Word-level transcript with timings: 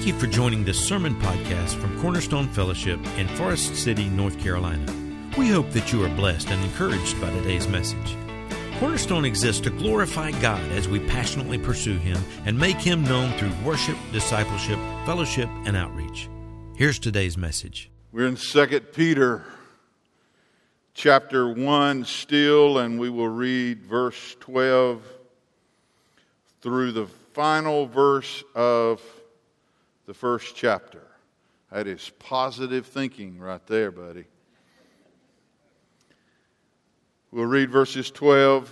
Thank 0.00 0.14
you 0.14 0.18
for 0.18 0.28
joining 0.28 0.64
this 0.64 0.82
sermon 0.82 1.14
podcast 1.16 1.74
from 1.74 2.00
Cornerstone 2.00 2.48
Fellowship 2.48 2.98
in 3.18 3.28
Forest 3.28 3.76
City, 3.76 4.08
North 4.08 4.40
Carolina. 4.40 4.90
We 5.36 5.48
hope 5.50 5.68
that 5.72 5.92
you 5.92 6.02
are 6.02 6.08
blessed 6.16 6.48
and 6.48 6.64
encouraged 6.64 7.20
by 7.20 7.28
today's 7.28 7.68
message. 7.68 8.16
Cornerstone 8.78 9.26
exists 9.26 9.60
to 9.60 9.68
glorify 9.68 10.30
God 10.40 10.62
as 10.72 10.88
we 10.88 11.00
passionately 11.00 11.58
pursue 11.58 11.98
Him 11.98 12.16
and 12.46 12.58
make 12.58 12.78
Him 12.78 13.04
known 13.04 13.36
through 13.36 13.52
worship, 13.62 13.98
discipleship, 14.10 14.78
fellowship, 15.04 15.50
and 15.66 15.76
outreach. 15.76 16.30
Here's 16.76 16.98
today's 16.98 17.36
message. 17.36 17.90
We're 18.10 18.26
in 18.26 18.36
2 18.36 18.80
Peter 18.94 19.44
chapter 20.94 21.46
1 21.46 22.06
still, 22.06 22.78
and 22.78 22.98
we 22.98 23.10
will 23.10 23.28
read 23.28 23.84
verse 23.84 24.34
12 24.40 25.02
through 26.62 26.92
the 26.92 27.06
final 27.34 27.84
verse 27.84 28.42
of 28.54 29.02
the 30.10 30.14
first 30.14 30.56
chapter. 30.56 31.06
That 31.70 31.86
is 31.86 32.10
positive 32.18 32.84
thinking 32.84 33.38
right 33.38 33.64
there, 33.68 33.92
buddy. 33.92 34.24
We'll 37.30 37.46
read 37.46 37.70
verses 37.70 38.10
12 38.10 38.68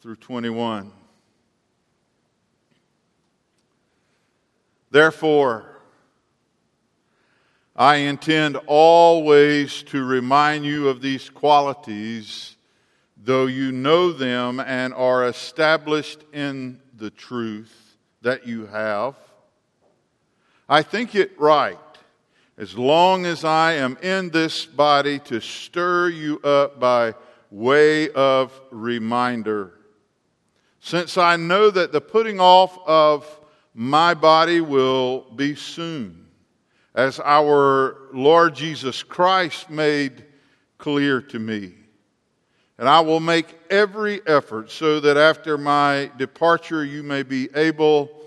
through 0.00 0.16
21. 0.16 0.90
Therefore, 4.90 5.82
I 7.76 7.96
intend 7.96 8.56
always 8.66 9.82
to 9.82 10.02
remind 10.02 10.64
you 10.64 10.88
of 10.88 11.02
these 11.02 11.28
qualities, 11.28 12.56
though 13.22 13.44
you 13.44 13.70
know 13.70 14.12
them 14.12 14.60
and 14.60 14.94
are 14.94 15.28
established 15.28 16.24
in 16.32 16.80
the 16.96 17.10
truth 17.10 17.98
that 18.22 18.46
you 18.46 18.64
have. 18.64 19.14
I 20.72 20.82
think 20.82 21.16
it 21.16 21.32
right, 21.36 21.76
as 22.56 22.78
long 22.78 23.26
as 23.26 23.44
I 23.44 23.72
am 23.72 23.98
in 24.02 24.30
this 24.30 24.64
body, 24.64 25.18
to 25.18 25.40
stir 25.40 26.10
you 26.10 26.38
up 26.44 26.78
by 26.78 27.14
way 27.50 28.08
of 28.10 28.52
reminder. 28.70 29.72
Since 30.78 31.18
I 31.18 31.34
know 31.34 31.72
that 31.72 31.90
the 31.90 32.00
putting 32.00 32.38
off 32.38 32.78
of 32.86 33.26
my 33.74 34.14
body 34.14 34.60
will 34.60 35.26
be 35.34 35.56
soon, 35.56 36.28
as 36.94 37.18
our 37.18 37.96
Lord 38.12 38.54
Jesus 38.54 39.02
Christ 39.02 39.70
made 39.70 40.24
clear 40.78 41.20
to 41.20 41.40
me. 41.40 41.72
And 42.78 42.88
I 42.88 43.00
will 43.00 43.18
make 43.18 43.58
every 43.70 44.24
effort 44.24 44.70
so 44.70 45.00
that 45.00 45.16
after 45.16 45.58
my 45.58 46.12
departure 46.16 46.84
you 46.84 47.02
may 47.02 47.24
be 47.24 47.48
able 47.56 48.19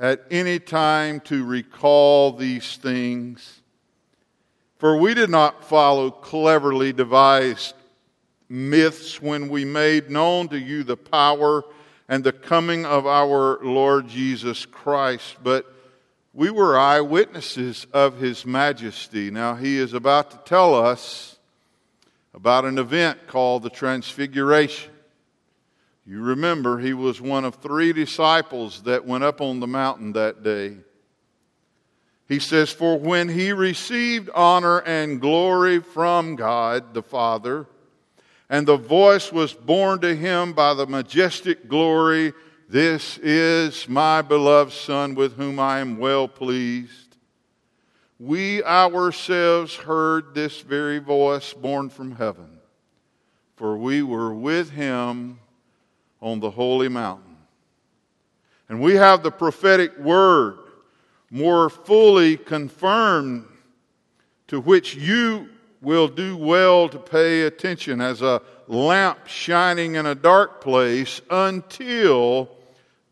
at 0.00 0.24
any 0.30 0.58
time 0.58 1.20
to 1.20 1.44
recall 1.44 2.32
these 2.32 2.78
things. 2.78 3.60
For 4.78 4.96
we 4.96 5.12
did 5.12 5.28
not 5.28 5.62
follow 5.62 6.10
cleverly 6.10 6.94
devised 6.94 7.74
myths 8.48 9.20
when 9.20 9.50
we 9.50 9.66
made 9.66 10.10
known 10.10 10.48
to 10.48 10.58
you 10.58 10.82
the 10.82 10.96
power 10.96 11.64
and 12.08 12.24
the 12.24 12.32
coming 12.32 12.86
of 12.86 13.06
our 13.06 13.60
Lord 13.62 14.08
Jesus 14.08 14.64
Christ, 14.64 15.36
but 15.44 15.66
we 16.32 16.50
were 16.50 16.78
eyewitnesses 16.78 17.86
of 17.92 18.18
his 18.18 18.46
majesty. 18.46 19.30
Now, 19.30 19.54
he 19.54 19.76
is 19.76 19.92
about 19.92 20.30
to 20.30 20.38
tell 20.38 20.74
us 20.74 21.36
about 22.32 22.64
an 22.64 22.78
event 22.78 23.26
called 23.26 23.62
the 23.62 23.70
Transfiguration. 23.70 24.90
You 26.06 26.22
remember, 26.22 26.78
he 26.78 26.92
was 26.92 27.20
one 27.20 27.44
of 27.44 27.56
three 27.56 27.92
disciples 27.92 28.82
that 28.82 29.04
went 29.06 29.24
up 29.24 29.40
on 29.40 29.60
the 29.60 29.66
mountain 29.66 30.12
that 30.12 30.42
day. 30.42 30.76
He 32.26 32.38
says, 32.38 32.70
For 32.70 32.98
when 32.98 33.28
he 33.28 33.52
received 33.52 34.30
honor 34.34 34.78
and 34.78 35.20
glory 35.20 35.80
from 35.80 36.36
God 36.36 36.94
the 36.94 37.02
Father, 37.02 37.66
and 38.48 38.66
the 38.66 38.76
voice 38.76 39.32
was 39.32 39.52
borne 39.52 40.00
to 40.00 40.14
him 40.14 40.52
by 40.52 40.74
the 40.74 40.86
majestic 40.86 41.68
glory 41.68 42.32
This 42.68 43.18
is 43.18 43.88
my 43.88 44.22
beloved 44.22 44.72
Son 44.72 45.16
with 45.16 45.34
whom 45.36 45.58
I 45.58 45.80
am 45.80 45.98
well 45.98 46.28
pleased. 46.28 47.16
We 48.20 48.62
ourselves 48.62 49.74
heard 49.74 50.34
this 50.36 50.60
very 50.60 51.00
voice 51.00 51.52
born 51.52 51.90
from 51.90 52.12
heaven, 52.12 52.60
for 53.56 53.76
we 53.76 54.04
were 54.04 54.32
with 54.32 54.70
him 54.70 55.39
on 56.20 56.40
the 56.40 56.50
holy 56.50 56.88
mountain. 56.88 57.36
And 58.68 58.80
we 58.80 58.94
have 58.94 59.22
the 59.22 59.30
prophetic 59.30 59.98
word 59.98 60.58
more 61.30 61.70
fully 61.70 62.36
confirmed, 62.36 63.46
to 64.48 64.60
which 64.60 64.94
you 64.94 65.48
will 65.80 66.08
do 66.08 66.36
well 66.36 66.88
to 66.88 66.98
pay 66.98 67.42
attention 67.42 68.00
as 68.00 68.20
a 68.20 68.42
lamp 68.66 69.26
shining 69.26 69.94
in 69.94 70.06
a 70.06 70.14
dark 70.14 70.60
place 70.60 71.20
until 71.30 72.48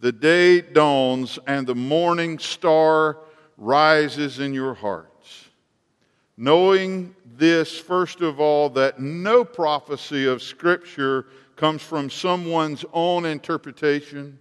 the 0.01 0.13
day 0.13 0.61
dawns 0.61 1.39
and 1.47 1.67
the 1.67 1.75
morning 1.75 2.39
star 2.39 3.19
rises 3.57 4.39
in 4.39 4.55
your 4.55 4.75
hearts. 4.75 5.49
Knowing 6.37 7.15
this, 7.37 7.79
first 7.79 8.21
of 8.21 8.39
all, 8.39 8.71
that 8.71 9.01
no 9.01 9.45
prophecy 9.45 10.27
of 10.27 10.43
Scripture 10.43 11.27
comes 11.59 11.83
from 11.83 12.09
someone's 12.09 12.85
own 12.93 13.27
interpretation, 13.27 14.39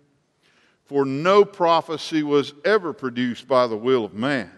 for 0.86 1.04
no 1.04 1.44
prophecy 1.44 2.24
was 2.24 2.54
ever 2.64 2.94
produced 2.94 3.48
by 3.48 3.68
the 3.68 3.76
will 3.76 4.06
of 4.06 4.14
man. 4.14 4.52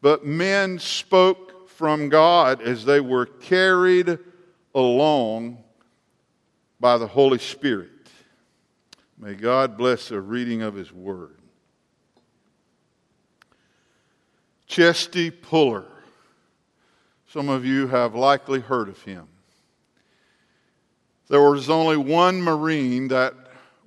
But 0.00 0.26
men 0.26 0.78
spoke 0.78 1.68
from 1.68 2.08
God 2.08 2.62
as 2.62 2.84
they 2.84 3.00
were 3.00 3.26
carried 3.26 4.18
along 4.74 5.62
by 6.80 6.98
the 6.98 7.06
Holy 7.06 7.38
Spirit. 7.38 7.90
May 9.18 9.34
God 9.34 9.76
bless 9.76 10.08
the 10.08 10.20
reading 10.20 10.62
of 10.62 10.74
His 10.74 10.92
Word. 10.92 11.36
Chesty 14.66 15.30
Puller. 15.30 15.84
Some 17.28 17.48
of 17.48 17.64
you 17.64 17.86
have 17.88 18.14
likely 18.14 18.60
heard 18.60 18.88
of 18.88 19.02
him. 19.02 19.28
There 21.34 21.50
was 21.50 21.68
only 21.68 21.96
one 21.96 22.40
Marine 22.40 23.08
that 23.08 23.34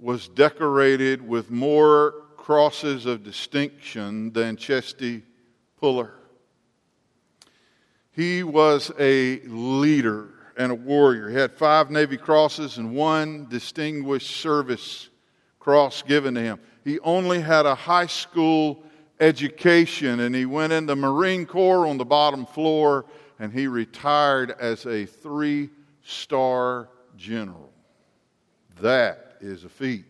was 0.02 0.28
decorated 0.28 1.25
with 1.25 1.50
more 1.50 2.25
crosses 2.35 3.06
of 3.06 3.24
distinction 3.24 4.34
than 4.34 4.58
Chesty 4.58 5.24
Puller. 5.80 6.12
He 8.12 8.44
was 8.44 8.91
a 9.00 9.40
leader 9.46 10.28
and 10.57 10.74
a 10.74 10.75
warrior. 10.75 11.30
He 11.30 11.38
had 11.38 11.53
five 11.53 11.90
Navy 11.90 12.18
crosses 12.18 12.80
and 12.80 12.94
one 12.94 13.47
distinguished 13.50 14.36
service 14.41 15.07
cross 15.57 16.02
given 16.02 16.34
to 16.34 16.41
him. 16.41 16.59
He 16.84 17.00
only 17.00 17.40
had 17.40 17.66
a 17.66 17.75
high 17.75 18.07
school 18.07 18.84
education 19.22 20.19
and 20.19 20.36
he 20.36 20.46
went 20.46 20.74
in 20.74 20.86
the 20.86 20.97
Marine 20.97 21.46
Corps 21.46 21.88
on 21.88 21.97
the 21.97 22.03
bottom 22.03 22.46
floor 22.46 23.06
and 23.40 23.53
he 23.53 23.68
retired 23.68 24.52
as 24.59 24.86
a 24.86 25.06
three 25.06 25.69
star 26.03 26.90
general. 27.18 27.72
That 28.82 29.38
is 29.42 29.64
a 29.64 29.70
feat. 29.70 30.06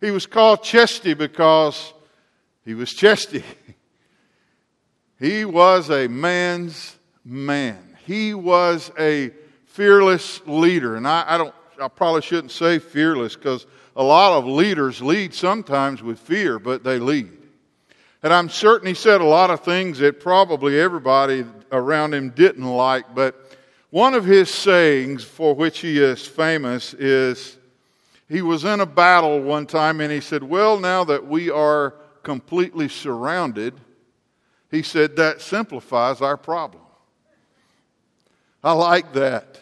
He 0.00 0.10
was 0.10 0.26
called 0.26 0.62
Chesty 0.62 1.14
because 1.14 1.92
he 2.64 2.74
was 2.74 2.92
chesty. 2.92 3.44
He 5.20 5.44
was 5.44 5.90
a 5.90 6.06
man's 6.06 6.96
man. 7.24 7.96
He 8.06 8.34
was 8.34 8.92
a 8.98 9.32
fearless 9.66 10.40
leader. 10.46 10.94
And 10.94 11.08
I, 11.08 11.24
I 11.26 11.38
don't, 11.38 11.54
I 11.80 11.88
probably 11.88 12.22
shouldn't 12.22 12.52
say 12.52 12.78
fearless 12.78 13.34
because 13.34 13.66
a 13.96 14.02
lot 14.02 14.38
of 14.38 14.46
leaders 14.46 15.02
lead 15.02 15.34
sometimes 15.34 16.02
with 16.02 16.20
fear, 16.20 16.60
but 16.60 16.84
they 16.84 17.00
lead. 17.00 17.32
And 18.22 18.32
I'm 18.32 18.48
certain 18.48 18.86
he 18.86 18.94
said 18.94 19.20
a 19.20 19.24
lot 19.24 19.50
of 19.50 19.60
things 19.60 19.98
that 19.98 20.20
probably 20.20 20.78
everybody 20.78 21.44
around 21.72 22.14
him 22.14 22.30
didn't 22.30 22.64
like, 22.64 23.14
but 23.14 23.47
one 23.90 24.14
of 24.14 24.24
his 24.24 24.50
sayings 24.50 25.24
for 25.24 25.54
which 25.54 25.78
he 25.80 25.98
is 25.98 26.26
famous 26.26 26.94
is 26.94 27.56
he 28.28 28.42
was 28.42 28.64
in 28.64 28.80
a 28.80 28.86
battle 28.86 29.40
one 29.40 29.66
time 29.66 30.00
and 30.00 30.12
he 30.12 30.20
said, 30.20 30.42
Well, 30.42 30.78
now 30.78 31.04
that 31.04 31.26
we 31.26 31.50
are 31.50 31.94
completely 32.22 32.88
surrounded, 32.88 33.74
he 34.70 34.82
said, 34.82 35.16
that 35.16 35.40
simplifies 35.40 36.20
our 36.20 36.36
problem. 36.36 36.82
I 38.62 38.72
like 38.72 39.14
that. 39.14 39.58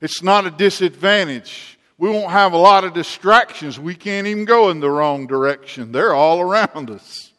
It's 0.00 0.22
not 0.22 0.46
a 0.46 0.50
disadvantage. 0.50 1.78
We 1.96 2.10
won't 2.10 2.30
have 2.30 2.52
a 2.52 2.58
lot 2.58 2.84
of 2.84 2.92
distractions. 2.92 3.80
We 3.80 3.94
can't 3.94 4.26
even 4.26 4.44
go 4.44 4.70
in 4.70 4.80
the 4.80 4.90
wrong 4.90 5.26
direction. 5.26 5.90
They're 5.90 6.14
all 6.14 6.40
around 6.40 6.90
us. 6.90 7.32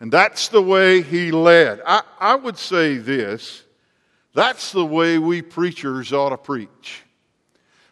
And 0.00 0.12
that's 0.12 0.48
the 0.48 0.62
way 0.62 1.02
he 1.02 1.30
led. 1.30 1.80
I, 1.86 2.02
I 2.18 2.34
would 2.36 2.56
say 2.56 2.96
this 2.96 3.64
that's 4.34 4.72
the 4.72 4.84
way 4.84 5.18
we 5.18 5.42
preachers 5.42 6.12
ought 6.12 6.30
to 6.30 6.38
preach. 6.38 7.02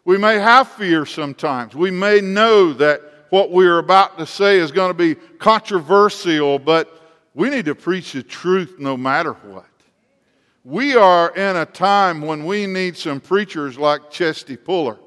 We 0.04 0.16
may 0.16 0.38
have 0.38 0.68
fear 0.68 1.04
sometimes. 1.04 1.74
We 1.74 1.90
may 1.90 2.20
know 2.20 2.72
that 2.74 3.02
what 3.28 3.50
we're 3.50 3.78
about 3.78 4.18
to 4.18 4.26
say 4.26 4.58
is 4.58 4.72
going 4.72 4.90
to 4.90 4.94
be 4.94 5.14
controversial, 5.14 6.58
but 6.58 6.90
we 7.34 7.50
need 7.50 7.66
to 7.66 7.74
preach 7.74 8.12
the 8.12 8.22
truth 8.22 8.76
no 8.78 8.96
matter 8.96 9.32
what. 9.32 9.66
We 10.64 10.96
are 10.96 11.34
in 11.34 11.56
a 11.56 11.66
time 11.66 12.22
when 12.22 12.44
we 12.44 12.66
need 12.66 12.96
some 12.96 13.20
preachers 13.20 13.78
like 13.78 14.10
Chesty 14.10 14.56
Puller 14.56 14.98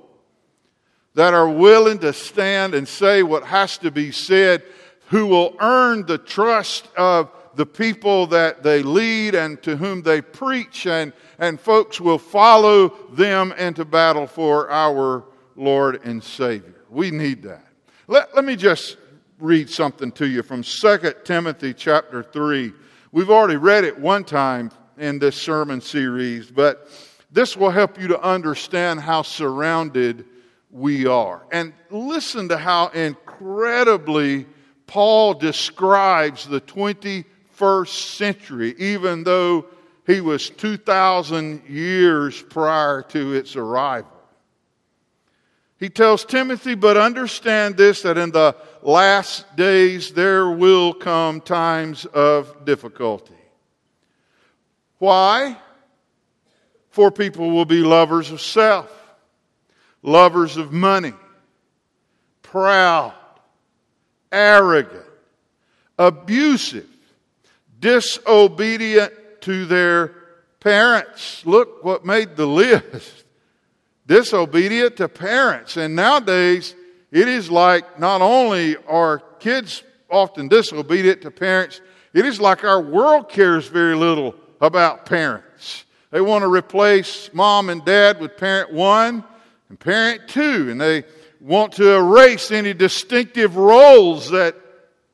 that 1.15 1.33
are 1.33 1.49
willing 1.49 1.99
to 1.99 2.13
stand 2.13 2.73
and 2.73 2.87
say 2.87 3.23
what 3.23 3.43
has 3.43 3.77
to 3.79 3.91
be 3.91 4.11
said, 4.11 4.63
who 5.07 5.27
will 5.27 5.55
earn 5.59 6.05
the 6.05 6.17
trust 6.17 6.87
of 6.97 7.31
the 7.55 7.65
people 7.65 8.25
that 8.27 8.63
they 8.63 8.81
lead 8.81 9.35
and 9.35 9.61
to 9.61 9.77
whom 9.77 10.01
they 10.01 10.21
preach, 10.21 10.87
and, 10.87 11.13
and 11.39 11.59
folks 11.59 11.99
will 11.99 12.17
follow 12.17 12.89
them 13.11 13.51
into 13.53 13.85
battle 13.85 14.27
for 14.27 14.69
our 14.69 15.23
Lord 15.55 16.03
and 16.03 16.23
Savior. 16.23 16.75
We 16.89 17.11
need 17.11 17.43
that. 17.43 17.65
Let, 18.07 18.35
let 18.35 18.45
me 18.45 18.55
just 18.55 18.97
read 19.39 19.69
something 19.69 20.11
to 20.13 20.27
you 20.27 20.43
from 20.43 20.63
2 20.63 21.13
Timothy 21.23 21.73
chapter 21.73 22.23
3. 22.23 22.73
We've 23.11 23.29
already 23.29 23.57
read 23.57 23.83
it 23.83 23.97
one 23.97 24.23
time 24.23 24.71
in 24.97 25.19
this 25.19 25.35
sermon 25.35 25.81
series, 25.81 26.49
but 26.49 26.89
this 27.31 27.57
will 27.57 27.71
help 27.71 27.99
you 27.99 28.07
to 28.09 28.21
understand 28.21 28.99
how 28.99 29.23
surrounded 29.23 30.25
we 30.69 31.05
are. 31.05 31.45
And 31.51 31.73
listen 31.89 32.49
to 32.49 32.57
how 32.57 32.87
incredibly 32.89 34.45
Paul 34.87 35.33
describes 35.33 36.47
the 36.47 36.61
21st 36.61 37.87
century, 37.87 38.75
even 38.77 39.23
though 39.23 39.65
he 40.05 40.21
was 40.21 40.49
2,000 40.49 41.63
years 41.67 42.41
prior 42.41 43.01
to 43.03 43.33
its 43.33 43.55
arrival. 43.55 44.09
He 45.79 45.89
tells 45.89 46.25
Timothy, 46.25 46.75
but 46.75 46.97
understand 46.97 47.77
this 47.77 48.03
that 48.03 48.17
in 48.17 48.31
the 48.31 48.55
last 48.81 49.55
days 49.55 50.13
there 50.13 50.49
will 50.49 50.93
come 50.93 51.41
times 51.41 52.05
of 52.05 52.65
difficulty. 52.65 53.33
Why? 54.97 55.57
For 56.89 57.11
people 57.11 57.51
will 57.51 57.65
be 57.65 57.81
lovers 57.81 58.31
of 58.31 58.39
self, 58.39 58.89
lovers 60.01 60.57
of 60.57 60.71
money, 60.71 61.13
proud, 62.43 63.13
arrogant, 64.31 65.03
abusive, 65.97 66.87
disobedient 67.79 69.11
to 69.43 69.65
their 69.65 70.15
parents. 70.59 71.45
Look 71.45 71.83
what 71.83 72.05
made 72.05 72.35
the 72.35 72.45
list. 72.45 73.25
Disobedient 74.07 74.97
to 74.97 75.07
parents. 75.07 75.77
And 75.77 75.95
nowadays, 75.95 76.75
it 77.11 77.27
is 77.27 77.49
like 77.49 77.99
not 77.99 78.21
only 78.21 78.75
are 78.87 79.19
kids 79.39 79.83
often 80.09 80.47
disobedient 80.47 81.21
to 81.21 81.31
parents, 81.31 81.81
it 82.13 82.25
is 82.25 82.39
like 82.39 82.63
our 82.63 82.81
world 82.81 83.29
cares 83.29 83.67
very 83.67 83.95
little 83.95 84.35
about 84.61 85.05
parents. 85.05 85.85
They 86.11 86.21
want 86.21 86.43
to 86.43 86.47
replace 86.47 87.29
mom 87.33 87.69
and 87.69 87.83
dad 87.83 88.19
with 88.19 88.37
parent 88.37 88.71
one 88.71 89.23
and 89.69 89.79
parent 89.79 90.27
two, 90.27 90.69
and 90.69 90.79
they 90.79 91.05
want 91.39 91.73
to 91.73 91.95
erase 91.95 92.51
any 92.51 92.73
distinctive 92.73 93.57
roles 93.57 94.29
that 94.31 94.55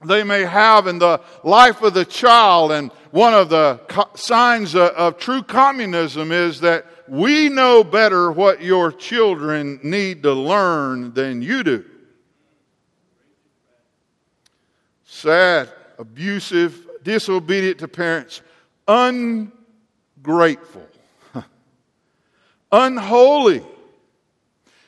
they 0.06 0.24
may 0.24 0.44
have 0.46 0.88
in 0.88 1.00
the 1.00 1.22
life 1.44 1.82
of 1.82 1.94
the 1.94 2.06
child. 2.06 2.72
And 2.72 2.92
one 3.12 3.34
of 3.34 3.50
the 3.50 3.80
co- 3.88 4.10
signs 4.16 4.76
of, 4.76 4.92
of 4.92 5.18
true 5.18 5.44
communism 5.44 6.32
is 6.32 6.62
that 6.62 6.86
we 7.08 7.50
know 7.50 7.84
better 7.84 8.32
what 8.32 8.62
your 8.62 8.92
children 8.92 9.80
need 9.84 10.24
to 10.24 10.34
learn 10.34 11.14
than 11.14 11.42
you 11.42 11.64
do. 11.64 11.86
Sad, 15.06 15.70
abusive, 15.98 16.88
disobedient 17.04 17.80
to 17.80 17.88
parents 17.88 18.42
ungrateful, 18.90 20.88
unholy. 22.72 23.64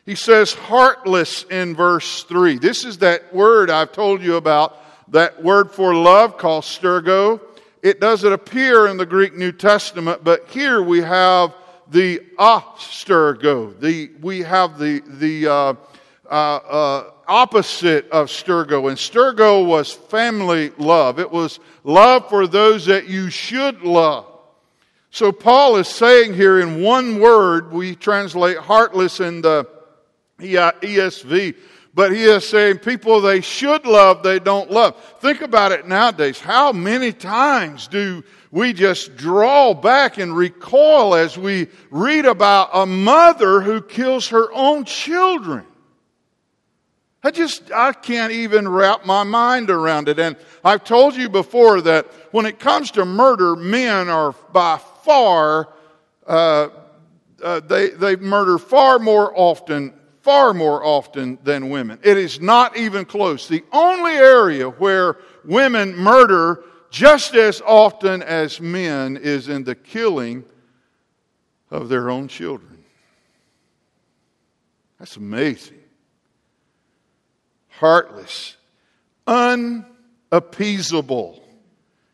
He 0.05 0.15
says 0.15 0.53
heartless 0.53 1.43
in 1.43 1.75
verse 1.75 2.23
3. 2.23 2.57
This 2.57 2.83
is 2.85 2.97
that 2.99 3.33
word 3.33 3.69
I've 3.69 3.91
told 3.91 4.21
you 4.21 4.35
about, 4.35 4.80
that 5.11 5.43
word 5.43 5.71
for 5.71 5.93
love 5.93 6.37
called 6.37 6.63
storge. 6.63 7.39
It 7.81 7.99
doesn't 7.99 8.31
appear 8.31 8.87
in 8.87 8.97
the 8.97 9.05
Greek 9.05 9.35
New 9.35 9.51
Testament, 9.51 10.23
but 10.23 10.47
here 10.49 10.81
we 10.81 11.01
have 11.01 11.53
the 11.89 12.19
asturgo. 12.39 13.79
The, 13.79 14.11
we 14.21 14.39
have 14.39 14.79
the, 14.79 15.01
the 15.05 15.47
uh, 15.47 15.73
uh, 16.29 16.55
uh, 16.55 17.11
opposite 17.27 18.09
of 18.09 18.27
storge. 18.27 18.71
And 18.87 18.97
storge 18.97 19.65
was 19.65 19.91
family 19.91 20.71
love. 20.77 21.19
It 21.19 21.29
was 21.29 21.59
love 21.83 22.29
for 22.29 22.47
those 22.47 22.85
that 22.85 23.07
you 23.07 23.29
should 23.29 23.81
love. 23.81 24.27
So 25.09 25.33
Paul 25.33 25.75
is 25.75 25.89
saying 25.89 26.35
here 26.35 26.61
in 26.61 26.81
one 26.81 27.19
word, 27.19 27.73
we 27.73 27.95
translate 27.95 28.57
heartless 28.57 29.19
in 29.19 29.41
the 29.41 29.67
ESV, 30.39 31.55
but 31.93 32.13
he 32.13 32.23
is 32.23 32.47
saying 32.47 32.79
people 32.79 33.19
they 33.19 33.41
should 33.41 33.85
love, 33.85 34.23
they 34.23 34.39
don't 34.39 34.71
love. 34.71 34.95
Think 35.19 35.41
about 35.41 35.71
it 35.71 35.87
nowadays. 35.87 36.39
How 36.39 36.71
many 36.71 37.11
times 37.11 37.87
do 37.87 38.23
we 38.51 38.73
just 38.73 39.15
draw 39.17 39.73
back 39.73 40.17
and 40.17 40.35
recoil 40.35 41.15
as 41.15 41.37
we 41.37 41.67
read 41.89 42.25
about 42.25 42.69
a 42.73 42.85
mother 42.85 43.61
who 43.61 43.81
kills 43.81 44.29
her 44.29 44.51
own 44.53 44.85
children? 44.85 45.65
I 47.23 47.29
just, 47.29 47.71
I 47.71 47.93
can't 47.93 48.31
even 48.31 48.67
wrap 48.67 49.05
my 49.05 49.23
mind 49.23 49.69
around 49.69 50.09
it. 50.09 50.17
And 50.17 50.35
I've 50.63 50.83
told 50.83 51.15
you 51.15 51.29
before 51.29 51.81
that 51.81 52.07
when 52.31 52.45
it 52.47 52.57
comes 52.57 52.89
to 52.91 53.05
murder, 53.05 53.55
men 53.55 54.09
are 54.09 54.31
by 54.51 54.79
far, 55.03 55.69
uh, 56.25 56.69
uh, 57.43 57.59
they, 57.59 57.89
they 57.89 58.15
murder 58.15 58.57
far 58.57 58.97
more 58.97 59.31
often, 59.35 59.93
far 60.21 60.53
more 60.53 60.83
often 60.83 61.37
than 61.43 61.69
women. 61.69 61.99
It 62.03 62.17
is 62.17 62.39
not 62.39 62.77
even 62.77 63.05
close. 63.05 63.47
The 63.47 63.63
only 63.71 64.13
area 64.13 64.69
where 64.69 65.17
women 65.43 65.95
murder 65.95 66.63
just 66.89 67.35
as 67.35 67.61
often 67.61 68.21
as 68.21 68.59
men 68.59 69.17
is 69.17 69.47
in 69.47 69.63
the 69.63 69.75
killing 69.75 70.43
of 71.69 71.89
their 71.89 72.09
own 72.09 72.27
children. 72.27 72.83
That's 74.99 75.17
amazing 75.17 75.81
heartless, 77.81 78.55
unappeasable, 79.25 81.43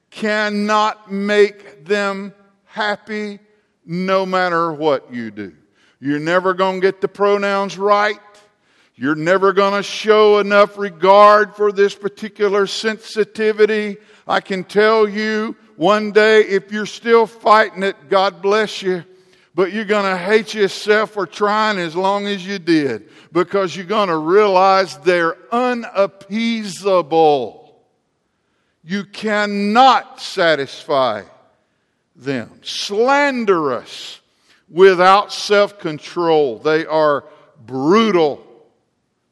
cannot 0.10 1.12
make 1.12 1.84
them 1.84 2.34
happy 2.64 3.38
no 3.86 4.26
matter 4.26 4.72
what 4.72 5.14
you 5.14 5.30
do. 5.30 5.54
You're 6.00 6.20
never 6.20 6.54
going 6.54 6.82
to 6.82 6.82
get 6.82 7.02
the 7.02 7.08
pronouns 7.08 7.78
right. 7.78 8.20
You're 8.96 9.16
never 9.16 9.54
going 9.54 9.74
to 9.74 9.84
show 9.84 10.40
enough 10.40 10.78
regard 10.78 11.56
for 11.56 11.72
this 11.72 11.96
particular 11.96 12.68
sensitivity. 12.68 13.98
I 14.28 14.42
can 14.42 14.64
tell 14.64 15.08
you 15.08 15.56
one 15.76 16.12
day, 16.12 16.42
if 16.42 16.72
you're 16.72 16.86
still 16.86 17.28
fighting 17.28 17.84
it, 17.84 18.10
God 18.10 18.42
bless 18.42 18.82
you 18.82 19.04
but 19.58 19.74
you're 19.74 19.84
going 19.86 20.06
to 20.06 20.16
hate 20.16 20.54
yourself 20.54 21.10
for 21.10 21.26
trying 21.26 21.80
as 21.80 21.96
long 21.96 22.28
as 22.28 22.46
you 22.46 22.60
did 22.60 23.10
because 23.32 23.76
you're 23.76 23.88
going 23.88 24.10
to 24.10 24.16
realize 24.16 24.96
they're 25.00 25.36
unappeasable. 25.52 27.76
You 28.84 29.04
cannot 29.04 30.22
satisfy 30.22 31.24
them. 32.16 32.60
Slanderous 32.62 34.22
without 34.70 35.32
self 35.32 35.80
control. 35.80 36.60
They 36.60 36.86
are 36.86 37.26
brutal, 37.66 38.46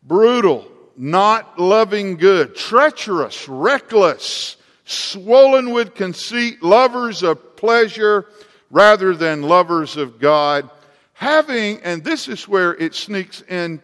brutal, 0.04 0.70
not 0.98 1.60
loving 1.60 2.18
good, 2.18 2.56
treacherous, 2.56 3.48
reckless, 3.48 4.58
swollen 4.86 5.72
with 5.72 5.96
conceit, 5.96 6.64
lovers 6.64 7.24
of 7.24 7.56
pleasure 7.56 8.28
rather 8.70 9.16
than 9.16 9.42
lovers 9.42 9.98
of 9.98 10.20
God, 10.20 10.70
having, 11.14 11.80
and 11.82 12.04
this 12.04 12.28
is 12.28 12.48
where 12.48 12.74
it 12.76 12.94
sneaks 12.94 13.42
in 13.44 13.82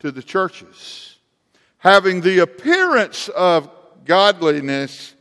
to 0.00 0.10
the 0.10 0.22
churches, 0.22 1.16
having 1.78 2.20
the 2.20 2.40
appearance 2.40 3.28
of 3.28 3.68
godliness, 4.04 5.14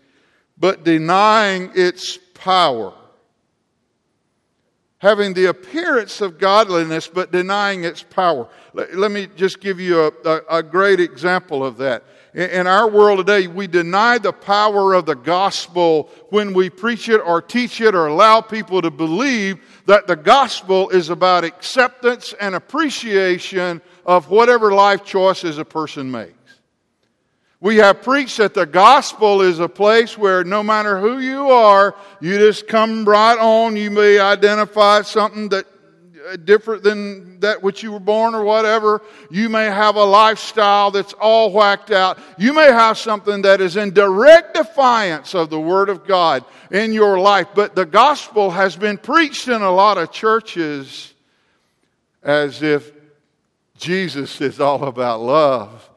but 0.58 0.84
denying 0.84 1.72
its 1.76 2.18
power. 2.34 2.94
Having 5.06 5.36
the 5.36 5.46
appearance 5.46 6.20
of 6.20 6.40
godliness, 6.40 7.08
but 7.08 7.32
denying 7.32 7.84
its 7.84 8.02
power. 8.02 8.50
Let, 8.74 8.96
let 8.96 9.12
me 9.12 9.28
just 9.36 9.60
give 9.60 9.80
you 9.80 10.02
a, 10.02 10.12
a, 10.26 10.42
a 10.50 10.64
great 10.64 11.00
example 11.00 11.64
of 11.64 11.78
that. 11.78 12.06
In 12.34 12.66
our 12.66 12.90
world 12.90 13.20
today, 13.20 13.46
we 13.46 13.68
deny 13.68 14.18
the 14.18 14.34
power 14.34 14.96
of 14.96 15.06
the 15.06 15.14
gospel 15.14 16.10
when 16.30 16.56
we 16.56 16.72
preach 16.72 17.08
it 17.08 17.20
or 17.20 17.40
teach 17.40 17.82
it 17.82 17.94
or 17.94 18.08
allow 18.08 18.42
people 18.42 18.82
to 18.82 18.90
believe 18.90 19.60
that 19.86 20.08
the 20.08 20.16
gospel 20.16 20.90
is 20.90 21.12
about 21.12 21.44
acceptance 21.44 22.34
and 22.42 22.56
appreciation 22.56 23.84
of 24.08 24.32
whatever 24.32 24.74
life 24.74 25.06
choices 25.06 25.60
a 25.60 25.66
person 25.66 26.10
makes. 26.10 26.34
We 27.62 27.78
have 27.78 28.04
preached 28.04 28.38
that 28.38 28.54
the 28.54 28.66
gospel 28.66 29.42
is 29.42 29.60
a 29.60 29.70
place 29.70 30.18
where 30.18 30.44
no 30.44 30.62
matter 30.62 31.00
who 31.00 31.20
you 31.20 31.50
are, 31.50 31.96
you 32.20 32.38
just 32.38 32.68
come 32.68 33.06
right 33.06 33.38
on. 33.38 33.76
You 33.76 33.92
may 33.92 34.20
identify 34.20 35.02
something 35.04 35.50
that 35.50 35.66
uh, 36.28 36.36
different 36.38 36.84
than 36.84 37.40
that 37.40 37.62
which 37.62 37.84
you 37.84 37.92
were 37.92 38.00
born 38.00 38.36
or 38.36 38.44
whatever. 38.44 39.02
You 39.30 39.48
may 39.48 39.66
have 39.66 39.96
a 39.96 40.04
lifestyle 40.04 40.92
that's 40.92 41.14
all 41.14 41.52
whacked 41.52 41.92
out. 41.92 42.20
You 42.38 42.52
may 42.52 42.66
have 42.66 42.98
something 42.98 43.44
that 43.44 43.62
is 43.62 43.78
in 43.78 43.94
direct 43.94 44.56
defiance 44.56 45.34
of 45.34 45.50
the 45.50 45.60
Word 45.60 45.90
of 45.90 46.06
God 46.06 46.44
in 46.72 46.94
your 46.94 47.20
life. 47.20 47.48
But 47.54 47.76
the 47.76 47.86
gospel 47.86 48.52
has 48.52 48.76
been 48.76 48.98
preached 48.98 49.48
in 49.48 49.62
a 49.62 49.72
lot 49.72 49.98
of 49.98 50.12
churches 50.12 51.14
as 52.22 52.64
if 52.64 52.92
Jesus 53.78 54.42
is 54.42 54.60
all 54.60 54.84
about 54.86 55.22
love 55.22 55.90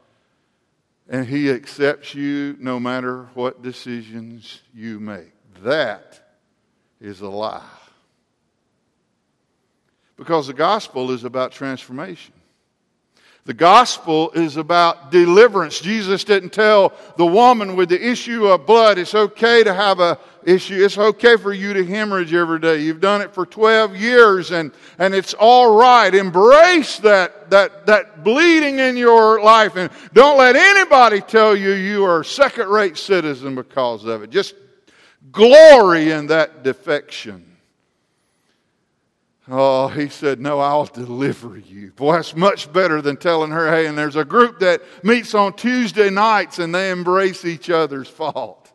and 1.09 1.25
He 1.25 1.49
accepts 1.49 2.13
you 2.13 2.55
no 2.59 2.79
matter 2.79 3.27
what 3.33 3.63
decisions 3.63 4.61
you 4.73 4.99
make. 4.99 5.33
That 5.63 6.37
is 7.01 7.21
a 7.21 7.27
lie. 7.27 7.63
Because 10.15 10.47
the 10.47 10.53
gospel 10.53 11.11
is 11.11 11.23
about 11.23 11.51
transformation. 11.51 12.33
The 13.45 13.53
gospel 13.55 14.29
is 14.31 14.57
about 14.57 15.11
deliverance. 15.11 15.79
Jesus 15.79 16.23
didn't 16.23 16.51
tell 16.51 16.93
the 17.17 17.25
woman 17.25 17.75
with 17.75 17.89
the 17.89 18.09
issue 18.09 18.45
of 18.45 18.67
blood, 18.67 18.99
it's 18.99 19.15
okay 19.15 19.63
to 19.63 19.73
have 19.73 19.99
a 19.99 20.19
issue. 20.49 20.83
It's 20.83 20.97
okay 20.97 21.37
for 21.37 21.53
you 21.53 21.73
to 21.73 21.85
hemorrhage 21.85 22.33
every 22.33 22.59
day. 22.59 22.81
You've 22.81 22.99
done 22.99 23.21
it 23.21 23.33
for 23.33 23.45
12 23.45 23.95
years 23.95 24.51
and, 24.51 24.71
and 24.97 25.13
it's 25.13 25.33
all 25.33 25.77
right. 25.77 26.13
Embrace 26.13 26.97
that, 26.99 27.49
that, 27.51 27.85
that 27.85 28.23
bleeding 28.23 28.79
in 28.79 28.97
your 28.97 29.41
life 29.41 29.75
and 29.75 29.91
don't 30.13 30.37
let 30.37 30.55
anybody 30.55 31.21
tell 31.21 31.55
you 31.55 31.71
you 31.71 32.03
are 32.03 32.21
a 32.21 32.25
second 32.25 32.69
rate 32.69 32.97
citizen 32.97 33.55
because 33.55 34.05
of 34.05 34.23
it. 34.23 34.29
Just 34.29 34.55
glory 35.31 36.11
in 36.11 36.27
that 36.27 36.63
defection. 36.63 37.45
Oh, 39.51 39.87
he 39.87 40.09
said, 40.09 40.39
No, 40.39 40.59
I'll 40.59 40.85
deliver 40.85 41.57
you. 41.57 41.91
Boy, 41.91 42.13
that's 42.13 42.35
much 42.35 42.71
better 42.71 43.01
than 43.01 43.17
telling 43.17 43.49
her, 43.49 43.67
hey, 43.67 43.87
and 43.87 43.97
there's 43.97 44.15
a 44.15 44.23
group 44.23 44.59
that 44.59 44.83
meets 45.03 45.33
on 45.33 45.53
Tuesday 45.53 46.11
nights 46.11 46.59
and 46.59 46.73
they 46.73 46.91
embrace 46.91 47.45
each 47.45 47.71
other's 47.71 48.07
fault. 48.07 48.71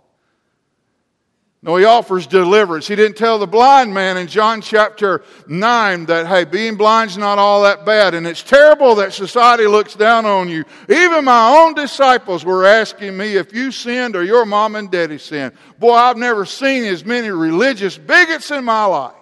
No, 1.64 1.76
he 1.76 1.87
offers 1.87 2.26
deliverance. 2.26 2.87
He 2.87 2.94
didn't 2.94 3.16
tell 3.16 3.38
the 3.38 3.47
blind 3.47 3.94
man 3.94 4.18
in 4.18 4.26
John 4.26 4.61
chapter 4.61 5.25
9 5.49 6.04
that, 6.06 6.26
hey, 6.26 6.44
being 6.44 6.76
blind's 6.76 7.16
not 7.16 7.38
all 7.38 7.62
that 7.62 7.87
bad. 7.87 8.12
And 8.12 8.26
it's 8.26 8.42
terrible 8.42 8.97
that 8.97 9.14
society 9.14 9.66
looks 9.66 9.94
down 9.94 10.26
on 10.26 10.50
you. 10.50 10.66
Even 10.90 11.25
my 11.25 11.56
own 11.56 11.73
disciples 11.73 12.44
were 12.44 12.66
asking 12.66 13.16
me 13.16 13.37
if 13.37 13.54
you 13.54 13.73
sinned 13.73 14.14
or 14.14 14.23
your 14.23 14.44
mom 14.44 14.76
and 14.76 14.90
daddy 14.90 15.16
sinned. 15.16 15.54
Boy, 15.78 15.94
I've 15.94 16.18
never 16.18 16.44
seen 16.44 16.85
as 16.85 17.02
many 17.02 17.30
religious 17.30 17.97
bigots 17.97 18.50
in 18.50 18.62
my 18.62 18.85
life. 18.85 19.14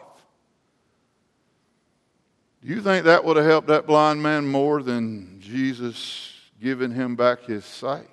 Do 2.60 2.74
you 2.74 2.82
think 2.82 3.04
that 3.04 3.24
would 3.24 3.36
have 3.36 3.46
helped 3.46 3.68
that 3.68 3.86
blind 3.86 4.20
man 4.20 4.48
more 4.48 4.82
than 4.82 5.38
Jesus 5.38 6.34
giving 6.60 6.90
him 6.90 7.14
back 7.14 7.44
his 7.44 7.64
sight? 7.64 8.08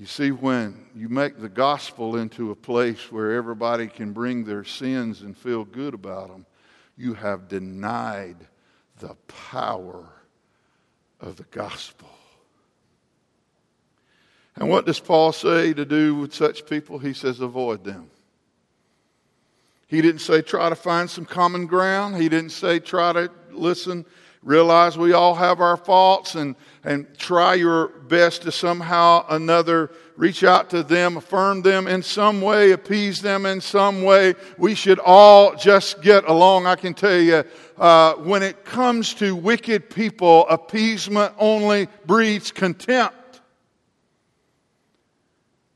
You 0.00 0.06
see, 0.06 0.30
when 0.30 0.86
you 0.96 1.10
make 1.10 1.38
the 1.38 1.50
gospel 1.50 2.16
into 2.16 2.50
a 2.52 2.56
place 2.56 3.12
where 3.12 3.32
everybody 3.32 3.86
can 3.86 4.14
bring 4.14 4.44
their 4.44 4.64
sins 4.64 5.20
and 5.20 5.36
feel 5.36 5.62
good 5.62 5.92
about 5.92 6.28
them, 6.28 6.46
you 6.96 7.12
have 7.12 7.48
denied 7.48 8.38
the 8.98 9.14
power 9.28 10.08
of 11.20 11.36
the 11.36 11.44
gospel. 11.50 12.08
And 14.56 14.70
what 14.70 14.86
does 14.86 14.98
Paul 14.98 15.32
say 15.32 15.74
to 15.74 15.84
do 15.84 16.14
with 16.14 16.32
such 16.32 16.64
people? 16.64 16.98
He 16.98 17.12
says, 17.12 17.40
avoid 17.40 17.84
them. 17.84 18.10
He 19.86 20.00
didn't 20.00 20.22
say 20.22 20.40
try 20.40 20.70
to 20.70 20.76
find 20.76 21.10
some 21.10 21.26
common 21.26 21.66
ground. 21.66 22.16
He 22.16 22.30
didn't 22.30 22.52
say 22.52 22.78
try 22.78 23.12
to 23.12 23.30
listen, 23.50 24.06
realize 24.42 24.96
we 24.96 25.12
all 25.12 25.34
have 25.34 25.60
our 25.60 25.76
faults 25.76 26.34
and, 26.34 26.56
and 26.84 27.06
try 27.18 27.54
your 27.54 27.88
best 27.88 28.42
to 28.42 28.52
somehow 28.52 29.24
another 29.28 29.90
reach 30.16 30.44
out 30.44 30.68
to 30.70 30.82
them, 30.82 31.16
affirm 31.16 31.62
them 31.62 31.86
in 31.86 32.02
some 32.02 32.42
way, 32.42 32.72
appease 32.72 33.22
them 33.22 33.46
in 33.46 33.60
some 33.60 34.02
way. 34.02 34.34
We 34.58 34.74
should 34.74 34.98
all 34.98 35.54
just 35.56 36.02
get 36.02 36.28
along. 36.28 36.66
I 36.66 36.76
can 36.76 36.92
tell 36.92 37.18
you, 37.18 37.42
uh, 37.78 38.14
when 38.14 38.42
it 38.42 38.64
comes 38.64 39.14
to 39.14 39.34
wicked 39.34 39.88
people, 39.88 40.46
appeasement 40.48 41.32
only 41.38 41.88
breeds 42.04 42.52
contempt. 42.52 43.40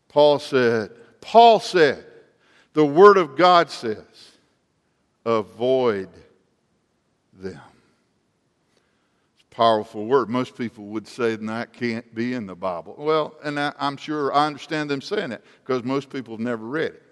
Paul 0.08 0.38
said, 0.38 0.90
Paul 1.20 1.58
said, 1.58 2.04
the 2.74 2.84
Word 2.84 3.16
of 3.16 3.36
God 3.36 3.70
says, 3.70 4.04
avoid 5.24 6.10
them. 7.32 7.60
It's 9.38 9.43
a 9.43 9.43
powerful 9.54 10.04
word. 10.06 10.28
Most 10.28 10.56
people 10.58 10.86
would 10.86 11.06
say 11.06 11.36
that 11.36 11.72
can't 11.72 12.14
be 12.14 12.34
in 12.34 12.46
the 12.46 12.54
Bible. 12.54 12.96
Well, 12.98 13.34
and 13.42 13.58
I, 13.58 13.72
I'm 13.78 13.96
sure 13.96 14.34
I 14.34 14.46
understand 14.46 14.90
them 14.90 15.00
saying 15.00 15.32
it 15.32 15.44
because 15.64 15.84
most 15.84 16.10
people 16.10 16.34
have 16.34 16.40
never 16.40 16.64
read 16.64 16.92
it. 16.92 17.02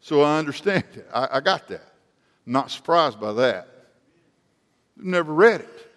So 0.00 0.20
I 0.20 0.38
understand 0.38 0.84
it. 0.94 1.08
I, 1.12 1.28
I 1.32 1.40
got 1.40 1.66
that. 1.68 1.92
I'm 2.46 2.52
not 2.52 2.70
surprised 2.70 3.18
by 3.18 3.32
that. 3.32 3.68
They've 4.96 5.06
never 5.06 5.32
read 5.32 5.62
it. 5.62 5.90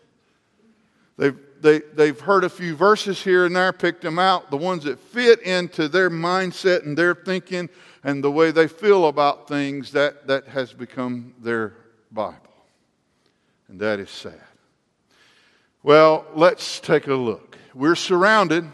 They've, 1.18 1.38
they, 1.60 1.80
they've 1.80 2.20
heard 2.20 2.44
a 2.44 2.50
few 2.50 2.76
verses 2.76 3.22
here 3.22 3.46
and 3.46 3.56
there, 3.56 3.74
picked 3.74 4.04
them 4.04 4.20
out, 4.20 4.50
the 4.50 4.58
ones 4.58 4.86
that 4.86 5.00
fit 5.00 5.42
into 5.42 5.90
their 5.90 6.10
mindset 6.10 6.86
and 6.86 6.98
their 6.98 7.16
thinking 7.16 7.70
and 8.04 8.24
the 8.24 8.32
way 8.32 8.52
they 8.52 8.68
feel 8.68 9.08
about 9.08 9.48
things, 9.48 9.92
that, 9.92 10.28
that 10.28 10.48
has 10.48 10.72
become 10.72 11.34
their 11.42 11.74
Bible. 12.12 12.38
And 13.68 13.80
that 13.82 14.00
is 14.00 14.10
sad. 14.10 14.47
Well, 15.84 16.26
let's 16.34 16.80
take 16.80 17.08
a 17.08 17.14
look. 17.14 17.56
We're 17.76 17.96
surrounded, 17.96 18.66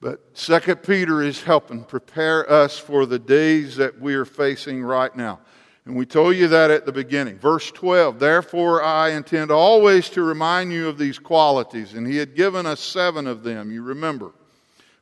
but 0.00 0.20
Second 0.36 0.82
Peter 0.82 1.22
is 1.22 1.42
helping 1.42 1.84
prepare 1.84 2.50
us 2.50 2.76
for 2.76 3.06
the 3.06 3.20
days 3.20 3.76
that 3.76 4.00
we 4.00 4.14
are 4.14 4.24
facing 4.24 4.82
right 4.82 5.14
now. 5.16 5.38
And 5.84 5.96
we 5.96 6.04
told 6.04 6.34
you 6.34 6.48
that 6.48 6.72
at 6.72 6.86
the 6.86 6.92
beginning. 6.92 7.38
Verse 7.38 7.70
12, 7.70 8.18
therefore 8.18 8.82
I 8.82 9.10
intend 9.10 9.52
always 9.52 10.08
to 10.10 10.22
remind 10.22 10.72
you 10.72 10.88
of 10.88 10.98
these 10.98 11.20
qualities. 11.20 11.94
And 11.94 12.04
he 12.06 12.16
had 12.16 12.34
given 12.34 12.66
us 12.66 12.80
seven 12.80 13.28
of 13.28 13.44
them, 13.44 13.70
you 13.70 13.82
remember. 13.82 14.32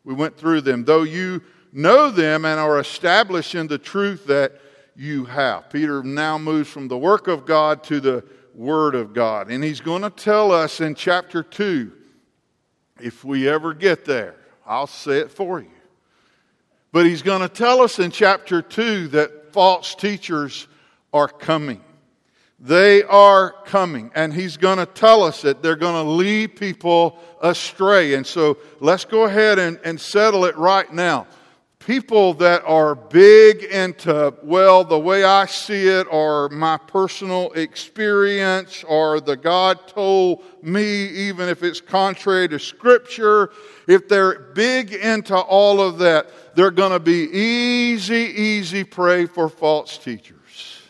We 0.05 0.13
went 0.13 0.37
through 0.37 0.61
them. 0.61 0.85
Though 0.85 1.03
you 1.03 1.43
know 1.73 2.11
them 2.11 2.45
and 2.45 2.61
are 2.61 2.79
established 2.79 3.55
in 3.55 3.69
the 3.69 3.79
truth 3.79 4.27
that 4.27 4.61
you 4.95 5.25
have. 5.25 5.71
Peter 5.71 6.03
now 6.03 6.37
moves 6.37 6.69
from 6.69 6.89
the 6.89 6.99
work 6.99 7.27
of 7.27 7.47
God 7.47 7.83
to 7.85 8.01
the 8.01 8.25
Word 8.57 8.95
of 8.95 9.13
God. 9.13 9.51
And 9.51 9.63
he's 9.63 9.81
going 9.81 10.03
to 10.03 10.11
tell 10.11 10.51
us 10.51 10.81
in 10.81 10.95
chapter 10.95 11.43
2, 11.43 11.93
if 13.01 13.23
we 13.23 13.49
ever 13.49 13.75
get 13.75 14.07
there, 14.07 14.35
I'll 14.67 14.87
say 14.87 15.19
it 15.19 15.31
for 15.31 15.61
you. 15.61 15.69
But 16.91 17.05
he's 17.05 17.21
going 17.21 17.43
to 17.43 17.49
tell 17.49 17.83
us 17.83 17.99
in 17.99 18.11
chapter 18.11 18.63
2 18.63 19.09
that 19.09 19.53
false 19.53 19.95
teachers 19.95 20.67
are 21.13 21.29
coming. 21.29 21.83
They 22.59 23.03
are 23.03 23.53
coming, 23.67 24.11
and 24.15 24.33
he's 24.33 24.57
going 24.57 24.79
to 24.79 24.87
tell 24.87 25.23
us 25.23 25.43
that 25.43 25.63
they're 25.63 25.77
going 25.77 26.03
to 26.03 26.11
lead 26.11 26.57
people 26.57 27.19
astray. 27.43 28.15
And 28.15 28.27
so 28.27 28.57
let's 28.81 29.05
go 29.05 29.25
ahead 29.25 29.59
and, 29.59 29.79
and 29.85 30.01
settle 30.01 30.47
it 30.47 30.57
right 30.57 30.91
now. 30.91 31.27
People 31.87 32.35
that 32.35 32.65
are 32.65 32.97
big 32.97 33.63
into, 33.63 34.35
well, 34.43 34.83
the 34.83 34.99
way 34.99 35.23
I 35.23 35.47
see 35.47 35.87
it, 35.87 36.09
or 36.11 36.49
my 36.49 36.79
personal 36.79 37.53
experience, 37.53 38.83
or 38.83 39.21
the 39.21 39.37
God 39.37 39.87
told 39.87 40.43
me, 40.65 41.07
even 41.07 41.49
if 41.49 41.63
it's 41.63 41.81
contrary 41.81 42.49
to 42.49 42.59
Scripture, 42.59 43.51
if 43.87 44.09
they're 44.09 44.51
big 44.53 44.95
into 44.95 45.37
all 45.37 45.81
of 45.81 45.99
that, 45.99 46.57
they're 46.57 46.73
going 46.73 46.91
to 46.91 46.99
be 46.99 47.31
easy, 47.31 48.33
easy 48.35 48.83
prey 48.83 49.27
for 49.27 49.49
false 49.49 49.97
teachers. 49.97 50.81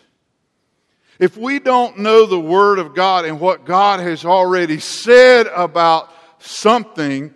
If 1.19 1.37
we 1.37 1.59
don't 1.59 1.99
know 1.99 2.25
the 2.25 2.41
Word 2.41 2.79
of 2.79 2.95
God 2.95 3.26
and 3.26 3.38
what 3.38 3.67
God 3.67 4.00
has 4.00 4.25
already 4.25 4.81
said 4.81 5.47
about 5.49 6.11
something, 6.38 7.35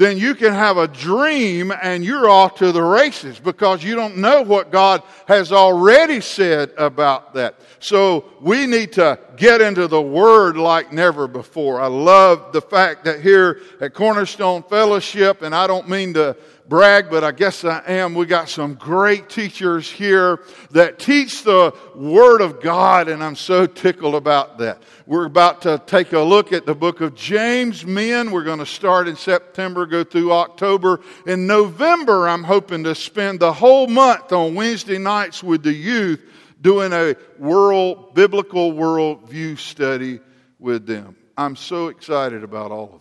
then 0.00 0.16
you 0.16 0.34
can 0.34 0.54
have 0.54 0.78
a 0.78 0.88
dream 0.88 1.70
and 1.82 2.02
you're 2.02 2.26
off 2.26 2.54
to 2.54 2.72
the 2.72 2.82
races 2.82 3.38
because 3.38 3.84
you 3.84 3.94
don't 3.94 4.16
know 4.16 4.40
what 4.40 4.72
God 4.72 5.02
has 5.28 5.52
already 5.52 6.22
said 6.22 6.72
about 6.78 7.34
that. 7.34 7.56
So 7.80 8.24
we 8.40 8.66
need 8.66 8.94
to 8.94 9.18
get 9.36 9.60
into 9.60 9.88
the 9.88 10.00
Word 10.00 10.56
like 10.56 10.90
never 10.90 11.28
before. 11.28 11.82
I 11.82 11.88
love 11.88 12.50
the 12.54 12.62
fact 12.62 13.04
that 13.04 13.20
here 13.20 13.60
at 13.82 13.92
Cornerstone 13.92 14.62
Fellowship, 14.62 15.42
and 15.42 15.54
I 15.54 15.66
don't 15.66 15.86
mean 15.86 16.14
to 16.14 16.34
brag, 16.70 17.10
but 17.10 17.24
I 17.24 17.32
guess 17.32 17.64
I 17.64 17.82
am. 17.84 18.14
We 18.14 18.26
got 18.26 18.48
some 18.48 18.74
great 18.74 19.28
teachers 19.28 19.90
here 19.90 20.40
that 20.70 21.00
teach 21.00 21.42
the 21.42 21.74
Word 21.96 22.40
of 22.40 22.62
God, 22.62 23.08
and 23.08 23.24
I'm 23.24 23.34
so 23.34 23.66
tickled 23.66 24.14
about 24.14 24.58
that. 24.58 24.80
We're 25.04 25.26
about 25.26 25.62
to 25.62 25.82
take 25.84 26.12
a 26.12 26.20
look 26.20 26.52
at 26.52 26.66
the 26.66 26.74
book 26.74 27.00
of 27.00 27.16
James, 27.16 27.84
men. 27.84 28.30
We're 28.30 28.44
going 28.44 28.60
to 28.60 28.66
start 28.66 29.08
in 29.08 29.16
September, 29.16 29.84
go 29.84 30.04
through 30.04 30.32
October. 30.32 31.00
In 31.26 31.48
November, 31.48 32.28
I'm 32.28 32.44
hoping 32.44 32.84
to 32.84 32.94
spend 32.94 33.40
the 33.40 33.52
whole 33.52 33.88
month 33.88 34.32
on 34.32 34.54
Wednesday 34.54 34.98
nights 34.98 35.42
with 35.42 35.64
the 35.64 35.72
youth 35.72 36.20
doing 36.60 36.92
a 36.92 37.16
world, 37.38 38.14
biblical 38.14 38.72
worldview 38.72 39.58
study 39.58 40.20
with 40.60 40.86
them. 40.86 41.16
I'm 41.36 41.56
so 41.56 41.88
excited 41.88 42.44
about 42.44 42.70
all 42.70 42.92
of. 42.94 42.99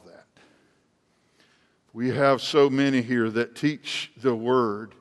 We 1.91 2.09
have 2.09 2.41
so 2.41 2.69
many 2.69 3.01
here 3.01 3.31
that 3.31 3.55
teach 3.55 4.11
the 4.17 4.35
word. 4.35 4.93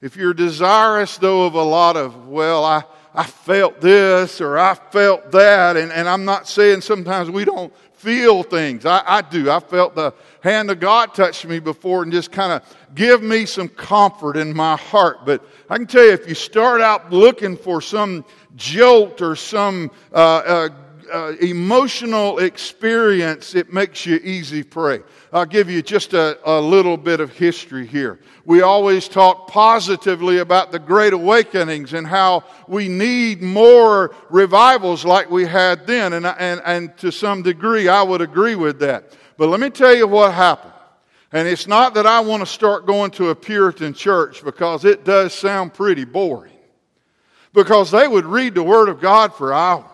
If 0.00 0.16
you're 0.16 0.34
desirous, 0.34 1.16
though, 1.18 1.46
of 1.46 1.54
a 1.54 1.62
lot 1.62 1.96
of, 1.96 2.26
well, 2.26 2.64
I, 2.64 2.82
I 3.14 3.22
felt 3.22 3.80
this 3.80 4.40
or 4.40 4.58
I 4.58 4.74
felt 4.74 5.30
that, 5.30 5.76
and, 5.76 5.92
and 5.92 6.08
I'm 6.08 6.24
not 6.24 6.48
saying 6.48 6.80
sometimes 6.80 7.30
we 7.30 7.44
don't 7.44 7.72
feel 7.94 8.42
things. 8.42 8.86
I, 8.86 9.02
I 9.06 9.20
do. 9.20 9.50
I 9.50 9.60
felt 9.60 9.94
the 9.94 10.12
hand 10.40 10.70
of 10.70 10.80
God 10.80 11.14
touch 11.14 11.46
me 11.46 11.60
before 11.60 12.02
and 12.02 12.10
just 12.10 12.32
kind 12.32 12.52
of 12.52 12.76
give 12.94 13.22
me 13.22 13.46
some 13.46 13.68
comfort 13.68 14.36
in 14.36 14.52
my 14.52 14.76
heart. 14.76 15.24
But 15.24 15.46
I 15.68 15.76
can 15.76 15.86
tell 15.86 16.04
you, 16.04 16.12
if 16.12 16.28
you 16.28 16.34
start 16.34 16.80
out 16.80 17.12
looking 17.12 17.56
for 17.56 17.80
some 17.80 18.24
jolt 18.56 19.22
or 19.22 19.36
some 19.36 19.92
uh, 20.12 20.16
uh, 20.16 20.68
uh, 21.12 21.32
emotional 21.40 22.38
experience, 22.38 23.54
it 23.54 23.72
makes 23.72 24.06
you 24.06 24.16
easy 24.16 24.62
prey. 24.62 25.00
I'll 25.32 25.46
give 25.46 25.70
you 25.70 25.82
just 25.82 26.12
a, 26.12 26.38
a 26.44 26.60
little 26.60 26.96
bit 26.96 27.20
of 27.20 27.30
history 27.30 27.86
here. 27.86 28.18
We 28.44 28.62
always 28.62 29.08
talk 29.08 29.48
positively 29.48 30.38
about 30.38 30.72
the 30.72 30.78
great 30.78 31.12
awakenings 31.12 31.92
and 31.92 32.06
how 32.06 32.44
we 32.66 32.88
need 32.88 33.42
more 33.42 34.14
revivals 34.28 35.04
like 35.04 35.30
we 35.30 35.46
had 35.46 35.86
then. 35.86 36.12
And, 36.14 36.26
and, 36.26 36.60
and 36.64 36.96
to 36.98 37.12
some 37.12 37.42
degree, 37.42 37.88
I 37.88 38.02
would 38.02 38.20
agree 38.20 38.54
with 38.54 38.80
that. 38.80 39.16
But 39.36 39.48
let 39.48 39.60
me 39.60 39.70
tell 39.70 39.94
you 39.94 40.06
what 40.06 40.34
happened. 40.34 40.74
And 41.32 41.46
it's 41.46 41.66
not 41.66 41.94
that 41.94 42.06
I 42.06 42.20
want 42.20 42.40
to 42.40 42.46
start 42.46 42.86
going 42.86 43.12
to 43.12 43.28
a 43.28 43.34
Puritan 43.34 43.94
church 43.94 44.42
because 44.42 44.84
it 44.84 45.04
does 45.04 45.32
sound 45.32 45.74
pretty 45.74 46.04
boring. 46.04 46.52
Because 47.52 47.90
they 47.90 48.08
would 48.08 48.26
read 48.26 48.54
the 48.54 48.62
Word 48.62 48.88
of 48.88 49.00
God 49.00 49.34
for 49.34 49.52
hours. 49.52 49.86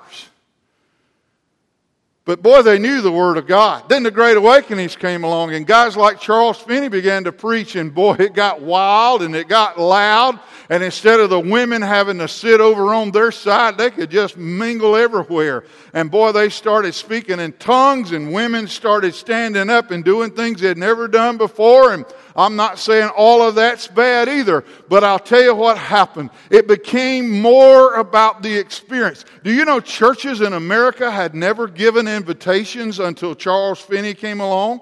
But 2.26 2.42
boy, 2.42 2.62
they 2.62 2.80
knew 2.80 3.02
the 3.02 3.12
Word 3.12 3.36
of 3.36 3.46
God. 3.46 3.88
Then 3.88 4.02
the 4.02 4.10
Great 4.10 4.36
Awakenings 4.36 4.96
came 4.96 5.22
along, 5.22 5.54
and 5.54 5.64
guys 5.64 5.96
like 5.96 6.20
Charles 6.20 6.58
Finney 6.58 6.88
began 6.88 7.22
to 7.22 7.30
preach, 7.30 7.76
and 7.76 7.94
boy, 7.94 8.16
it 8.18 8.34
got 8.34 8.60
wild 8.60 9.22
and 9.22 9.36
it 9.36 9.46
got 9.46 9.78
loud. 9.78 10.40
And 10.68 10.82
instead 10.82 11.20
of 11.20 11.30
the 11.30 11.38
women 11.38 11.82
having 11.82 12.18
to 12.18 12.26
sit 12.26 12.60
over 12.60 12.92
on 12.92 13.12
their 13.12 13.30
side, 13.30 13.78
they 13.78 13.90
could 13.90 14.10
just 14.10 14.36
mingle 14.36 14.96
everywhere. 14.96 15.62
And 15.94 16.10
boy, 16.10 16.32
they 16.32 16.48
started 16.48 16.96
speaking 16.96 17.38
in 17.38 17.52
tongues, 17.52 18.10
and 18.10 18.32
women 18.32 18.66
started 18.66 19.14
standing 19.14 19.70
up 19.70 19.92
and 19.92 20.04
doing 20.04 20.32
things 20.32 20.60
they'd 20.60 20.76
never 20.76 21.06
done 21.06 21.36
before. 21.36 21.92
And 21.92 22.04
I'm 22.36 22.54
not 22.54 22.78
saying 22.78 23.08
all 23.16 23.40
of 23.42 23.54
that's 23.54 23.86
bad 23.86 24.28
either, 24.28 24.62
but 24.88 25.02
I'll 25.02 25.18
tell 25.18 25.42
you 25.42 25.54
what 25.54 25.78
happened. 25.78 26.30
It 26.50 26.68
became 26.68 27.40
more 27.40 27.94
about 27.94 28.42
the 28.42 28.54
experience. 28.58 29.24
Do 29.42 29.52
you 29.52 29.64
know 29.64 29.80
churches 29.80 30.42
in 30.42 30.52
America 30.52 31.10
had 31.10 31.34
never 31.34 31.66
given 31.66 32.06
invitations 32.06 33.00
until 33.00 33.34
Charles 33.34 33.80
Finney 33.80 34.12
came 34.12 34.40
along? 34.40 34.80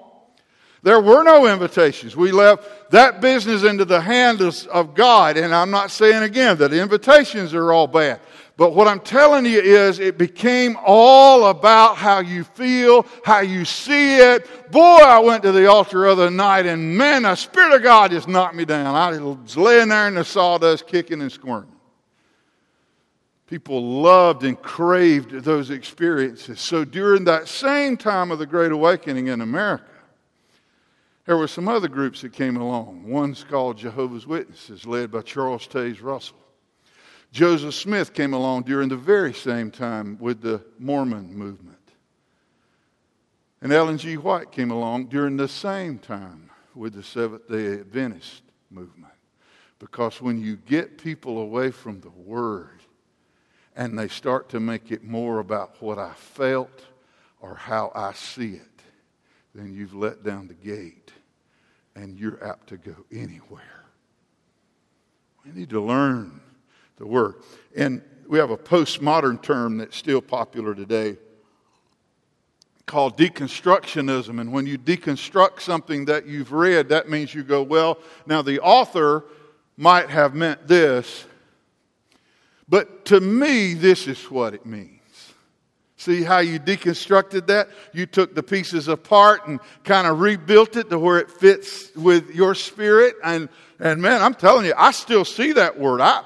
There 0.85 1.01
were 1.01 1.23
no 1.23 1.47
invitations. 1.47 2.15
We 2.15 2.31
left 2.31 2.91
that 2.91 3.19
business 3.19 3.63
into 3.63 3.85
the 3.85 4.01
hands 4.01 4.67
of 4.67 4.93
God. 4.93 5.35
And 5.35 5.55
I'm 5.55 5.71
not 5.71 5.89
saying 5.89 6.21
again 6.21 6.57
that 6.57 6.73
invitations 6.73 7.55
are 7.55 7.71
all 7.71 7.87
bad. 7.87 8.19
But 8.57 8.73
what 8.73 8.87
I'm 8.87 9.01
telling 9.01 9.45
you 9.45 9.59
is 9.59 9.99
it 9.99 10.17
became 10.17 10.77
all 10.85 11.47
about 11.47 11.97
how 11.97 12.19
you 12.19 12.45
feel, 12.45 13.05
how 13.25 13.39
you 13.39 13.65
see 13.65 14.17
it. 14.17 14.71
Boy, 14.71 14.79
I 14.79 15.19
went 15.19 15.43
to 15.43 15.51
the 15.51 15.69
altar 15.69 16.07
other 16.07 16.31
night 16.31 16.65
and 16.65 16.97
man, 16.97 17.23
the 17.23 17.35
Spirit 17.35 17.75
of 17.75 17.83
God 17.83 18.11
just 18.11 18.29
knocked 18.29 18.55
me 18.55 18.63
down. 18.63 18.95
I 18.95 19.19
was 19.19 19.57
laying 19.57 19.89
there 19.89 20.07
in 20.07 20.15
the 20.15 20.23
sawdust 20.23 20.87
kicking 20.87 21.21
and 21.21 21.31
squirming. 21.31 21.71
People 23.47 24.01
loved 24.01 24.43
and 24.43 24.59
craved 24.59 25.31
those 25.43 25.69
experiences. 25.69 26.61
So 26.61 26.85
during 26.85 27.25
that 27.25 27.49
same 27.49 27.97
time 27.97 28.31
of 28.31 28.39
the 28.39 28.45
Great 28.45 28.71
Awakening 28.71 29.27
in 29.27 29.41
America, 29.41 29.83
there 31.25 31.37
were 31.37 31.47
some 31.47 31.67
other 31.67 31.89
groups 31.89 32.21
that 32.21 32.31
came 32.31 32.55
along. 32.55 33.03
One's 33.07 33.43
called 33.43 33.77
Jehovah's 33.77 34.25
Witnesses, 34.25 34.87
led 34.87 35.11
by 35.11 35.21
Charles 35.21 35.67
Taze 35.67 36.01
Russell. 36.01 36.37
Joseph 37.35 37.75
Smith 37.75 38.13
came 38.13 38.33
along 38.33 38.63
during 38.63 38.87
the 38.87 38.95
very 38.95 39.33
same 39.33 39.69
time 39.69 40.17
with 40.21 40.39
the 40.39 40.63
Mormon 40.79 41.37
movement. 41.37 41.75
And 43.61 43.73
Ellen 43.73 43.97
G. 43.97 44.15
White 44.15 44.53
came 44.53 44.71
along 44.71 45.07
during 45.07 45.35
the 45.35 45.49
same 45.49 45.99
time 45.99 46.49
with 46.73 46.93
the 46.93 47.03
Seventh 47.03 47.49
day 47.49 47.73
Adventist 47.73 48.41
movement. 48.71 49.11
Because 49.79 50.21
when 50.21 50.39
you 50.39 50.55
get 50.55 50.97
people 50.97 51.39
away 51.39 51.71
from 51.71 51.99
the 51.99 52.09
Word 52.09 52.79
and 53.75 53.99
they 53.99 54.07
start 54.07 54.47
to 54.51 54.61
make 54.61 54.89
it 54.89 55.03
more 55.03 55.39
about 55.39 55.81
what 55.81 55.99
I 55.99 56.13
felt 56.13 56.85
or 57.41 57.55
how 57.55 57.91
I 57.93 58.13
see 58.13 58.53
it, 58.53 58.81
then 59.53 59.73
you've 59.73 59.93
let 59.93 60.23
down 60.23 60.47
the 60.47 60.53
gate 60.53 61.11
and 61.95 62.17
you're 62.17 62.41
apt 62.41 62.67
to 62.67 62.77
go 62.77 62.95
anywhere. 63.11 63.83
We 65.43 65.51
need 65.51 65.71
to 65.71 65.81
learn 65.81 66.39
the 66.97 67.05
word. 67.05 67.35
And 67.75 68.01
we 68.27 68.39
have 68.39 68.51
a 68.51 68.57
postmodern 68.57 69.41
term 69.41 69.77
that's 69.77 69.95
still 69.95 70.21
popular 70.21 70.73
today 70.73 71.17
called 72.85 73.17
deconstructionism. 73.17 74.39
And 74.39 74.51
when 74.51 74.67
you 74.67 74.77
deconstruct 74.77 75.61
something 75.61 76.05
that 76.05 76.27
you've 76.27 76.51
read, 76.51 76.89
that 76.89 77.09
means 77.09 77.33
you 77.33 77.43
go, 77.43 77.63
well, 77.63 77.97
now 78.25 78.41
the 78.41 78.59
author 78.59 79.25
might 79.77 80.09
have 80.09 80.35
meant 80.35 80.67
this, 80.67 81.25
but 82.67 83.05
to 83.05 83.19
me, 83.19 83.73
this 83.73 84.07
is 84.07 84.23
what 84.31 84.53
it 84.53 84.65
means. 84.65 84.91
See 85.97 86.23
how 86.23 86.39
you 86.39 86.59
deconstructed 86.59 87.47
that? 87.47 87.69
You 87.93 88.05
took 88.05 88.35
the 88.35 88.43
pieces 88.43 88.87
apart 88.87 89.47
and 89.47 89.59
kind 89.83 90.07
of 90.07 90.19
rebuilt 90.19 90.75
it 90.75 90.89
to 90.89 90.99
where 90.99 91.19
it 91.19 91.31
fits 91.31 91.95
with 91.95 92.33
your 92.35 92.53
spirit. 92.53 93.15
And, 93.23 93.49
and 93.79 94.01
man, 94.01 94.21
I'm 94.21 94.35
telling 94.35 94.65
you, 94.65 94.73
I 94.77 94.91
still 94.91 95.25
see 95.25 95.53
that 95.53 95.79
word. 95.79 96.01
I, 96.01 96.23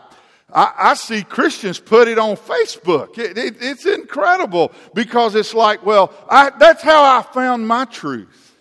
I, 0.54 0.74
I 0.78 0.94
see 0.96 1.24
Christians 1.24 1.80
put 1.80 2.08
it 2.08 2.18
on 2.18 2.36
Facebook. 2.36 3.18
It, 3.18 3.38
it, 3.38 3.58
it's 3.62 3.86
incredible 3.86 4.72
because 4.94 5.36
it's 5.36 5.54
like, 5.54 5.86
well, 5.86 6.14
I, 6.30 6.52
that's 6.58 6.82
how 6.82 7.04
I 7.04 7.22
found 7.22 7.68
my 7.68 7.86
truth 7.86 8.56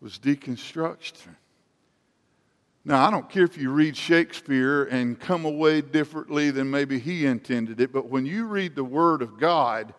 was 0.00 0.18
deconstruction. 0.18 1.34
Now, 2.84 3.06
I 3.06 3.10
don't 3.10 3.28
care 3.28 3.44
if 3.44 3.58
you 3.58 3.70
read 3.70 3.96
Shakespeare 3.96 4.84
and 4.84 5.20
come 5.20 5.44
away 5.44 5.82
differently 5.82 6.50
than 6.50 6.70
maybe 6.70 6.98
he 6.98 7.26
intended 7.26 7.80
it, 7.80 7.92
but 7.92 8.08
when 8.08 8.24
you 8.24 8.46
read 8.46 8.74
the 8.74 8.84
Word 8.84 9.20
of 9.20 9.38
God, 9.38 9.92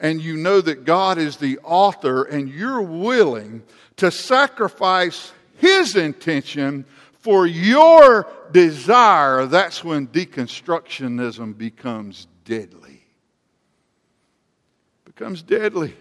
and 0.00 0.20
you 0.20 0.36
know 0.36 0.60
that 0.60 0.84
God 0.84 1.18
is 1.18 1.36
the 1.36 1.58
author 1.62 2.24
and 2.24 2.48
you're 2.48 2.82
willing 2.82 3.62
to 3.96 4.10
sacrifice 4.10 5.32
His 5.56 5.96
intention 5.96 6.84
for 7.24 7.46
your 7.46 8.26
desire, 8.52 9.46
that's 9.46 9.82
when 9.82 10.08
deconstructionism 10.08 11.56
becomes 11.56 12.26
deadly. 12.44 13.02
Becomes 15.06 15.40
deadly. 15.40 15.96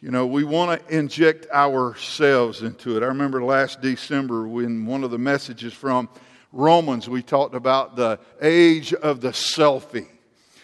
You 0.00 0.12
know, 0.12 0.28
we 0.28 0.44
want 0.44 0.80
to 0.80 0.96
inject 0.96 1.50
ourselves 1.50 2.62
into 2.62 2.96
it. 2.96 3.02
I 3.02 3.06
remember 3.06 3.42
last 3.42 3.80
December 3.80 4.46
when 4.46 4.86
one 4.86 5.02
of 5.02 5.10
the 5.10 5.18
messages 5.18 5.72
from 5.72 6.08
Romans, 6.52 7.08
we 7.08 7.20
talked 7.20 7.56
about 7.56 7.96
the 7.96 8.20
age 8.40 8.94
of 8.94 9.20
the 9.20 9.30
selfie. 9.30 10.06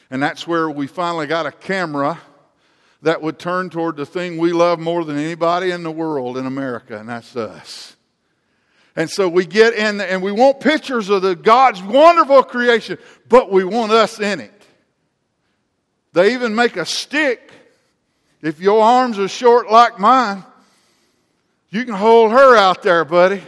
And 0.08 0.22
that's 0.22 0.46
where 0.46 0.70
we 0.70 0.86
finally 0.86 1.26
got 1.26 1.46
a 1.46 1.52
camera 1.52 2.20
that 3.02 3.20
would 3.22 3.40
turn 3.40 3.70
toward 3.70 3.96
the 3.96 4.06
thing 4.06 4.38
we 4.38 4.52
love 4.52 4.78
more 4.78 5.04
than 5.04 5.18
anybody 5.18 5.72
in 5.72 5.82
the 5.82 5.90
world 5.90 6.38
in 6.38 6.46
America, 6.46 6.96
and 6.96 7.08
that's 7.08 7.34
us. 7.34 7.93
And 8.96 9.10
so 9.10 9.28
we 9.28 9.44
get 9.44 9.74
in 9.74 10.00
and 10.00 10.22
we 10.22 10.32
want 10.32 10.60
pictures 10.60 11.08
of 11.08 11.22
the 11.22 11.34
God's 11.34 11.82
wonderful 11.82 12.42
creation, 12.44 12.98
but 13.28 13.50
we 13.50 13.64
want 13.64 13.92
us 13.92 14.20
in 14.20 14.40
it. 14.40 14.52
They 16.12 16.34
even 16.34 16.54
make 16.54 16.76
a 16.76 16.86
stick. 16.86 17.50
If 18.40 18.60
your 18.60 18.82
arms 18.82 19.18
are 19.18 19.26
short 19.26 19.70
like 19.70 19.98
mine, 19.98 20.44
You 21.74 21.84
can 21.84 21.94
hold 21.94 22.30
her 22.30 22.54
out 22.54 22.84
there, 22.84 23.04
buddy. 23.04 23.42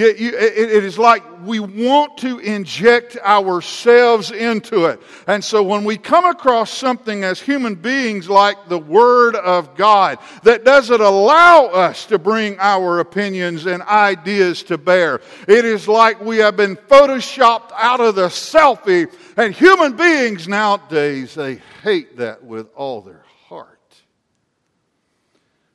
It, 0.00 0.20
it 0.20 0.84
is 0.84 0.96
like 0.96 1.24
we 1.44 1.58
want 1.58 2.18
to 2.18 2.38
inject 2.38 3.16
ourselves 3.16 4.30
into 4.30 4.84
it. 4.84 5.02
And 5.26 5.42
so 5.42 5.62
when 5.64 5.82
we 5.82 5.96
come 5.96 6.24
across 6.24 6.70
something 6.70 7.24
as 7.24 7.40
human 7.40 7.74
beings 7.74 8.28
like 8.28 8.68
the 8.68 8.78
Word 8.78 9.34
of 9.34 9.74
God 9.74 10.18
that 10.44 10.64
doesn't 10.64 11.00
allow 11.00 11.66
us 11.66 12.06
to 12.06 12.18
bring 12.18 12.56
our 12.60 13.00
opinions 13.00 13.66
and 13.66 13.82
ideas 13.82 14.62
to 14.64 14.78
bear, 14.78 15.20
it 15.48 15.64
is 15.64 15.88
like 15.88 16.20
we 16.20 16.36
have 16.38 16.56
been 16.56 16.76
photoshopped 16.76 17.72
out 17.76 18.00
of 18.00 18.14
the 18.14 18.28
selfie. 18.28 19.12
And 19.36 19.52
human 19.52 19.96
beings 19.96 20.46
nowadays, 20.46 21.34
they 21.34 21.60
hate 21.82 22.18
that 22.18 22.44
with 22.44 22.68
all 22.76 23.00
their 23.00 23.24
heart. 23.48 23.78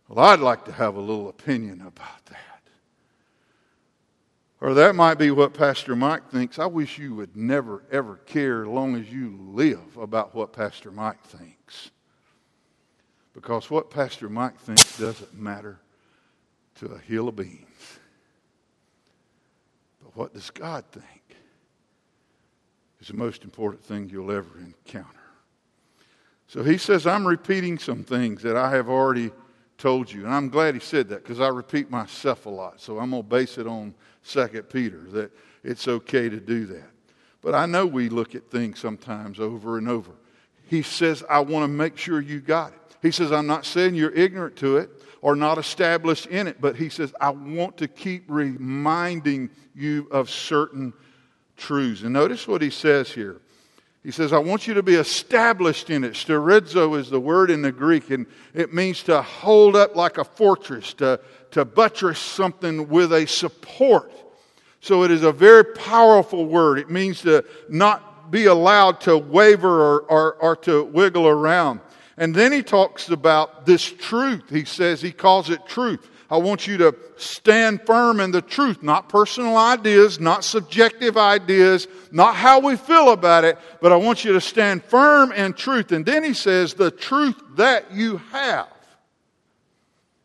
Well, 0.07 0.25
I'd 0.25 0.39
like 0.39 0.63
to 0.65 0.71
have 0.71 0.95
a 0.95 1.01
little 1.01 1.27
opinion 1.27 1.81
about. 1.81 2.22
Or 4.63 4.73
that 4.76 4.95
might 4.95 5.15
be 5.15 5.30
what 5.30 5.54
Pastor 5.54 5.93
Mike 5.93 6.30
thinks. 6.30 6.58
I 6.58 6.67
wish 6.67 6.97
you 6.97 7.15
would 7.15 7.36
never, 7.36 7.84
ever 7.91 8.15
care 8.26 8.62
as 8.62 8.69
long 8.69 8.95
as 8.95 9.12
you 9.12 9.38
live 9.52 9.97
about 9.97 10.34
what 10.34 10.54
Pastor 10.54 10.89
Mike 10.89 11.21
thinks. 11.26 11.91
Because 13.34 13.69
what 13.69 13.91
Pastor 13.91 14.30
Mike 14.30 14.58
thinks 14.58 14.97
doesn't 14.97 15.38
matter 15.38 15.82
to 16.76 16.86
a 16.86 16.97
hill 16.97 17.28
of 17.28 17.36
beans. 17.36 17.99
But 20.02 20.15
what 20.15 20.34
does 20.34 20.49
God 20.49 20.86
think 20.93 21.36
is 23.02 23.10
the 23.10 23.15
most 23.15 23.43
important 23.43 23.84
thing 23.84 24.10
you'll 24.10 24.32
ever 24.32 24.60
encounter. 24.60 25.10
So 26.47 26.63
he 26.63 26.78
says, 26.78 27.06
I'm 27.06 27.28
repeating 27.28 27.78
some 27.78 28.06
things 28.06 28.41
that 28.43 28.56
I 28.56 28.69
have 28.69 28.88
already 28.88 29.32
told 29.78 30.10
you. 30.10 30.23
And 30.23 30.34
I'm 30.34 30.47
glad 30.47 30.73
he 30.73 30.80
said 30.80 31.10
that 31.10 31.21
because 31.21 31.41
I 31.41 31.49
repeat 31.49 31.89
myself 31.89 32.45
a 32.45 32.49
lot. 32.49 32.80
So 32.80 32.99
I'm 32.99 33.10
going 33.10 33.23
to 33.23 33.28
base 33.28 33.58
it 33.58 33.67
on 33.67 33.93
Second 34.23 34.63
Peter, 34.63 35.01
that 35.12 35.31
it's 35.63 35.88
okay 35.88 36.29
to 36.29 36.39
do 36.39 36.65
that. 36.65 36.89
But 37.41 37.53
I 37.53 37.65
know 37.65 37.86
we 37.86 38.09
look 38.09 38.36
at 38.36 38.49
things 38.49 38.79
sometimes 38.79 39.39
over 39.39 39.77
and 39.77 39.88
over. 39.88 40.12
He 40.65 40.81
says, 40.81 41.23
I 41.29 41.41
want 41.41 41.63
to 41.65 41.67
make 41.67 41.97
sure 41.97 42.21
you 42.21 42.39
got 42.39 42.71
it. 42.71 42.79
He 43.01 43.12
says, 43.12 43.33
I'm 43.33 43.47
not 43.47 43.65
saying 43.65 43.95
you're 43.95 44.13
ignorant 44.13 44.55
to 44.57 44.77
it 44.77 44.89
or 45.21 45.36
not 45.36 45.57
established 45.57 46.25
in 46.27 46.47
it, 46.47 46.62
but 46.62 46.77
he 46.77 46.88
says, 46.88 47.13
I 47.19 47.29
want 47.31 47.77
to 47.77 47.88
keep 47.88 48.23
reminding 48.27 49.49
you 49.75 50.07
of 50.09 50.29
certain 50.29 50.93
truths. 51.57 52.01
And 52.03 52.13
notice 52.13 52.47
what 52.47 52.62
he 52.62 52.69
says 52.69 53.12
here. 53.12 53.41
He 54.03 54.11
says, 54.11 54.33
I 54.33 54.39
want 54.39 54.67
you 54.67 54.73
to 54.73 54.83
be 54.83 54.95
established 54.95 55.89
in 55.89 56.03
it. 56.03 56.13
Sterizo 56.13 56.99
is 56.99 57.09
the 57.09 57.21
word 57.21 57.49
in 57.49 57.61
the 57.61 57.71
Greek, 57.71 58.09
and 58.09 58.25
it 58.53 58.73
means 58.73 59.03
to 59.03 59.21
hold 59.21 59.77
up 59.77 59.95
like 59.95 60.17
a 60.17 60.25
fortress, 60.25 60.93
to, 60.95 61.21
to 61.51 61.63
buttress 61.63 62.19
something 62.19 62.89
with 62.89 63.13
a 63.13 63.25
support. 63.25 64.11
So 64.81 65.03
it 65.03 65.11
is 65.11 65.23
a 65.23 65.31
very 65.31 65.63
powerful 65.63 66.45
word. 66.45 66.79
It 66.79 66.89
means 66.89 67.21
to 67.21 67.45
not 67.69 68.29
be 68.29 68.45
allowed 68.45 68.99
to 69.01 69.17
waver 69.17 69.69
or, 69.69 70.01
or, 70.01 70.33
or 70.33 70.55
to 70.57 70.83
wiggle 70.83 71.27
around. 71.27 71.79
And 72.17 72.35
then 72.35 72.51
he 72.51 72.61
talks 72.61 73.09
about 73.09 73.65
this 73.65 73.83
truth. 73.83 74.49
He 74.49 74.65
says, 74.65 75.01
he 75.01 75.13
calls 75.13 75.49
it 75.49 75.65
truth. 75.65 76.09
I 76.33 76.37
want 76.37 76.65
you 76.65 76.77
to 76.77 76.95
stand 77.15 77.85
firm 77.85 78.19
in 78.19 78.31
the 78.31 78.41
truth, 78.41 78.81
not 78.81 79.07
personal 79.07 79.55
ideas, 79.55 80.19
not 80.19 80.43
subjective 80.43 81.15
ideas, 81.15 81.87
not 82.11 82.33
how 82.35 82.59
we 82.59 82.75
feel 82.75 83.11
about 83.11 83.43
it, 83.43 83.59
but 83.81 83.91
I 83.91 83.97
want 83.97 84.25
you 84.25 84.33
to 84.33 84.41
stand 84.41 84.83
firm 84.83 85.31
in 85.31 85.53
truth. 85.53 85.91
And 85.91 86.03
then 86.03 86.23
he 86.23 86.33
says, 86.33 86.73
the 86.73 86.89
truth 86.89 87.39
that 87.55 87.91
you 87.91 88.17
have. 88.31 88.67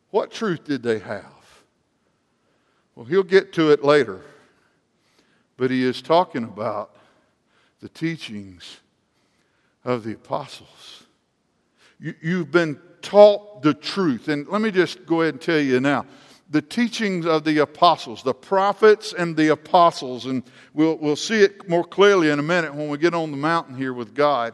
What 0.09 0.31
truth 0.31 0.63
did 0.63 0.81
they 0.81 0.97
have? 0.97 1.25
Well, 2.95 3.05
he'll 3.05 3.21
get 3.21 3.53
to 3.53 3.69
it 3.69 3.83
later. 3.83 4.21
But 5.57 5.69
he 5.69 5.83
is 5.83 6.01
talking 6.01 6.43
about 6.43 6.89
the 7.81 7.89
teachings 7.89 8.77
of 9.85 10.03
the 10.03 10.13
apostles. 10.13 11.03
You, 11.99 12.39
have 12.39 12.51
been 12.51 12.81
taught 13.01 13.61
the 13.61 13.73
truth. 13.73 14.27
And 14.27 14.47
let 14.47 14.61
me 14.61 14.71
just 14.71 15.05
go 15.05 15.21
ahead 15.21 15.35
and 15.35 15.41
tell 15.41 15.59
you 15.59 15.79
now 15.79 16.05
the 16.49 16.61
teachings 16.61 17.25
of 17.25 17.43
the 17.43 17.59
apostles, 17.59 18.23
the 18.23 18.33
prophets 18.33 19.13
and 19.13 19.37
the 19.37 19.49
apostles, 19.49 20.25
and 20.25 20.41
we'll, 20.73 20.95
we'll 20.97 21.15
see 21.15 21.41
it 21.41 21.69
more 21.69 21.83
clearly 21.83 22.29
in 22.29 22.39
a 22.39 22.43
minute 22.43 22.73
when 22.73 22.89
we 22.89 22.97
get 22.97 23.13
on 23.13 23.29
the 23.31 23.37
mountain 23.37 23.75
here 23.75 23.93
with 23.93 24.15
God. 24.15 24.53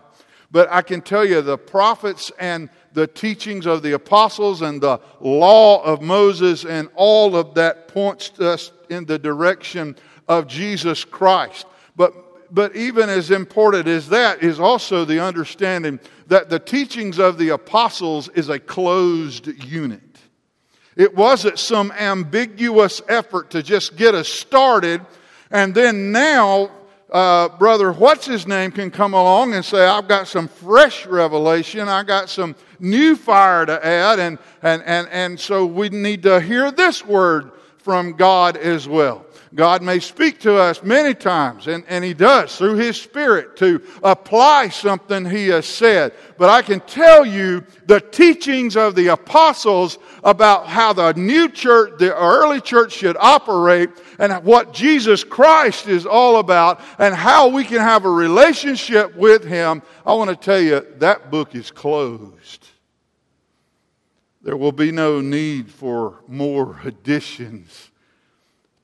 But 0.51 0.69
I 0.71 0.81
can 0.81 1.01
tell 1.01 1.25
you 1.25 1.41
the 1.41 1.57
prophets 1.57 2.31
and 2.37 2.69
the 2.93 3.07
teachings 3.07 3.65
of 3.65 3.81
the 3.81 3.93
apostles 3.93 4.61
and 4.61 4.81
the 4.81 4.99
law 5.19 5.83
of 5.83 6.01
Moses 6.01 6.65
and 6.65 6.89
all 6.95 7.35
of 7.35 7.53
that 7.55 7.87
points 7.87 8.39
us 8.39 8.71
in 8.89 9.05
the 9.05 9.19
direction 9.19 9.95
of 10.27 10.47
Jesus 10.47 11.03
Christ. 11.03 11.65
But, 11.95 12.13
but 12.51 12.75
even 12.75 13.09
as 13.09 13.31
important 13.31 13.87
as 13.87 14.09
that 14.09 14.43
is 14.43 14.59
also 14.59 15.05
the 15.05 15.19
understanding 15.19 15.99
that 16.27 16.49
the 16.49 16.59
teachings 16.59 17.19
of 17.19 17.37
the 17.37 17.49
apostles 17.49 18.29
is 18.29 18.49
a 18.49 18.59
closed 18.59 19.47
unit. 19.63 20.01
It 20.95 21.15
wasn't 21.15 21.59
some 21.59 21.91
ambiguous 21.91 23.01
effort 23.09 23.51
to 23.51 23.61
just 23.61 23.97
get 23.97 24.15
us 24.15 24.29
started, 24.29 25.01
and 25.51 25.75
then 25.75 26.11
now, 26.11 26.71
uh, 27.11 27.49
brother, 27.49 27.91
what's 27.91 28.25
his 28.25 28.47
name 28.47 28.71
can 28.71 28.89
come 28.91 29.13
along 29.13 29.53
and 29.53 29.63
say, 29.63 29.85
I've 29.85 30.07
got 30.07 30.27
some 30.27 30.47
fresh 30.47 31.05
revelation, 31.05 31.89
I 31.89 32.03
got 32.03 32.29
some 32.29 32.55
new 32.79 33.15
fire 33.15 33.65
to 33.65 33.85
add, 33.85 34.19
and, 34.19 34.39
and, 34.61 34.83
and, 34.83 35.07
and 35.09 35.39
so 35.39 35.65
we 35.65 35.89
need 35.89 36.23
to 36.23 36.39
hear 36.39 36.71
this 36.71 37.05
word 37.05 37.51
from 37.77 38.13
God 38.13 38.57
as 38.57 38.87
well. 38.87 39.25
God 39.55 39.81
may 39.81 39.99
speak 39.99 40.41
to 40.41 40.57
us 40.57 40.83
many 40.83 41.13
times, 41.13 41.67
and, 41.67 41.85
and 41.87 42.03
He 42.03 42.13
does 42.13 42.57
through 42.57 42.75
His 42.75 42.99
Spirit 42.99 43.55
to 43.57 43.81
apply 44.03 44.67
something 44.67 45.23
He 45.23 45.47
has 45.47 45.65
said. 45.65 46.13
But 46.37 46.49
I 46.49 46.61
can 46.61 46.81
tell 46.81 47.25
you 47.25 47.65
the 47.85 48.01
teachings 48.01 48.75
of 48.75 48.95
the 48.95 49.07
apostles 49.07 49.97
about 50.25 50.67
how 50.67 50.91
the 50.91 51.13
new 51.13 51.47
church, 51.47 51.93
the 51.99 52.13
early 52.13 52.59
church 52.59 52.91
should 52.91 53.15
operate, 53.17 53.91
and 54.19 54.43
what 54.43 54.73
Jesus 54.73 55.23
Christ 55.23 55.87
is 55.87 56.05
all 56.05 56.39
about, 56.39 56.81
and 56.99 57.15
how 57.15 57.47
we 57.47 57.63
can 57.63 57.79
have 57.79 58.03
a 58.03 58.11
relationship 58.11 59.15
with 59.15 59.45
Him. 59.45 59.81
I 60.05 60.13
want 60.15 60.31
to 60.31 60.35
tell 60.35 60.59
you 60.59 60.85
that 60.97 61.31
book 61.31 61.55
is 61.55 61.71
closed. 61.71 62.67
There 64.41 64.57
will 64.57 64.73
be 64.73 64.91
no 64.91 65.21
need 65.21 65.71
for 65.71 66.19
more 66.27 66.77
additions 66.83 67.89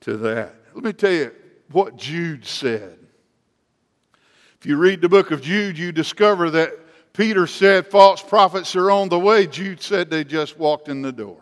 to 0.00 0.16
that. 0.16 0.61
Let 0.74 0.84
me 0.84 0.92
tell 0.92 1.12
you 1.12 1.32
what 1.70 1.96
Jude 1.96 2.44
said. 2.44 2.98
If 4.60 4.66
you 4.66 4.76
read 4.76 5.00
the 5.00 5.08
book 5.08 5.30
of 5.30 5.42
Jude, 5.42 5.76
you 5.76 5.92
discover 5.92 6.50
that 6.50 6.78
Peter 7.12 7.46
said 7.46 7.86
false 7.86 8.22
prophets 8.22 8.74
are 8.76 8.90
on 8.90 9.08
the 9.08 9.18
way. 9.18 9.46
Jude 9.46 9.82
said 9.82 10.08
they 10.08 10.24
just 10.24 10.58
walked 10.58 10.88
in 10.88 11.02
the 11.02 11.12
door. 11.12 11.40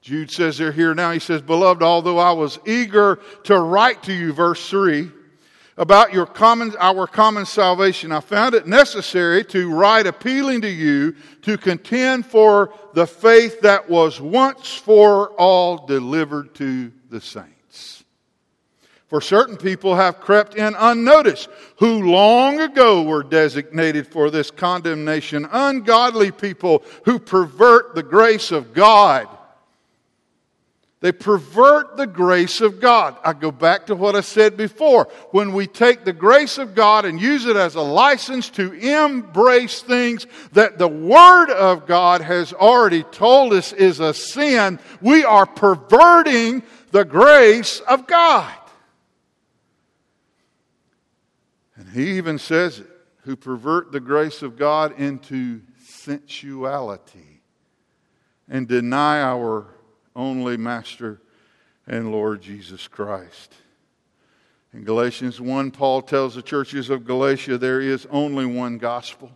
Jude 0.00 0.30
says 0.30 0.56
they're 0.56 0.72
here 0.72 0.94
now. 0.94 1.10
He 1.10 1.18
says, 1.18 1.42
Beloved, 1.42 1.82
although 1.82 2.18
I 2.18 2.32
was 2.32 2.58
eager 2.66 3.20
to 3.44 3.58
write 3.58 4.02
to 4.04 4.12
you, 4.12 4.32
verse 4.32 4.68
3, 4.70 5.10
about 5.76 6.12
your 6.12 6.26
common, 6.26 6.74
our 6.78 7.06
common 7.06 7.46
salvation, 7.46 8.12
I 8.12 8.20
found 8.20 8.54
it 8.54 8.66
necessary 8.66 9.44
to 9.46 9.72
write 9.72 10.06
appealing 10.06 10.60
to 10.62 10.68
you 10.68 11.16
to 11.42 11.56
contend 11.56 12.26
for 12.26 12.74
the 12.92 13.06
faith 13.06 13.60
that 13.62 13.88
was 13.88 14.20
once 14.20 14.74
for 14.74 15.30
all 15.32 15.86
delivered 15.86 16.54
to 16.56 16.92
the 17.08 17.20
saints. 17.20 17.59
For 19.10 19.20
certain 19.20 19.56
people 19.56 19.96
have 19.96 20.20
crept 20.20 20.54
in 20.54 20.76
unnoticed, 20.78 21.48
who 21.78 22.12
long 22.12 22.60
ago 22.60 23.02
were 23.02 23.24
designated 23.24 24.06
for 24.06 24.30
this 24.30 24.52
condemnation. 24.52 25.48
Ungodly 25.50 26.30
people 26.30 26.84
who 27.04 27.18
pervert 27.18 27.96
the 27.96 28.04
grace 28.04 28.52
of 28.52 28.72
God. 28.72 29.26
They 31.00 31.10
pervert 31.10 31.96
the 31.96 32.06
grace 32.06 32.60
of 32.60 32.78
God. 32.78 33.16
I 33.24 33.32
go 33.32 33.50
back 33.50 33.86
to 33.86 33.96
what 33.96 34.14
I 34.14 34.20
said 34.20 34.56
before. 34.56 35.08
When 35.32 35.54
we 35.54 35.66
take 35.66 36.04
the 36.04 36.12
grace 36.12 36.56
of 36.58 36.76
God 36.76 37.04
and 37.04 37.20
use 37.20 37.46
it 37.46 37.56
as 37.56 37.74
a 37.74 37.80
license 37.80 38.48
to 38.50 38.72
embrace 38.74 39.82
things 39.82 40.28
that 40.52 40.78
the 40.78 40.86
Word 40.86 41.50
of 41.50 41.86
God 41.88 42.20
has 42.20 42.52
already 42.52 43.02
told 43.02 43.54
us 43.54 43.72
is 43.72 43.98
a 43.98 44.14
sin, 44.14 44.78
we 45.00 45.24
are 45.24 45.46
perverting 45.46 46.62
the 46.92 47.04
grace 47.04 47.80
of 47.80 48.06
God. 48.06 48.54
And 51.80 51.88
he 51.88 52.18
even 52.18 52.38
says 52.38 52.80
it 52.80 52.90
who 53.22 53.36
pervert 53.36 53.90
the 53.90 54.00
grace 54.00 54.42
of 54.42 54.58
God 54.58 55.00
into 55.00 55.62
sensuality 55.82 57.40
and 58.46 58.68
deny 58.68 59.22
our 59.22 59.66
only 60.14 60.58
Master 60.58 61.22
and 61.86 62.12
Lord 62.12 62.42
Jesus 62.42 62.86
Christ. 62.86 63.54
In 64.74 64.84
Galatians 64.84 65.40
1, 65.40 65.70
Paul 65.70 66.02
tells 66.02 66.34
the 66.34 66.42
churches 66.42 66.90
of 66.90 67.06
Galatia 67.06 67.56
there 67.56 67.80
is 67.80 68.06
only 68.10 68.44
one 68.44 68.76
gospel. 68.76 69.30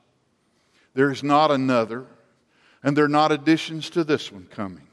There 0.93 1.11
is 1.11 1.23
not 1.23 1.51
another, 1.51 2.05
and 2.83 2.95
there 2.95 3.07
are 3.07 3.09
not 3.09 3.33
additions 3.33 3.89
to 3.91 4.05
this 4.05 4.31
one 4.31 4.49
coming. 4.51 4.87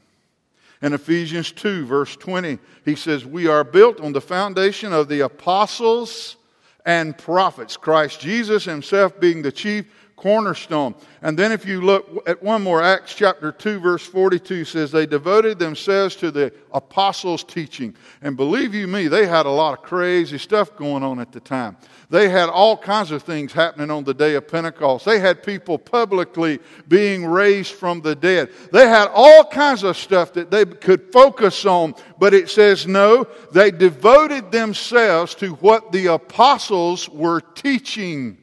In 0.80 0.94
Ephesians 0.94 1.52
2, 1.52 1.84
verse 1.84 2.16
20, 2.16 2.58
he 2.86 2.96
says, 2.96 3.26
We 3.26 3.46
are 3.46 3.62
built 3.62 4.00
on 4.00 4.14
the 4.14 4.22
foundation 4.22 4.94
of 4.94 5.08
the 5.08 5.20
apostles 5.20 6.36
and 6.84 7.16
prophets, 7.16 7.76
Christ 7.76 8.20
Jesus 8.20 8.64
himself 8.64 9.18
being 9.20 9.42
the 9.42 9.52
chief 9.52 9.86
cornerstone. 10.16 10.94
And 11.20 11.38
then 11.38 11.52
if 11.52 11.66
you 11.66 11.80
look 11.80 12.28
at 12.28 12.42
one 12.42 12.62
more, 12.62 12.82
Acts 12.82 13.14
chapter 13.14 13.50
2, 13.50 13.80
verse 13.80 14.06
42 14.06 14.64
says, 14.64 14.92
They 14.92 15.06
devoted 15.06 15.58
themselves 15.58 16.16
to 16.16 16.30
the 16.30 16.52
apostles' 16.72 17.44
teaching. 17.44 17.96
And 18.20 18.36
believe 18.36 18.74
you 18.74 18.86
me, 18.86 19.08
they 19.08 19.26
had 19.26 19.46
a 19.46 19.50
lot 19.50 19.78
of 19.78 19.84
crazy 19.84 20.38
stuff 20.38 20.76
going 20.76 21.02
on 21.02 21.18
at 21.18 21.32
the 21.32 21.40
time. 21.40 21.76
They 22.08 22.28
had 22.28 22.50
all 22.50 22.76
kinds 22.76 23.10
of 23.10 23.22
things 23.22 23.52
happening 23.52 23.90
on 23.90 24.04
the 24.04 24.14
day 24.14 24.34
of 24.34 24.46
Pentecost. 24.46 25.04
They 25.06 25.18
had 25.18 25.42
people 25.42 25.78
publicly 25.78 26.60
being 26.86 27.24
raised 27.24 27.72
from 27.72 28.02
the 28.02 28.14
dead. 28.14 28.50
They 28.70 28.86
had 28.86 29.08
all 29.14 29.44
kinds 29.44 29.82
of 29.82 29.96
stuff 29.96 30.34
that 30.34 30.50
they 30.50 30.66
could 30.66 31.10
focus 31.12 31.64
on, 31.64 31.94
but 32.18 32.34
it 32.34 32.50
says 32.50 32.86
no, 32.86 33.26
they 33.52 33.70
devoted 33.70 34.52
themselves 34.52 35.34
to 35.36 35.54
what 35.54 35.90
the 35.90 36.06
apostles 36.06 37.08
were 37.08 37.40
teaching 37.40 38.36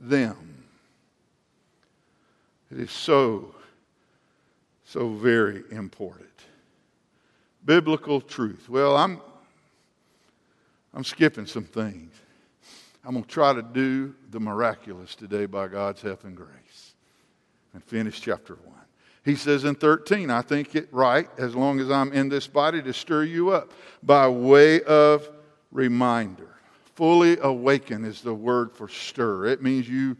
them. 0.00 0.49
It 2.70 2.78
is 2.78 2.90
so, 2.90 3.54
so 4.84 5.10
very 5.10 5.64
important. 5.70 6.28
Biblical 7.64 8.20
truth. 8.20 8.68
Well, 8.68 8.96
I'm, 8.96 9.20
I'm 10.94 11.04
skipping 11.04 11.46
some 11.46 11.64
things. 11.64 12.12
I'm 13.04 13.12
going 13.12 13.24
to 13.24 13.30
try 13.30 13.52
to 13.52 13.62
do 13.62 14.14
the 14.30 14.40
miraculous 14.40 15.14
today 15.14 15.46
by 15.46 15.68
God's 15.68 16.02
help 16.02 16.24
and 16.24 16.36
grace 16.36 16.94
and 17.72 17.82
finish 17.82 18.20
chapter 18.20 18.54
1. 18.54 18.74
He 19.24 19.34
says 19.34 19.64
in 19.64 19.74
13, 19.74 20.30
I 20.30 20.42
think 20.42 20.74
it 20.74 20.88
right, 20.92 21.28
as 21.38 21.54
long 21.54 21.80
as 21.80 21.90
I'm 21.90 22.12
in 22.12 22.28
this 22.28 22.46
body, 22.46 22.82
to 22.82 22.92
stir 22.92 23.24
you 23.24 23.50
up 23.50 23.72
by 24.02 24.28
way 24.28 24.82
of 24.82 25.28
reminder. 25.72 26.48
Fully 26.94 27.38
awaken 27.40 28.04
is 28.04 28.22
the 28.22 28.34
word 28.34 28.72
for 28.72 28.88
stir. 28.88 29.46
It 29.46 29.62
means 29.62 29.88
you 29.88 30.16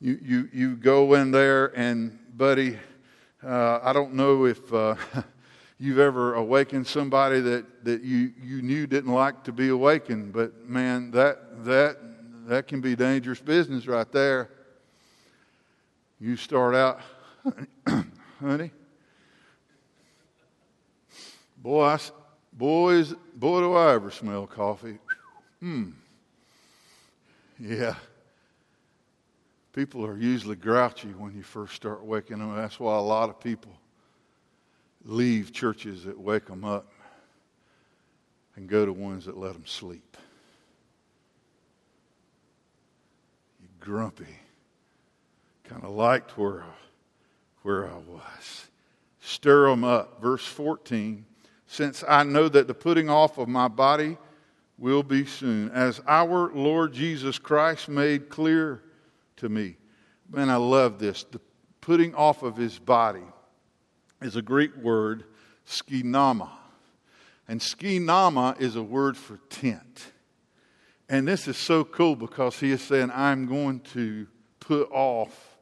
you, 0.00 0.18
you, 0.22 0.48
you 0.52 0.76
go 0.76 1.14
in 1.14 1.30
there 1.30 1.66
and, 1.78 2.18
buddy, 2.36 2.78
uh, 3.44 3.80
I 3.82 3.92
don't 3.92 4.14
know 4.14 4.46
if 4.46 4.72
uh, 4.72 4.94
you've 5.78 5.98
ever 5.98 6.34
awakened 6.34 6.86
somebody 6.86 7.40
that, 7.40 7.84
that 7.84 8.02
you, 8.02 8.32
you 8.42 8.62
knew 8.62 8.86
didn't 8.86 9.12
like 9.12 9.44
to 9.44 9.52
be 9.52 9.68
awakened, 9.68 10.32
but 10.32 10.66
man, 10.66 11.10
that, 11.10 11.64
that, 11.64 11.98
that 12.46 12.66
can 12.66 12.80
be 12.80 12.96
dangerous 12.96 13.40
business 13.40 13.86
right 13.86 14.10
there. 14.10 14.50
You 16.18 16.36
start 16.36 16.74
out, 16.74 17.00
honey, 18.40 18.70
boy, 21.58 21.84
I, 21.84 21.98
boys, 22.52 23.14
boy, 23.34 23.60
do 23.60 23.74
I 23.74 23.94
ever 23.94 24.10
smell 24.10 24.46
coffee. 24.46 24.98
Hmm. 25.60 25.90
Yeah. 27.58 27.94
People 29.72 30.04
are 30.04 30.16
usually 30.16 30.56
grouchy 30.56 31.08
when 31.08 31.34
you 31.34 31.42
first 31.42 31.74
start 31.74 32.04
waking 32.04 32.38
them. 32.38 32.56
That's 32.56 32.80
why 32.80 32.96
a 32.96 33.02
lot 33.02 33.28
of 33.28 33.38
people 33.38 33.72
leave 35.04 35.52
churches 35.52 36.04
that 36.04 36.18
wake 36.18 36.46
them 36.46 36.64
up 36.64 36.90
and 38.56 38.68
go 38.68 38.84
to 38.84 38.92
ones 38.92 39.26
that 39.26 39.38
let 39.38 39.52
them 39.52 39.66
sleep. 39.66 40.16
You 43.62 43.68
grumpy. 43.78 44.26
Kind 45.64 45.84
of 45.84 45.90
liked 45.90 46.36
where, 46.36 46.64
where 47.62 47.86
I 47.86 47.94
was. 47.94 48.66
Stir 49.20 49.70
them 49.70 49.84
up. 49.84 50.20
Verse 50.20 50.44
14. 50.44 51.24
Since 51.68 52.02
I 52.08 52.24
know 52.24 52.48
that 52.48 52.66
the 52.66 52.74
putting 52.74 53.08
off 53.08 53.38
of 53.38 53.46
my 53.46 53.68
body 53.68 54.18
will 54.76 55.04
be 55.04 55.24
soon, 55.24 55.70
as 55.70 56.00
our 56.08 56.50
Lord 56.52 56.92
Jesus 56.92 57.38
Christ 57.38 57.88
made 57.88 58.28
clear 58.28 58.82
to 59.40 59.48
me. 59.48 59.76
Man, 60.30 60.48
I 60.48 60.56
love 60.56 60.98
this. 60.98 61.24
The 61.24 61.40
putting 61.80 62.14
off 62.14 62.42
of 62.42 62.56
his 62.56 62.78
body 62.78 63.24
is 64.22 64.36
a 64.36 64.42
Greek 64.42 64.76
word, 64.76 65.24
skenoma. 65.66 66.48
And 67.48 67.60
skenoma 67.60 68.60
is 68.60 68.76
a 68.76 68.82
word 68.82 69.16
for 69.16 69.38
tent. 69.48 70.12
And 71.08 71.26
this 71.26 71.48
is 71.48 71.56
so 71.56 71.82
cool 71.82 72.14
because 72.14 72.60
he 72.60 72.70
is 72.70 72.82
saying, 72.82 73.10
I'm 73.12 73.46
going 73.46 73.80
to 73.94 74.28
put 74.60 74.88
off 74.92 75.56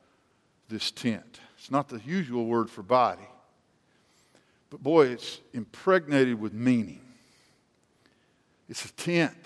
this 0.69 0.91
tent. 0.91 1.41
It's 1.57 1.71
not 1.71 1.89
the 1.89 2.01
usual 2.05 2.45
word 2.45 2.69
for 2.69 2.83
body, 2.83 3.27
but 4.69 4.83
boy, 4.83 5.07
it's 5.07 5.41
impregnated 5.55 6.39
with 6.39 6.53
meaning. 6.53 7.01
It's 8.69 8.85
a 8.85 8.93
tent. 8.93 9.37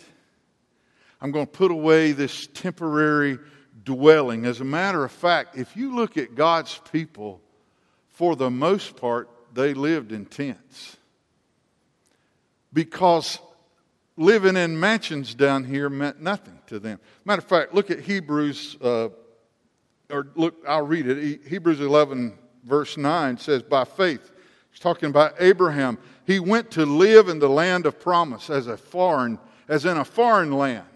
I'm 1.21 1.31
going 1.31 1.47
to 1.47 1.53
put 1.53 1.71
away 1.71 2.11
this 2.11 2.49
temporary 2.53 3.39
dwelling. 3.85 4.45
As 4.45 4.61
a 4.61 4.65
matter 4.65 5.05
of 5.05 5.13
fact, 5.13 5.57
if 5.57 5.77
you 5.77 5.95
look 5.95 6.17
at 6.17 6.35
God's 6.35 6.81
people, 6.93 7.41
for 8.09 8.37
the 8.37 8.51
most 8.51 8.97
part, 8.97 9.29
they 9.55 9.75
lived 9.75 10.13
in 10.13 10.27
tents. 10.27 10.97
Because 12.73 13.39
living 14.17 14.57
in 14.57 14.79
mansions 14.79 15.35
down 15.35 15.65
here 15.65 15.89
meant 15.89 16.21
nothing 16.21 16.59
to 16.67 16.79
them. 16.79 16.99
Matter 17.25 17.41
of 17.41 17.49
fact, 17.49 17.75
look 17.75 17.91
at 17.91 18.01
Hebrews, 18.01 18.77
uh, 18.81 19.09
or 20.11 20.29
look, 20.35 20.57
I'll 20.67 20.87
read 20.87 21.07
it. 21.07 21.47
Hebrews 21.47 21.81
11, 21.81 22.39
verse 22.65 22.97
9 22.97 23.39
says, 23.39 23.63
By 23.63 23.85
faith, 23.85 24.31
he's 24.71 24.81
talking 24.81 25.09
about 25.09 25.35
Abraham. 25.39 25.99
He 26.27 26.39
went 26.39 26.71
to 26.73 26.87
live 26.87 27.29
in 27.29 27.39
the 27.39 27.49
land 27.49 27.87
of 27.87 27.99
promise 27.99 28.49
as 28.49 28.67
a 28.67 28.77
foreign, 28.77 29.39
as 29.69 29.85
in 29.85 29.97
a 29.97 30.05
foreign 30.05 30.53
land 30.53 30.87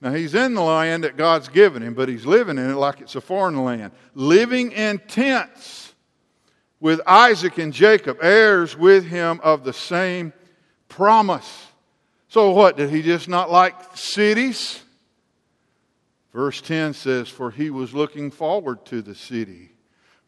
now, 0.00 0.12
he's 0.12 0.34
in 0.34 0.54
the 0.54 0.60
land 0.60 1.04
that 1.04 1.16
God's 1.16 1.48
given 1.48 1.82
him, 1.82 1.94
but 1.94 2.10
he's 2.10 2.26
living 2.26 2.58
in 2.58 2.70
it 2.70 2.74
like 2.74 3.00
it's 3.00 3.14
a 3.14 3.22
foreign 3.22 3.64
land. 3.64 3.92
Living 4.14 4.72
in 4.72 4.98
tents 4.98 5.94
with 6.78 7.00
Isaac 7.06 7.56
and 7.56 7.72
Jacob, 7.72 8.18
heirs 8.20 8.76
with 8.76 9.06
him 9.06 9.40
of 9.42 9.64
the 9.64 9.72
same 9.72 10.34
promise. 10.88 11.68
So, 12.28 12.50
what? 12.50 12.76
Did 12.76 12.90
he 12.90 13.00
just 13.00 13.28
not 13.28 13.50
like 13.50 13.96
cities? 13.96 14.82
Verse 16.34 16.60
10 16.60 16.92
says, 16.92 17.28
For 17.28 17.50
he 17.50 17.70
was 17.70 17.94
looking 17.94 18.30
forward 18.30 18.84
to 18.86 19.00
the 19.00 19.14
city, 19.14 19.70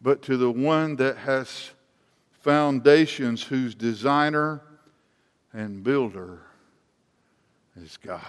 but 0.01 0.23
to 0.23 0.39
the 0.39 0.51
one 0.51 0.97
that 0.97 1.19
has 1.19 1.73
foundations, 2.31 3.43
whose 3.43 3.75
designer 3.75 4.63
and 5.53 5.83
builder 5.83 6.41
is 7.77 7.99
God. 7.99 8.23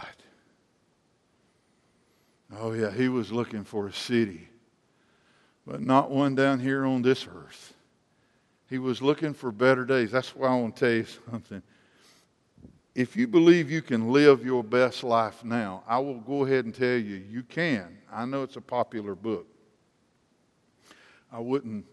Oh, 2.56 2.72
yeah, 2.72 2.92
he 2.92 3.10
was 3.10 3.32
looking 3.32 3.64
for 3.64 3.88
a 3.88 3.94
city, 3.94 4.48
but 5.66 5.82
not 5.82 6.10
one 6.10 6.34
down 6.36 6.60
here 6.60 6.86
on 6.86 7.02
this 7.02 7.28
earth. 7.28 7.74
He 8.70 8.80
was 8.80 9.02
looking 9.02 9.34
for 9.34 9.52
better 9.52 9.86
days. 9.86 10.12
That's 10.12 10.36
why 10.36 10.48
I 10.48 10.56
want 10.56 10.76
to 10.76 10.80
tell 10.80 10.94
you 10.94 11.06
something. 11.30 11.62
If 12.96 13.16
you 13.16 13.28
believe 13.28 13.70
you 13.70 13.82
can 13.82 14.12
live 14.12 14.46
your 14.46 14.64
best 14.64 15.04
life 15.04 15.44
now, 15.44 15.84
I 15.88 16.00
will 16.00 16.20
go 16.20 16.46
ahead 16.46 16.66
and 16.66 16.74
tell 16.74 16.98
you, 16.98 17.16
you 17.30 17.44
can. 17.44 17.98
I 18.12 18.26
know 18.26 18.44
it's 18.44 18.56
a 18.56 18.62
popular 18.62 19.14
book. 19.14 19.46
I 21.32 21.40
wouldn't 21.40 21.86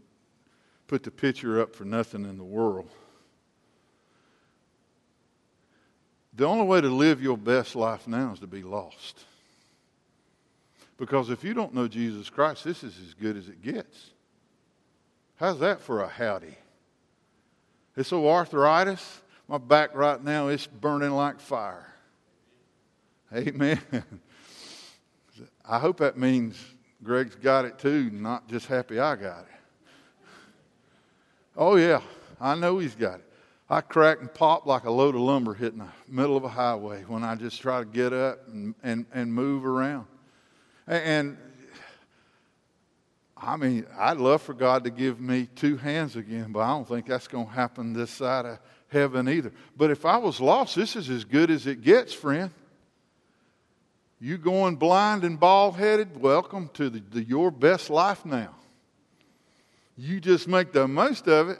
put 0.87 1.03
the 1.03 1.11
picture 1.11 1.61
up 1.61 1.75
for 1.75 1.85
nothing 1.85 2.25
in 2.25 2.39
the 2.39 2.45
world. 2.45 2.89
The 6.33 6.47
only 6.47 6.65
way 6.65 6.81
to 6.81 6.89
live 6.89 7.23
your 7.23 7.37
best 7.37 7.77
life 7.77 8.09
now 8.09 8.33
is 8.33 8.41
to 8.41 8.47
be 8.47 8.63
lost. 8.63 9.25
Because 11.05 11.29
if 11.29 11.45
you 11.45 11.53
don't 11.53 11.75
know 11.75 11.87
Jesus 11.87 12.31
Christ, 12.31 12.65
this 12.65 12.83
is 12.83 12.99
as 13.07 13.13
good 13.13 13.37
as 13.37 13.47
it 13.47 13.61
gets. 13.61 14.13
How's 15.37 15.59
that 15.59 15.83
for 15.83 16.01
a 16.01 16.09
howdy? 16.09 16.57
This 17.95 18.11
old 18.11 18.27
arthritis, 18.27 19.21
my 19.47 19.59
back 19.59 19.95
right 19.95 20.25
now 20.25 20.49
is 20.49 20.67
burning 20.67 21.11
like 21.11 21.41
fire. 21.41 21.93
Amen. 23.35 23.79
I 25.69 25.79
hope 25.79 25.99
that 25.99 26.17
means 26.17 26.59
Greg's 27.03 27.35
got 27.35 27.67
it 27.67 27.79
too, 27.79 28.09
not 28.11 28.49
just 28.49 28.67
happy 28.67 28.99
I 28.99 29.17
got 29.17 29.41
it. 29.41 30.25
Oh, 31.55 31.77
yeah, 31.77 32.01
I 32.41 32.55
know 32.55 32.79
he's 32.79 32.95
got 32.95 33.17
it. 33.17 33.31
I 33.69 33.83
crack 33.83 34.21
and 34.21 34.33
pop 34.33 34.65
like 34.65 34.85
a 34.85 34.91
load 34.91 35.15
of 35.15 35.21
lumber 35.21 35.53
hitting 35.53 35.81
the 35.81 35.89
middle 36.09 36.39
of 36.39 36.45
a 36.45 36.49
highway 36.49 37.05
when 37.07 37.23
I 37.23 37.35
just 37.35 37.61
try 37.61 37.81
to 37.81 37.85
get 37.85 38.15
up 38.15 38.49
and, 38.49 38.75
and, 38.83 39.05
and 39.13 39.31
move 39.31 39.67
around. 39.67 40.07
And 40.87 41.39
I 43.37 43.57
mean, 43.57 43.87
I'd 43.99 44.19
love 44.19 44.43
for 44.43 44.55
God 44.55 44.85
to 44.85 44.91
give 44.91 45.21
me 45.21 45.49
two 45.55 45.77
hands 45.77 46.17
again, 46.17 46.53
but 46.53 46.61
I 46.61 46.69
don't 46.69 46.89
think 46.89 47.07
that's 47.07 47.29
going 47.29 47.47
to 47.47 47.53
happen 47.53 47.93
this 47.93 48.11
side 48.11 48.47
of 48.47 48.59
heaven 48.89 49.29
either. 49.29 49.53
But 49.77 49.91
if 49.91 50.05
I 50.05 50.19
was 50.19 50.41
lost, 50.41 50.77
this 50.77 50.97
is 50.97 51.11
as 51.11 51.25
good 51.25 51.51
as 51.51 51.67
it 51.67 51.83
gets, 51.83 52.13
friend. 52.15 52.51
You 54.21 54.39
going 54.39 54.77
blind 54.77 55.25
and 55.25 55.39
bald 55.39 55.77
headed, 55.77 56.21
welcome 56.21 56.71
to 56.75 56.89
the, 56.89 57.01
the, 57.01 57.23
your 57.23 57.51
best 57.51 57.91
life 57.91 58.25
now. 58.25 58.55
You 59.97 60.21
just 60.21 60.49
make 60.49 60.73
the 60.73 60.89
most 60.89 61.29
of 61.29 61.51
it. 61.51 61.59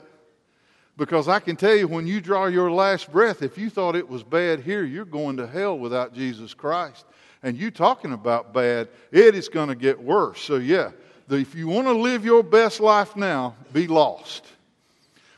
Because 0.97 1.27
I 1.27 1.39
can 1.39 1.57
tell 1.57 1.75
you, 1.75 1.87
when 1.87 2.07
you 2.07 2.21
draw 2.21 2.45
your 2.45 2.71
last 2.71 3.11
breath, 3.11 3.41
if 3.41 3.57
you 3.57 3.69
thought 3.69 3.95
it 3.95 4.07
was 4.07 4.23
bad 4.23 4.61
here, 4.61 4.83
you're 4.83 5.03
going 5.03 5.37
to 5.37 5.45
hell 5.45 5.77
without 5.77 6.13
Jesus 6.13 6.53
Christ. 6.53 7.05
And 7.45 7.55
you 7.55 7.69
talking 7.69 8.11
about 8.11 8.53
bad, 8.55 8.89
it 9.11 9.35
is 9.35 9.49
going 9.49 9.69
to 9.69 9.75
get 9.75 10.01
worse. 10.01 10.41
So, 10.41 10.55
yeah, 10.55 10.89
if 11.29 11.53
you 11.53 11.67
want 11.67 11.85
to 11.85 11.93
live 11.93 12.25
your 12.25 12.41
best 12.41 12.79
life 12.79 13.15
now, 13.15 13.55
be 13.71 13.85
lost. 13.85 14.47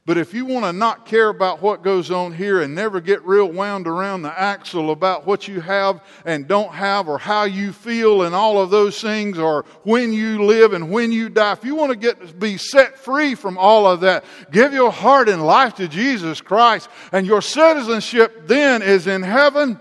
But 0.05 0.17
if 0.17 0.33
you 0.33 0.45
want 0.45 0.63
to 0.63 0.71
not 0.71 1.05
care 1.05 1.27
about 1.27 1.61
what 1.61 1.83
goes 1.83 2.09
on 2.09 2.31
here 2.31 2.61
and 2.61 2.73
never 2.73 3.01
get 3.01 3.25
real 3.25 3.51
wound 3.51 3.87
around 3.87 4.21
the 4.21 4.39
axle 4.39 4.91
about 4.91 5.27
what 5.27 5.49
you 5.49 5.59
have 5.59 6.01
and 6.23 6.47
don't 6.47 6.73
have 6.73 7.09
or 7.09 7.17
how 7.17 7.43
you 7.43 7.73
feel 7.73 8.21
and 8.21 8.33
all 8.33 8.57
of 8.57 8.69
those 8.69 9.01
things 9.01 9.37
or 9.37 9.65
when 9.83 10.13
you 10.13 10.45
live 10.45 10.71
and 10.71 10.89
when 10.89 11.11
you 11.11 11.27
die, 11.27 11.51
if 11.51 11.65
you 11.65 11.75
want 11.75 11.91
to 11.91 11.97
get 11.97 12.39
be 12.39 12.55
set 12.55 12.97
free 12.97 13.35
from 13.35 13.57
all 13.57 13.85
of 13.85 13.99
that, 13.99 14.23
give 14.49 14.71
your 14.71 14.93
heart 14.93 15.27
and 15.27 15.45
life 15.45 15.75
to 15.75 15.89
Jesus 15.89 16.39
Christ 16.39 16.87
and 17.11 17.27
your 17.27 17.41
citizenship 17.41 18.47
then 18.47 18.81
is 18.81 19.07
in 19.07 19.23
heaven. 19.23 19.77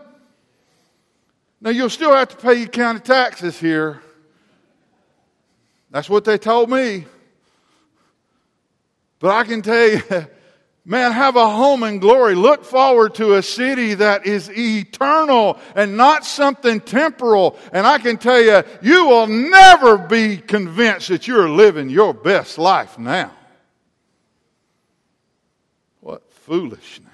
Now 1.61 1.71
you'll 1.71 1.91
still 1.91 2.15
have 2.15 2.29
to 2.29 2.37
pay 2.37 2.55
your 2.55 2.69
county 2.69 3.01
taxes 3.01 3.59
here. 3.59 4.03
That's 5.91 6.11
what 6.11 6.25
they 6.25 6.39
told 6.39 6.69
me. 6.69 7.07
But 9.19 9.31
I 9.31 9.45
can 9.45 9.63
tell 9.63 9.89
you, 9.89 10.03
man, 10.85 11.13
have 11.13 11.37
a 11.37 11.49
home 11.49 11.83
in 11.83 11.99
glory. 11.99 12.35
Look 12.35 12.65
forward 12.65 13.15
to 13.15 13.35
a 13.35 13.43
city 13.43 13.95
that 13.95 14.27
is 14.27 14.51
eternal 14.51 15.59
and 15.75 15.97
not 15.97 16.25
something 16.25 16.81
temporal. 16.81 17.59
And 17.73 17.87
I 17.87 17.99
can 17.99 18.19
tell 18.19 18.41
you, 18.41 18.63
you 18.83 19.07
will 19.07 19.27
never 19.27 19.97
be 19.97 20.37
convinced 20.37 21.09
that 21.09 21.27
you're 21.27 21.49
living 21.49 21.89
your 21.89 22.13
best 22.13 22.59
life 22.59 22.99
now. 22.99 23.33
What 26.01 26.31
foolishness. 26.31 27.06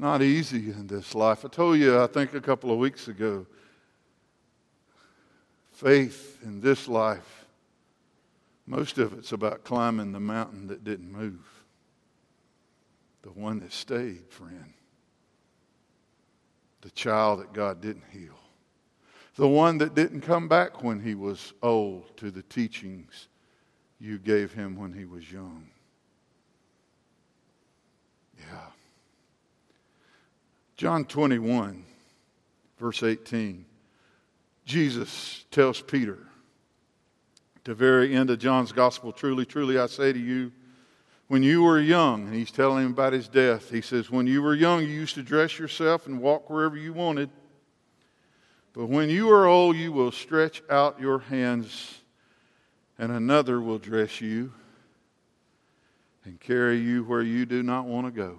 Not 0.00 0.22
easy 0.22 0.70
in 0.70 0.86
this 0.86 1.14
life. 1.14 1.44
I 1.44 1.48
told 1.48 1.78
you, 1.78 2.00
I 2.00 2.06
think 2.06 2.32
a 2.32 2.40
couple 2.40 2.72
of 2.72 2.78
weeks 2.78 3.06
ago, 3.06 3.46
faith 5.72 6.38
in 6.42 6.62
this 6.62 6.88
life 6.88 7.44
most 8.66 8.96
of 8.96 9.12
it's 9.12 9.32
about 9.32 9.62
climbing 9.62 10.12
the 10.12 10.20
mountain 10.20 10.68
that 10.68 10.84
didn't 10.84 11.12
move. 11.12 11.44
The 13.20 13.30
one 13.30 13.60
that 13.60 13.72
stayed, 13.72 14.22
friend. 14.30 14.72
The 16.80 16.90
child 16.92 17.40
that 17.40 17.52
God 17.52 17.82
didn't 17.82 18.04
heal. 18.10 18.38
The 19.34 19.48
one 19.48 19.76
that 19.78 19.94
didn't 19.94 20.22
come 20.22 20.48
back 20.48 20.82
when 20.82 21.00
he 21.00 21.14
was 21.14 21.52
old 21.62 22.16
to 22.16 22.30
the 22.30 22.44
teachings 22.44 23.28
you 23.98 24.18
gave 24.18 24.54
him 24.54 24.76
when 24.76 24.94
he 24.94 25.04
was 25.04 25.30
young. 25.30 25.66
Yeah. 28.38 28.79
John 30.80 31.04
21, 31.04 31.84
verse 32.78 33.02
18. 33.02 33.66
Jesus 34.64 35.44
tells 35.50 35.82
Peter, 35.82 36.16
the 37.64 37.74
very 37.74 38.16
end 38.16 38.30
of 38.30 38.38
John's 38.38 38.72
gospel, 38.72 39.12
truly, 39.12 39.44
truly, 39.44 39.78
I 39.78 39.88
say 39.88 40.10
to 40.10 40.18
you, 40.18 40.52
when 41.28 41.42
you 41.42 41.64
were 41.64 41.78
young, 41.78 42.28
and 42.28 42.34
he's 42.34 42.50
telling 42.50 42.86
him 42.86 42.92
about 42.92 43.12
his 43.12 43.28
death, 43.28 43.68
he 43.68 43.82
says, 43.82 44.10
When 44.10 44.26
you 44.26 44.40
were 44.40 44.54
young, 44.54 44.80
you 44.80 44.86
used 44.86 45.16
to 45.16 45.22
dress 45.22 45.58
yourself 45.58 46.06
and 46.06 46.18
walk 46.18 46.48
wherever 46.48 46.78
you 46.78 46.94
wanted. 46.94 47.28
But 48.72 48.86
when 48.86 49.10
you 49.10 49.30
are 49.30 49.46
old, 49.46 49.76
you 49.76 49.92
will 49.92 50.12
stretch 50.12 50.62
out 50.70 50.98
your 50.98 51.18
hands, 51.18 52.00
and 52.98 53.12
another 53.12 53.60
will 53.60 53.78
dress 53.78 54.22
you 54.22 54.50
and 56.24 56.40
carry 56.40 56.78
you 56.78 57.04
where 57.04 57.20
you 57.20 57.44
do 57.44 57.62
not 57.62 57.84
want 57.84 58.06
to 58.06 58.10
go. 58.10 58.38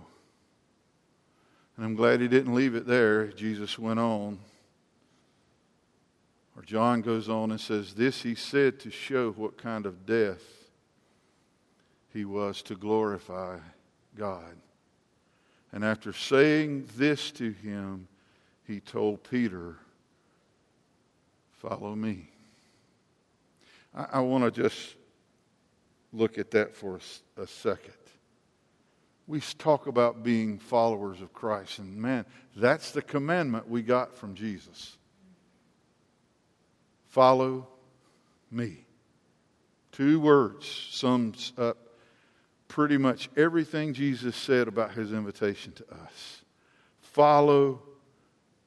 And 1.75 1.85
I'm 1.85 1.95
glad 1.95 2.21
he 2.21 2.27
didn't 2.27 2.53
leave 2.53 2.75
it 2.75 2.85
there. 2.85 3.27
Jesus 3.27 3.79
went 3.79 3.99
on. 3.99 4.39
Or 6.55 6.63
John 6.63 7.01
goes 7.01 7.29
on 7.29 7.51
and 7.51 7.59
says, 7.59 7.93
This 7.93 8.21
he 8.21 8.35
said 8.35 8.79
to 8.81 8.91
show 8.91 9.31
what 9.31 9.57
kind 9.57 9.85
of 9.85 10.05
death 10.05 10.43
he 12.13 12.25
was 12.25 12.61
to 12.63 12.75
glorify 12.75 13.57
God. 14.17 14.55
And 15.71 15.85
after 15.85 16.11
saying 16.11 16.89
this 16.97 17.31
to 17.31 17.51
him, 17.51 18.07
he 18.67 18.79
told 18.79 19.23
Peter, 19.23 19.77
Follow 21.53 21.95
me. 21.95 22.27
I, 23.95 24.07
I 24.13 24.19
want 24.19 24.43
to 24.43 24.63
just 24.63 24.95
look 26.11 26.37
at 26.37 26.51
that 26.51 26.75
for 26.75 26.99
a, 27.37 27.41
a 27.43 27.47
second. 27.47 27.93
We 29.31 29.39
talk 29.39 29.87
about 29.87 30.23
being 30.23 30.59
followers 30.59 31.21
of 31.21 31.31
Christ, 31.31 31.79
and 31.79 31.95
man, 31.95 32.25
that's 32.53 32.91
the 32.91 33.01
commandment 33.01 33.69
we 33.69 33.81
got 33.81 34.13
from 34.13 34.35
Jesus. 34.35 34.97
Follow 37.07 37.65
me. 38.51 38.85
Two 39.93 40.19
words 40.19 40.67
sums 40.67 41.53
up 41.57 41.77
pretty 42.67 42.97
much 42.97 43.29
everything 43.37 43.93
Jesus 43.93 44.35
said 44.35 44.67
about 44.67 44.95
his 44.95 45.13
invitation 45.13 45.71
to 45.75 45.85
us. 45.93 46.41
Follow 46.99 47.83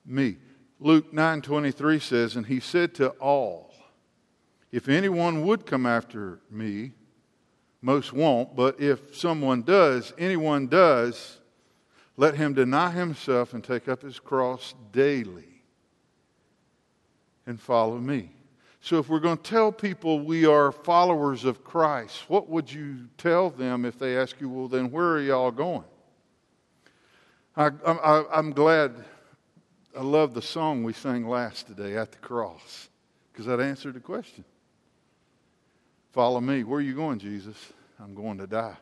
me. 0.06 0.38
Luke 0.80 1.12
9:23 1.12 1.98
says, 1.98 2.36
"And 2.36 2.46
he 2.46 2.58
said 2.58 2.94
to 2.94 3.10
all, 3.20 3.74
if 4.72 4.88
anyone 4.88 5.44
would 5.44 5.66
come 5.66 5.84
after 5.84 6.40
me, 6.50 6.92
most 7.84 8.14
won't, 8.14 8.56
but 8.56 8.80
if 8.80 9.14
someone 9.14 9.60
does, 9.60 10.14
anyone 10.16 10.66
does, 10.68 11.38
let 12.16 12.34
him 12.34 12.54
deny 12.54 12.90
himself 12.90 13.52
and 13.52 13.62
take 13.62 13.88
up 13.88 14.00
his 14.00 14.18
cross 14.18 14.74
daily 14.90 15.60
and 17.46 17.60
follow 17.60 17.98
me. 17.98 18.30
So, 18.80 18.98
if 18.98 19.10
we're 19.10 19.20
going 19.20 19.36
to 19.36 19.42
tell 19.42 19.70
people 19.70 20.20
we 20.20 20.46
are 20.46 20.72
followers 20.72 21.44
of 21.44 21.62
Christ, 21.62 22.24
what 22.28 22.48
would 22.48 22.72
you 22.72 23.08
tell 23.18 23.50
them 23.50 23.84
if 23.84 23.98
they 23.98 24.16
ask 24.16 24.40
you, 24.40 24.48
well, 24.48 24.68
then 24.68 24.90
where 24.90 25.08
are 25.12 25.20
y'all 25.20 25.50
going? 25.50 25.84
I, 27.54 27.70
am 28.32 28.52
glad, 28.52 28.92
I 29.94 30.00
love 30.00 30.32
the 30.32 30.42
song 30.42 30.84
we 30.84 30.94
sang 30.94 31.28
last 31.28 31.66
today, 31.66 31.98
At 31.98 32.12
the 32.12 32.18
Cross, 32.18 32.88
because 33.30 33.44
that 33.44 33.60
answered 33.60 33.94
the 33.94 34.00
question. 34.00 34.44
Follow 36.14 36.40
me. 36.40 36.62
Where 36.62 36.78
are 36.78 36.82
you 36.82 36.94
going, 36.94 37.18
Jesus? 37.18 37.56
I'm 38.00 38.14
going 38.14 38.38
to 38.38 38.46
die. 38.46 38.76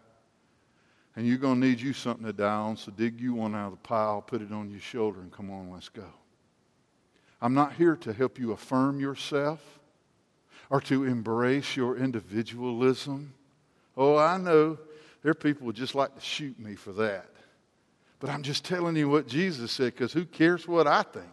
And 1.15 1.27
you're 1.27 1.39
going 1.39 1.61
to 1.61 1.67
need 1.67 1.81
you 1.81 1.93
something 1.93 2.25
to 2.25 2.33
die 2.33 2.55
on, 2.55 2.77
so 2.77 2.91
dig 2.91 3.21
you 3.21 3.35
one 3.35 3.55
out 3.55 3.67
of 3.67 3.73
the 3.73 3.89
pile, 3.89 4.23
put 4.23 4.41
it 4.41 4.51
on 4.53 4.71
your 4.71 4.81
shoulder, 4.81 5.21
and 5.21 5.31
come 5.31 5.51
on, 5.51 5.71
let's 5.71 5.91
go. 5.91 6.07
I'm 7.41 7.55
not 7.55 7.75
here 7.75 7.97
to 7.97 8.13
help 8.13 8.39
you 8.39 8.53
affirm 8.53 9.01
yourself 9.01 9.61
or 10.71 10.81
to 10.83 11.05
embrace 11.05 11.77
your 11.77 11.97
individualism. 11.99 13.35
Oh, 13.97 14.17
I 14.17 14.39
know 14.39 14.79
there 15.23 15.33
are 15.33 15.35
people 15.35 15.67
who 15.67 15.73
just 15.73 15.95
like 15.95 16.15
to 16.15 16.21
shoot 16.21 16.59
me 16.59 16.77
for 16.77 16.93
that. 16.95 17.29
But 18.21 18.31
I'm 18.31 18.43
just 18.43 18.65
telling 18.65 18.97
you 18.97 19.09
what 19.09 19.27
Jesus 19.27 19.73
said 19.73 19.93
because 19.95 20.13
who 20.13 20.25
cares 20.25 20.67
what 20.67 20.87
I 20.87 21.03
think? 21.03 21.27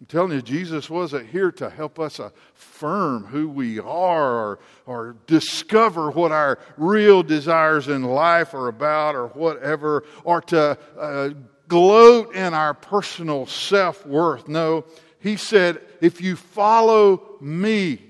I'm 0.00 0.06
telling 0.06 0.32
you, 0.32 0.42
Jesus 0.42 0.90
wasn't 0.90 1.28
here 1.28 1.52
to 1.52 1.70
help 1.70 1.98
us 1.98 2.18
affirm 2.18 3.24
who 3.24 3.48
we 3.48 3.78
are 3.78 4.34
or, 4.34 4.58
or 4.86 5.16
discover 5.26 6.10
what 6.10 6.32
our 6.32 6.58
real 6.76 7.22
desires 7.22 7.88
in 7.88 8.02
life 8.02 8.54
are 8.54 8.68
about 8.68 9.14
or 9.14 9.28
whatever, 9.28 10.04
or 10.24 10.40
to 10.42 10.78
uh, 10.98 11.30
gloat 11.68 12.34
in 12.34 12.54
our 12.54 12.74
personal 12.74 13.46
self 13.46 14.04
worth. 14.04 14.48
No, 14.48 14.84
he 15.20 15.36
said, 15.36 15.80
If 16.00 16.20
you 16.20 16.36
follow 16.36 17.36
me, 17.40 18.02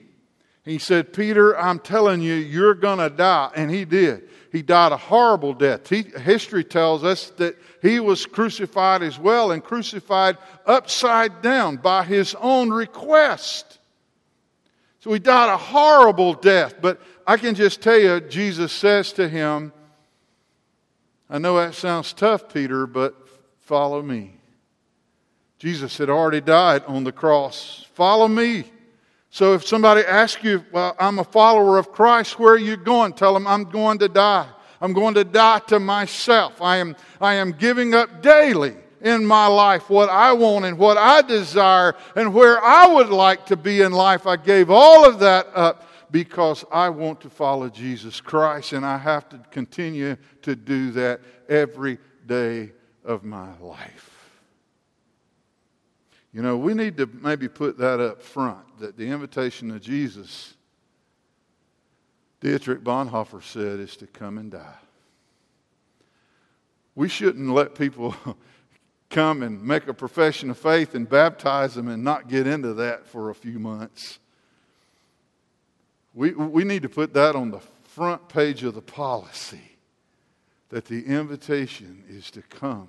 he 0.65 0.79
said, 0.79 1.13
Peter, 1.13 1.57
I'm 1.59 1.79
telling 1.79 2.23
you, 2.23 2.35
you're 2.35 2.75
going 2.75 2.99
to 2.99 3.11
die. 3.11 3.51
And 3.55 3.71
he 3.71 3.85
did. 3.85 4.29
He 4.55 4.63
died 4.63 4.93
a 4.93 4.97
horrible 4.97 5.53
death. 5.53 5.89
He, 5.89 6.03
history 6.03 6.63
tells 6.63 7.03
us 7.03 7.31
that 7.39 7.57
he 7.83 7.99
was 7.99 8.25
crucified 8.25 9.03
as 9.03 9.19
well 9.19 9.51
and 9.51 9.65
crucified 9.65 10.39
upside 10.65 11.43
down 11.43 11.79
by 11.79 12.05
his 12.05 12.37
own 12.37 12.71
request. 12.71 13.81
So 15.01 15.13
he 15.13 15.19
died 15.19 15.49
a 15.49 15.57
horrible 15.57 16.35
death. 16.35 16.77
But 16.81 17.03
I 17.27 17.37
can 17.37 17.57
just 17.57 17.83
tell 17.83 17.99
you, 17.99 18.21
Jesus 18.21 18.71
says 18.71 19.13
to 19.15 19.29
him, 19.29 19.73
I 21.29 21.39
know 21.39 21.57
that 21.57 21.75
sounds 21.75 22.13
tough, 22.13 22.49
Peter, 22.55 22.87
but 22.87 23.17
follow 23.63 24.03
me. 24.03 24.37
Jesus 25.59 25.99
had 25.99 26.11
already 26.11 26.41
died 26.41 26.85
on 26.87 27.03
the 27.03 27.11
cross. 27.11 27.87
Follow 27.95 28.29
me. 28.29 28.71
So 29.35 29.53
if 29.55 29.67
somebody 29.67 30.03
asks 30.03 30.45
you, 30.45 30.65
Well, 30.71 30.95
I'm 30.97 31.19
a 31.19 31.25
follower 31.25 31.77
of 31.77 31.91
Christ, 31.91 32.39
where 32.39 32.53
are 32.53 32.57
you 32.57 32.77
going? 32.77 33.15
Tell 33.15 33.35
them, 33.35 33.49
I'm 33.49 33.65
going 33.65 33.99
to 33.99 34.09
die. 34.09 34.49
I'm 34.81 34.93
going 34.93 35.15
to 35.15 35.25
die 35.25 35.59
to 35.67 35.81
myself. 35.81 36.63
I 36.63 36.77
am, 36.77 36.95
I 37.21 37.35
am 37.35 37.51
giving 37.51 37.95
up 37.95 38.23
daily 38.23 38.77
in 39.01 39.27
my 39.27 39.49
life 39.49 39.91
what 39.91 40.09
I 40.09 40.33
want 40.35 40.67
and 40.67 40.79
what 40.79 40.99
I 40.99 41.21
desire 41.23 41.97
and 42.15 42.33
where 42.33 42.63
I 42.63 42.87
would 42.87 43.09
like 43.09 43.47
to 43.47 43.57
be 43.57 43.81
in 43.81 43.91
life. 43.91 44.29
I 44.29 44.37
gave 44.37 44.71
all 44.71 45.05
of 45.05 45.19
that 45.19 45.49
up 45.53 45.91
because 46.13 46.65
I 46.71 46.91
want 46.91 47.21
to 47.23 47.29
follow 47.29 47.69
Jesus 47.69 48.21
Christ, 48.21 48.73
and 48.73 48.87
I 48.87 48.99
have 48.99 49.29
to 49.31 49.41
continue 49.51 50.17
to 50.43 50.55
do 50.55 50.93
that 50.93 51.21
every 51.49 51.99
day 52.25 52.71
of 53.05 53.25
my 53.25 53.59
life. 53.59 54.31
You 56.33 56.43
know, 56.43 56.57
we 56.57 56.73
need 56.73 56.97
to 56.99 57.11
maybe 57.21 57.49
put 57.49 57.79
that 57.79 57.99
up 57.99 58.23
front 58.23 58.64
that 58.81 58.97
the 58.97 59.07
invitation 59.07 59.71
of 59.71 59.81
Jesus, 59.81 60.55
Dietrich 62.41 62.83
Bonhoeffer 62.83 63.43
said, 63.43 63.81
is 63.81 63.97
to 63.97 64.07
come 64.07 64.39
and 64.39 64.51
die. 64.51 64.79
We 66.95 67.09
shouldn't 67.09 67.51
let 67.51 67.75
people 67.75 68.15
come 69.11 69.43
and 69.43 69.63
make 69.63 69.87
a 69.89 69.95
profession 69.95 70.51
of 70.51 70.59
faith 70.59 70.95
and 70.95 71.09
baptize 71.09 71.75
them 71.75 71.89
and 71.89 72.05
not 72.05 72.29
get 72.29 72.47
into 72.47 72.75
that 72.75 73.07
for 73.07 73.31
a 73.31 73.35
few 73.35 73.59
months. 73.59 74.19
We, 76.15 76.33
we 76.33 76.65
need 76.65 76.83
to 76.83 76.89
put 76.89 77.15
that 77.15 77.35
on 77.35 77.51
the 77.51 77.61
front 77.83 78.29
page 78.29 78.63
of 78.65 78.75
the 78.75 78.83
policy 78.83 79.77
that 80.69 80.87
the 80.87 81.05
invitation 81.05 82.05
is 82.09 82.31
to 82.33 82.43
come 82.43 82.89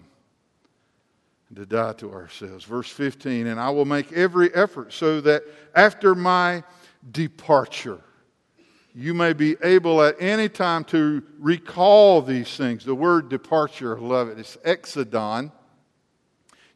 to 1.54 1.66
die 1.66 1.94
to 1.94 2.12
ourselves. 2.12 2.66
Verse 2.66 2.90
15, 2.90 3.48
and 3.48 3.60
I 3.60 3.70
will 3.70 3.86
make 3.86 4.12
every 4.12 4.54
effort 4.54 4.94
so 4.94 5.22
that 5.22 5.44
after 5.76 6.16
my 6.16 6.64
departure, 7.12 8.02
you 8.96 9.14
may 9.14 9.34
be 9.34 9.56
able 9.62 10.02
at 10.02 10.16
any 10.20 10.50
time 10.50 10.86
to 10.86 11.22
recall 11.38 12.22
these 12.22 12.56
things. 12.56 12.86
The 12.86 12.96
word 12.96 13.30
departure, 13.30 13.98
I 13.98 14.02
love 14.02 14.30
it. 14.30 14.40
It's 14.40 14.58
exodon. 14.58 15.52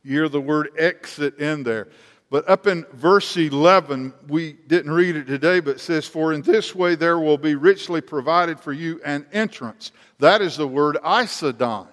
You 0.04 0.12
hear 0.12 0.30
the 0.30 0.42
word 0.42 0.70
exit 0.78 1.40
in 1.40 1.64
there. 1.64 1.88
But 2.30 2.48
up 2.48 2.68
in 2.68 2.86
verse 2.94 3.36
11, 3.36 4.14
we 4.28 4.54
didn't 4.54 4.92
read 4.92 5.16
it 5.16 5.26
today, 5.26 5.62
but 5.62 5.78
it 5.78 5.80
says, 5.80 6.06
For 6.06 6.32
in 6.32 6.42
this 6.42 6.76
way 6.76 6.96
there 6.96 7.20
will 7.20 7.40
be 7.40 7.56
richly 7.56 8.02
provided 8.02 8.60
for 8.60 8.72
you 8.72 9.02
an 9.04 9.26
entrance. 9.32 9.92
That 10.20 10.42
is 10.42 10.58
the 10.58 10.68
word 10.68 10.98
isodon. 11.04 11.88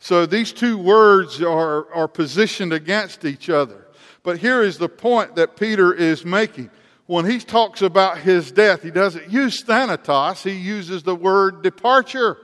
So 0.00 0.24
these 0.24 0.52
two 0.52 0.78
words 0.78 1.42
are, 1.42 1.92
are 1.92 2.08
positioned 2.08 2.72
against 2.72 3.24
each 3.24 3.50
other. 3.50 3.86
But 4.22 4.38
here 4.38 4.62
is 4.62 4.78
the 4.78 4.88
point 4.88 5.36
that 5.36 5.56
Peter 5.56 5.92
is 5.94 6.24
making. 6.24 6.70
When 7.06 7.24
he 7.24 7.38
talks 7.38 7.82
about 7.82 8.18
his 8.18 8.50
death, 8.50 8.82
he 8.82 8.90
doesn't 8.90 9.30
use 9.30 9.62
thanatos, 9.62 10.42
he 10.42 10.52
uses 10.52 11.02
the 11.02 11.14
word 11.14 11.62
departure. 11.62 12.38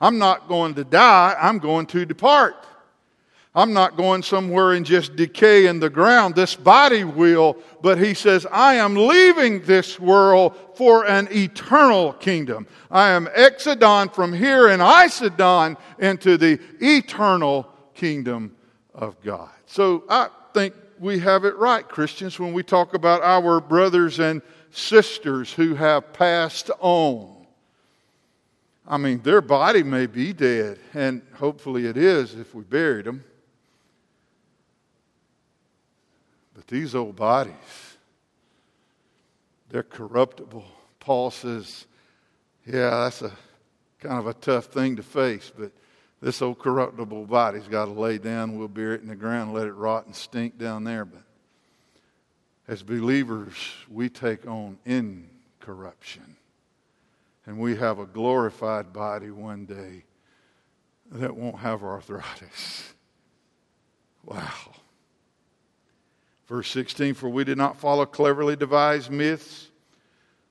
I'm 0.00 0.18
not 0.18 0.48
going 0.48 0.74
to 0.74 0.84
die, 0.84 1.36
I'm 1.40 1.58
going 1.58 1.86
to 1.86 2.04
depart. 2.04 2.54
I'm 3.56 3.72
not 3.72 3.96
going 3.96 4.22
somewhere 4.22 4.72
and 4.72 4.84
just 4.84 5.16
decay 5.16 5.64
in 5.64 5.80
the 5.80 5.88
ground. 5.88 6.34
This 6.34 6.54
body 6.54 7.04
will, 7.04 7.56
but 7.80 7.96
he 7.96 8.12
says, 8.12 8.46
I 8.52 8.74
am 8.74 8.94
leaving 8.94 9.62
this 9.62 9.98
world 9.98 10.54
for 10.74 11.06
an 11.06 11.26
eternal 11.32 12.12
kingdom. 12.12 12.66
I 12.90 13.12
am 13.12 13.28
exodon 13.28 14.14
from 14.14 14.34
here 14.34 14.68
and 14.68 14.82
isodon 14.82 15.78
into 15.98 16.36
the 16.36 16.60
eternal 16.82 17.66
kingdom 17.94 18.54
of 18.94 19.18
God. 19.22 19.48
So 19.64 20.04
I 20.10 20.28
think 20.52 20.74
we 21.00 21.18
have 21.20 21.46
it 21.46 21.56
right, 21.56 21.88
Christians, 21.88 22.38
when 22.38 22.52
we 22.52 22.62
talk 22.62 22.92
about 22.92 23.22
our 23.22 23.62
brothers 23.62 24.18
and 24.18 24.42
sisters 24.70 25.50
who 25.50 25.74
have 25.74 26.12
passed 26.12 26.70
on. 26.80 27.46
I 28.86 28.98
mean, 28.98 29.22
their 29.22 29.40
body 29.40 29.82
may 29.82 30.04
be 30.04 30.34
dead, 30.34 30.78
and 30.92 31.22
hopefully 31.36 31.86
it 31.86 31.96
is 31.96 32.34
if 32.34 32.54
we 32.54 32.62
buried 32.62 33.06
them. 33.06 33.24
But 36.66 36.74
these 36.74 36.94
old 36.94 37.16
bodies, 37.16 37.54
they're 39.68 39.82
corruptible. 39.82 40.64
Paul 41.00 41.30
says, 41.30 41.86
yeah, 42.66 42.90
that's 42.90 43.22
a 43.22 43.32
kind 44.00 44.18
of 44.18 44.26
a 44.26 44.34
tough 44.34 44.66
thing 44.66 44.96
to 44.96 45.02
face, 45.02 45.52
but 45.56 45.72
this 46.20 46.42
old 46.42 46.58
corruptible 46.58 47.26
body's 47.26 47.68
got 47.68 47.86
to 47.86 47.92
lay 47.92 48.18
down. 48.18 48.58
We'll 48.58 48.68
bury 48.68 48.96
it 48.96 49.02
in 49.02 49.08
the 49.08 49.16
ground, 49.16 49.52
let 49.52 49.66
it 49.66 49.72
rot 49.72 50.06
and 50.06 50.14
stink 50.14 50.58
down 50.58 50.84
there. 50.84 51.04
But 51.04 51.22
as 52.68 52.82
believers, 52.82 53.54
we 53.88 54.08
take 54.08 54.46
on 54.46 54.78
incorruption. 54.84 56.36
And 57.44 57.58
we 57.58 57.76
have 57.76 58.00
a 58.00 58.06
glorified 58.06 58.92
body 58.92 59.30
one 59.30 59.66
day 59.66 60.02
that 61.12 61.36
won't 61.36 61.58
have 61.58 61.82
arthritis. 61.82 62.92
Wow. 64.24 64.50
Verse 66.48 66.70
16 66.70 67.14
For 67.14 67.28
we 67.28 67.44
did 67.44 67.58
not 67.58 67.78
follow 67.78 68.06
cleverly 68.06 68.56
devised 68.56 69.10
myths 69.10 69.68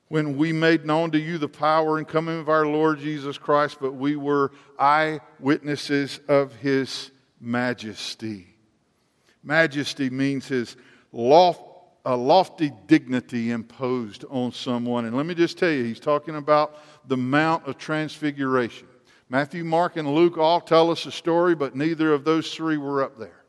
when 0.07 0.37
we 0.37 0.53
made 0.53 0.85
known 0.85 1.11
to 1.11 1.19
you 1.19 1.37
the 1.37 1.49
power 1.49 1.97
and 1.97 2.07
coming 2.07 2.39
of 2.39 2.49
our 2.49 2.65
Lord 2.65 2.99
Jesus 2.99 3.37
Christ, 3.37 3.77
but 3.81 3.93
we 3.93 4.15
were 4.15 4.51
eyewitnesses 4.77 6.19
of 6.27 6.53
his 6.55 7.11
majesty. 7.39 8.47
Majesty 9.43 10.09
means 10.09 10.47
his 10.47 10.75
loft, 11.11 11.61
a 12.05 12.15
lofty 12.15 12.71
dignity 12.87 13.51
imposed 13.51 14.25
on 14.29 14.51
someone. 14.51 15.05
And 15.05 15.17
let 15.17 15.25
me 15.25 15.33
just 15.33 15.57
tell 15.57 15.71
you, 15.71 15.83
he's 15.83 15.99
talking 15.99 16.35
about 16.35 16.77
the 17.07 17.17
Mount 17.17 17.67
of 17.67 17.77
Transfiguration. 17.77 18.87
Matthew, 19.27 19.63
Mark, 19.63 19.97
and 19.97 20.13
Luke 20.13 20.37
all 20.37 20.61
tell 20.61 20.91
us 20.91 21.07
a 21.07 21.11
story, 21.11 21.55
but 21.55 21.75
neither 21.75 22.13
of 22.13 22.25
those 22.25 22.53
three 22.53 22.77
were 22.77 23.03
up 23.03 23.17
there. 23.17 23.44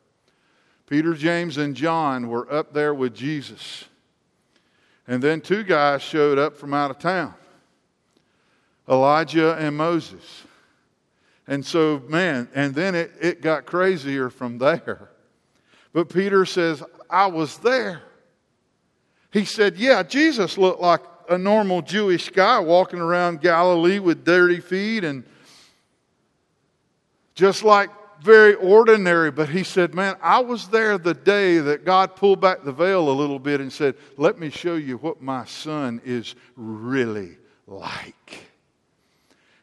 Peter, 0.87 1.13
James, 1.13 1.57
and 1.57 1.75
John 1.75 2.29
were 2.29 2.51
up 2.51 2.73
there 2.73 2.93
with 2.93 3.13
Jesus. 3.13 3.85
And 5.07 5.21
then 5.21 5.41
two 5.41 5.63
guys 5.63 6.01
showed 6.01 6.37
up 6.37 6.57
from 6.57 6.73
out 6.73 6.91
of 6.91 6.97
town 6.97 7.33
Elijah 8.89 9.55
and 9.55 9.75
Moses. 9.75 10.43
And 11.45 11.65
so, 11.65 12.01
man, 12.07 12.49
and 12.55 12.73
then 12.73 12.95
it, 12.95 13.11
it 13.21 13.41
got 13.41 13.65
crazier 13.65 14.29
from 14.29 14.57
there. 14.57 15.09
But 15.93 16.09
Peter 16.09 16.45
says, 16.45 16.83
I 17.09 17.27
was 17.27 17.57
there. 17.59 18.01
He 19.31 19.45
said, 19.45 19.77
Yeah, 19.77 20.03
Jesus 20.03 20.57
looked 20.57 20.81
like 20.81 21.01
a 21.29 21.37
normal 21.37 21.81
Jewish 21.81 22.29
guy 22.29 22.59
walking 22.59 22.99
around 22.99 23.41
Galilee 23.41 23.99
with 23.99 24.23
dirty 24.23 24.59
feet 24.59 25.03
and 25.03 25.23
just 27.35 27.63
like 27.63 27.89
very 28.21 28.55
ordinary, 28.55 29.31
but 29.31 29.49
he 29.49 29.63
said, 29.63 29.93
Man, 29.93 30.15
I 30.21 30.39
was 30.39 30.67
there 30.67 30.97
the 30.97 31.13
day 31.13 31.59
that 31.59 31.85
God 31.85 32.15
pulled 32.15 32.41
back 32.41 32.63
the 32.63 32.71
veil 32.71 33.09
a 33.09 33.11
little 33.11 33.39
bit 33.39 33.61
and 33.61 33.71
said, 33.71 33.95
Let 34.17 34.39
me 34.39 34.49
show 34.49 34.75
you 34.75 34.97
what 34.97 35.21
my 35.21 35.45
son 35.45 36.01
is 36.03 36.35
really 36.55 37.37
like. 37.65 38.43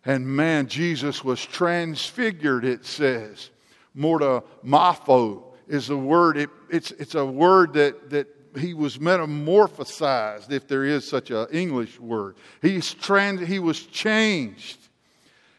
And 0.04 0.26
man, 0.26 0.66
Jesus 0.66 1.24
was 1.24 1.44
transfigured, 1.44 2.64
it 2.64 2.84
says. 2.84 3.50
Mortamorpho 3.96 5.42
is 5.68 5.90
a 5.90 5.96
word, 5.96 6.36
it, 6.36 6.50
it's, 6.70 6.90
it's 6.92 7.14
a 7.14 7.24
word 7.24 7.72
that, 7.74 8.10
that 8.10 8.26
he 8.58 8.74
was 8.74 8.98
metamorphosized, 8.98 10.52
if 10.52 10.68
there 10.68 10.84
is 10.84 11.08
such 11.08 11.30
an 11.30 11.46
English 11.50 11.98
word. 11.98 12.36
He's 12.60 12.92
trans, 12.92 13.46
he 13.46 13.58
was 13.58 13.80
changed. 13.86 14.78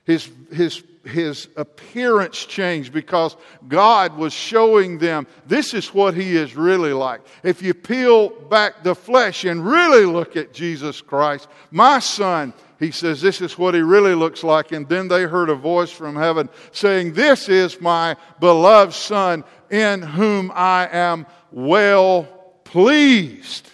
His, 0.06 0.30
his 0.52 0.84
his 1.06 1.48
appearance 1.56 2.46
changed 2.46 2.92
because 2.92 3.36
God 3.68 4.18
was 4.18 4.34
showing 4.34 4.98
them 4.98 5.28
this 5.46 5.74
is 5.74 5.94
what 5.94 6.14
he 6.14 6.36
is 6.36 6.56
really 6.56 6.94
like. 6.94 7.22
If 7.44 7.62
you 7.62 7.74
peel 7.74 8.30
back 8.30 8.84
the 8.84 8.96
flesh 8.96 9.46
and 9.46 9.66
really 9.66 10.06
look 10.06 10.36
at 10.36 10.54
Jesus 10.54 11.02
Christ, 11.02 11.48
my 11.72 12.00
son, 12.00 12.54
he 12.80 12.92
says, 12.92 13.22
this 13.22 13.40
is 13.40 13.58
what 13.58 13.74
he 13.74 13.82
really 13.82 14.16
looks 14.16 14.44
like. 14.44 14.72
And 14.72 14.88
then 14.90 15.08
they 15.08 15.24
heard 15.24 15.50
a 15.50 15.56
voice 15.56 15.92
from 15.92 16.16
heaven 16.16 16.50
saying, 16.72 17.14
This 17.14 17.48
is 17.48 17.80
my 17.80 18.18
beloved 18.40 18.94
son 18.94 19.44
in 19.70 20.02
whom 20.02 20.52
I 20.54 20.90
am 20.92 21.26
well 21.52 22.24
pleased. 22.66 23.70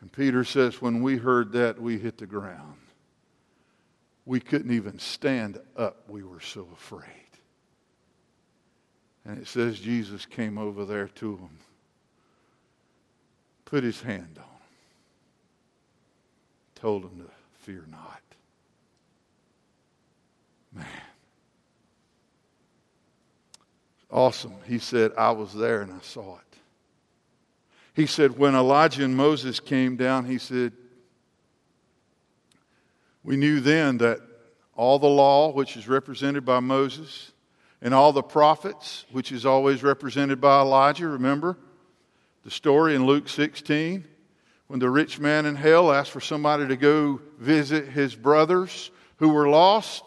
And 0.00 0.10
Peter 0.10 0.42
says, 0.42 0.82
When 0.82 1.02
we 1.02 1.16
heard 1.16 1.52
that, 1.52 1.80
we 1.80 1.98
hit 1.98 2.18
the 2.18 2.26
ground 2.26 2.76
we 4.26 4.40
couldn't 4.40 4.72
even 4.72 4.98
stand 4.98 5.58
up. 5.76 6.02
We 6.08 6.24
were 6.24 6.40
so 6.40 6.68
afraid. 6.74 7.04
And 9.24 9.38
it 9.38 9.46
says 9.46 9.78
Jesus 9.78 10.26
came 10.26 10.58
over 10.58 10.84
there 10.84 11.08
to 11.08 11.36
him, 11.36 11.58
put 13.64 13.82
his 13.84 14.02
hand 14.02 14.36
on 14.36 14.44
them, 14.44 14.44
told 16.74 17.04
him 17.04 17.18
to 17.18 17.30
fear 17.60 17.84
not. 17.90 18.22
Man. 20.72 20.86
Awesome. 24.10 24.54
He 24.66 24.78
said, 24.78 25.12
I 25.16 25.30
was 25.30 25.52
there 25.54 25.82
and 25.82 25.92
I 25.92 26.00
saw 26.02 26.36
it. 26.36 26.42
He 27.94 28.06
said, 28.06 28.38
when 28.38 28.54
Elijah 28.54 29.04
and 29.04 29.16
Moses 29.16 29.58
came 29.58 29.96
down, 29.96 30.26
he 30.26 30.38
said, 30.38 30.72
we 33.26 33.36
knew 33.36 33.58
then 33.58 33.98
that 33.98 34.20
all 34.76 35.00
the 35.00 35.08
law, 35.08 35.52
which 35.52 35.76
is 35.76 35.88
represented 35.88 36.44
by 36.44 36.60
Moses, 36.60 37.32
and 37.82 37.92
all 37.92 38.12
the 38.12 38.22
prophets, 38.22 39.04
which 39.10 39.32
is 39.32 39.44
always 39.44 39.82
represented 39.82 40.40
by 40.40 40.60
Elijah, 40.60 41.08
remember 41.08 41.58
the 42.44 42.52
story 42.52 42.94
in 42.94 43.04
Luke 43.04 43.28
16? 43.28 44.06
When 44.68 44.78
the 44.78 44.88
rich 44.88 45.18
man 45.18 45.44
in 45.44 45.56
hell 45.56 45.92
asked 45.92 46.12
for 46.12 46.20
somebody 46.20 46.68
to 46.68 46.76
go 46.76 47.20
visit 47.38 47.88
his 47.88 48.14
brothers 48.14 48.92
who 49.16 49.30
were 49.30 49.48
lost, 49.48 50.04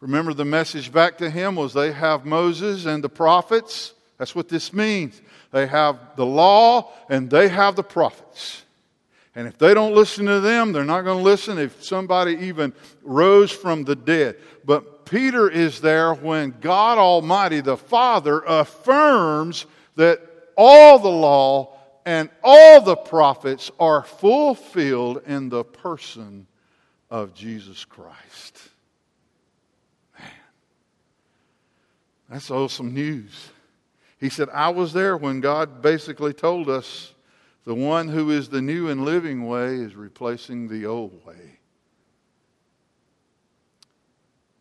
remember 0.00 0.34
the 0.34 0.44
message 0.44 0.92
back 0.92 1.18
to 1.18 1.30
him 1.30 1.54
was 1.54 1.72
they 1.72 1.92
have 1.92 2.26
Moses 2.26 2.84
and 2.84 3.02
the 3.02 3.08
prophets. 3.08 3.94
That's 4.18 4.34
what 4.34 4.48
this 4.48 4.72
means. 4.72 5.22
They 5.52 5.68
have 5.68 6.16
the 6.16 6.26
law 6.26 6.92
and 7.08 7.30
they 7.30 7.48
have 7.48 7.76
the 7.76 7.84
prophets. 7.84 8.64
And 9.36 9.46
if 9.46 9.58
they 9.58 9.74
don't 9.74 9.94
listen 9.94 10.24
to 10.26 10.40
them, 10.40 10.72
they're 10.72 10.82
not 10.82 11.02
going 11.02 11.18
to 11.18 11.22
listen 11.22 11.58
if 11.58 11.84
somebody 11.84 12.32
even 12.46 12.72
rose 13.02 13.52
from 13.52 13.84
the 13.84 13.94
dead. 13.94 14.36
But 14.64 15.04
Peter 15.04 15.48
is 15.48 15.82
there 15.82 16.14
when 16.14 16.54
God 16.62 16.96
Almighty, 16.96 17.60
the 17.60 17.76
Father, 17.76 18.40
affirms 18.40 19.66
that 19.96 20.22
all 20.56 20.98
the 20.98 21.10
law 21.10 21.76
and 22.06 22.30
all 22.42 22.80
the 22.80 22.96
prophets 22.96 23.70
are 23.78 24.02
fulfilled 24.02 25.20
in 25.26 25.50
the 25.50 25.64
person 25.64 26.46
of 27.10 27.34
Jesus 27.34 27.84
Christ. 27.84 28.58
Man, 30.18 30.30
that's 32.30 32.50
awesome 32.50 32.94
news. 32.94 33.50
He 34.18 34.30
said, 34.30 34.48
I 34.48 34.70
was 34.70 34.94
there 34.94 35.14
when 35.18 35.42
God 35.42 35.82
basically 35.82 36.32
told 36.32 36.70
us 36.70 37.12
the 37.66 37.74
one 37.74 38.06
who 38.06 38.30
is 38.30 38.48
the 38.48 38.62
new 38.62 38.88
and 38.88 39.04
living 39.04 39.46
way 39.46 39.74
is 39.74 39.96
replacing 39.96 40.68
the 40.68 40.86
old 40.86 41.26
way. 41.26 41.58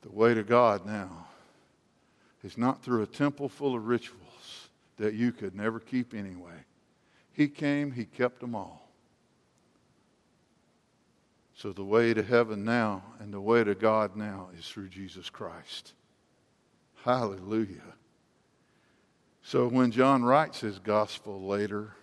The 0.01 0.11
way 0.11 0.33
to 0.33 0.43
God 0.43 0.87
now 0.87 1.27
is 2.43 2.57
not 2.57 2.83
through 2.83 3.03
a 3.03 3.07
temple 3.07 3.47
full 3.47 3.75
of 3.75 3.85
rituals 3.85 4.69
that 4.97 5.13
you 5.13 5.31
could 5.31 5.55
never 5.55 5.79
keep 5.79 6.15
anyway. 6.15 6.65
He 7.31 7.47
came, 7.47 7.91
He 7.91 8.05
kept 8.05 8.39
them 8.39 8.55
all. 8.55 8.89
So 11.53 11.71
the 11.73 11.83
way 11.83 12.13
to 12.13 12.23
heaven 12.23 12.65
now 12.65 13.03
and 13.19 13.31
the 13.31 13.39
way 13.39 13.63
to 13.63 13.75
God 13.75 14.15
now 14.15 14.49
is 14.57 14.67
through 14.67 14.89
Jesus 14.89 15.29
Christ. 15.29 15.93
Hallelujah. 17.03 17.93
So 19.43 19.67
when 19.67 19.91
John 19.91 20.23
writes 20.23 20.59
his 20.59 20.79
gospel 20.79 21.45
later, 21.45 21.93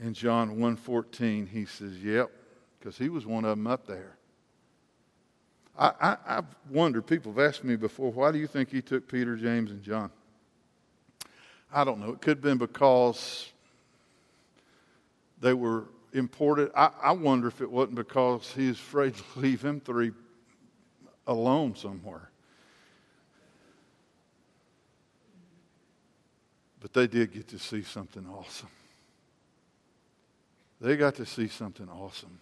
in 0.00 0.14
John 0.14 0.56
1.14, 0.56 1.48
he 1.48 1.64
says, 1.64 1.98
yep, 1.98 2.30
because 2.78 2.96
he 2.96 3.08
was 3.08 3.26
one 3.26 3.44
of 3.44 3.50
them 3.50 3.66
up 3.66 3.86
there. 3.86 4.16
I, 5.78 5.92
I, 6.00 6.16
I've 6.26 6.56
wondered, 6.70 7.06
people 7.06 7.32
have 7.32 7.40
asked 7.40 7.64
me 7.64 7.76
before, 7.76 8.10
why 8.12 8.32
do 8.32 8.38
you 8.38 8.46
think 8.46 8.70
he 8.70 8.82
took 8.82 9.08
Peter, 9.08 9.36
James, 9.36 9.70
and 9.70 9.82
John? 9.82 10.10
I 11.72 11.84
don't 11.84 12.00
know. 12.00 12.10
It 12.10 12.20
could 12.20 12.38
have 12.38 12.42
been 12.42 12.58
because 12.58 13.50
they 15.40 15.54
were 15.54 15.84
important. 16.12 16.72
I, 16.74 16.90
I 17.02 17.12
wonder 17.12 17.48
if 17.48 17.60
it 17.60 17.70
wasn't 17.70 17.96
because 17.96 18.52
he's 18.52 18.76
afraid 18.76 19.14
to 19.14 19.22
leave 19.36 19.62
him 19.62 19.80
three 19.80 20.12
alone 21.26 21.76
somewhere. 21.76 22.30
But 26.80 26.92
they 26.92 27.06
did 27.06 27.32
get 27.32 27.48
to 27.48 27.58
see 27.58 27.82
something 27.82 28.26
awesome. 28.26 28.68
They 30.80 30.96
got 30.96 31.16
to 31.16 31.26
see 31.26 31.48
something 31.48 31.88
awesome. 31.88 32.38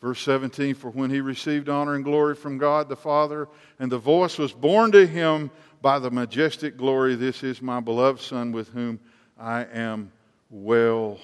Verse 0.00 0.20
17 0.22 0.74
For 0.74 0.90
when 0.90 1.10
he 1.10 1.20
received 1.20 1.68
honor 1.68 1.94
and 1.94 2.04
glory 2.04 2.34
from 2.34 2.58
God 2.58 2.88
the 2.88 2.96
Father, 2.96 3.48
and 3.78 3.90
the 3.90 3.98
voice 3.98 4.38
was 4.38 4.52
borne 4.52 4.92
to 4.92 5.06
him 5.06 5.50
by 5.82 5.98
the 5.98 6.10
majestic 6.10 6.76
glory, 6.76 7.14
This 7.14 7.42
is 7.42 7.60
my 7.60 7.80
beloved 7.80 8.20
Son 8.20 8.52
with 8.52 8.68
whom 8.68 9.00
I 9.38 9.64
am 9.64 10.12
well 10.50 11.18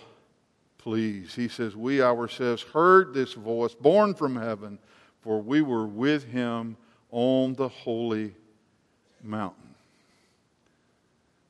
pleased. 0.79 1.35
He 1.35 1.49
says, 1.49 1.75
We 1.75 2.03
ourselves 2.03 2.63
heard 2.63 3.15
this 3.15 3.33
voice 3.33 3.75
born 3.75 4.15
from 4.15 4.37
heaven, 4.37 4.79
for 5.23 5.41
we 5.41 5.63
were 5.63 5.87
with 5.87 6.25
him 6.25 6.77
on 7.11 7.55
the 7.55 7.69
holy 7.69 8.35
mountain. 9.23 9.64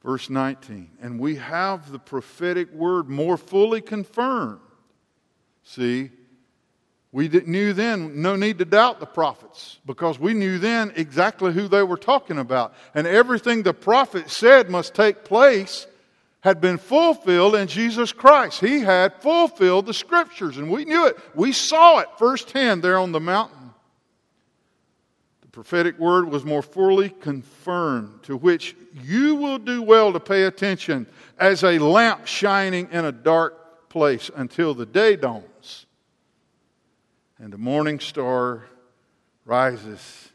Verse 0.04 0.28
19, 0.28 0.90
and 1.00 1.18
we 1.18 1.36
have 1.36 1.90
the 1.90 1.98
prophetic 1.98 2.70
word 2.72 3.08
more 3.08 3.38
fully 3.38 3.80
confirmed. 3.80 4.60
See, 5.62 6.10
we 7.10 7.28
knew 7.28 7.72
then 7.72 8.20
no 8.20 8.36
need 8.36 8.58
to 8.58 8.66
doubt 8.66 9.00
the 9.00 9.06
prophets 9.06 9.78
because 9.86 10.18
we 10.18 10.34
knew 10.34 10.58
then 10.58 10.92
exactly 10.94 11.54
who 11.54 11.68
they 11.68 11.82
were 11.82 11.96
talking 11.96 12.38
about. 12.38 12.74
And 12.94 13.06
everything 13.06 13.62
the 13.62 13.72
prophet 13.72 14.28
said 14.28 14.68
must 14.68 14.94
take 14.94 15.24
place 15.24 15.86
had 16.40 16.60
been 16.60 16.76
fulfilled 16.76 17.54
in 17.54 17.66
Jesus 17.66 18.12
Christ. 18.12 18.60
He 18.60 18.80
had 18.80 19.22
fulfilled 19.22 19.86
the 19.86 19.94
scriptures, 19.94 20.58
and 20.58 20.70
we 20.70 20.84
knew 20.84 21.06
it. 21.06 21.16
We 21.34 21.52
saw 21.52 22.00
it 22.00 22.08
firsthand 22.18 22.82
there 22.82 22.98
on 22.98 23.12
the 23.12 23.20
mountain 23.20 23.53
prophetic 25.54 25.96
word 26.00 26.28
was 26.28 26.44
more 26.44 26.62
fully 26.62 27.08
confirmed, 27.08 28.24
to 28.24 28.36
which 28.36 28.74
you 28.92 29.36
will 29.36 29.58
do 29.58 29.80
well 29.82 30.12
to 30.12 30.18
pay 30.18 30.42
attention 30.42 31.06
as 31.38 31.62
a 31.62 31.78
lamp 31.78 32.26
shining 32.26 32.88
in 32.90 33.04
a 33.04 33.12
dark 33.12 33.88
place 33.88 34.32
until 34.34 34.74
the 34.74 34.84
day 34.84 35.14
dawns 35.14 35.86
and 37.38 37.52
the 37.52 37.58
morning 37.58 38.00
star 38.00 38.64
rises 39.44 40.30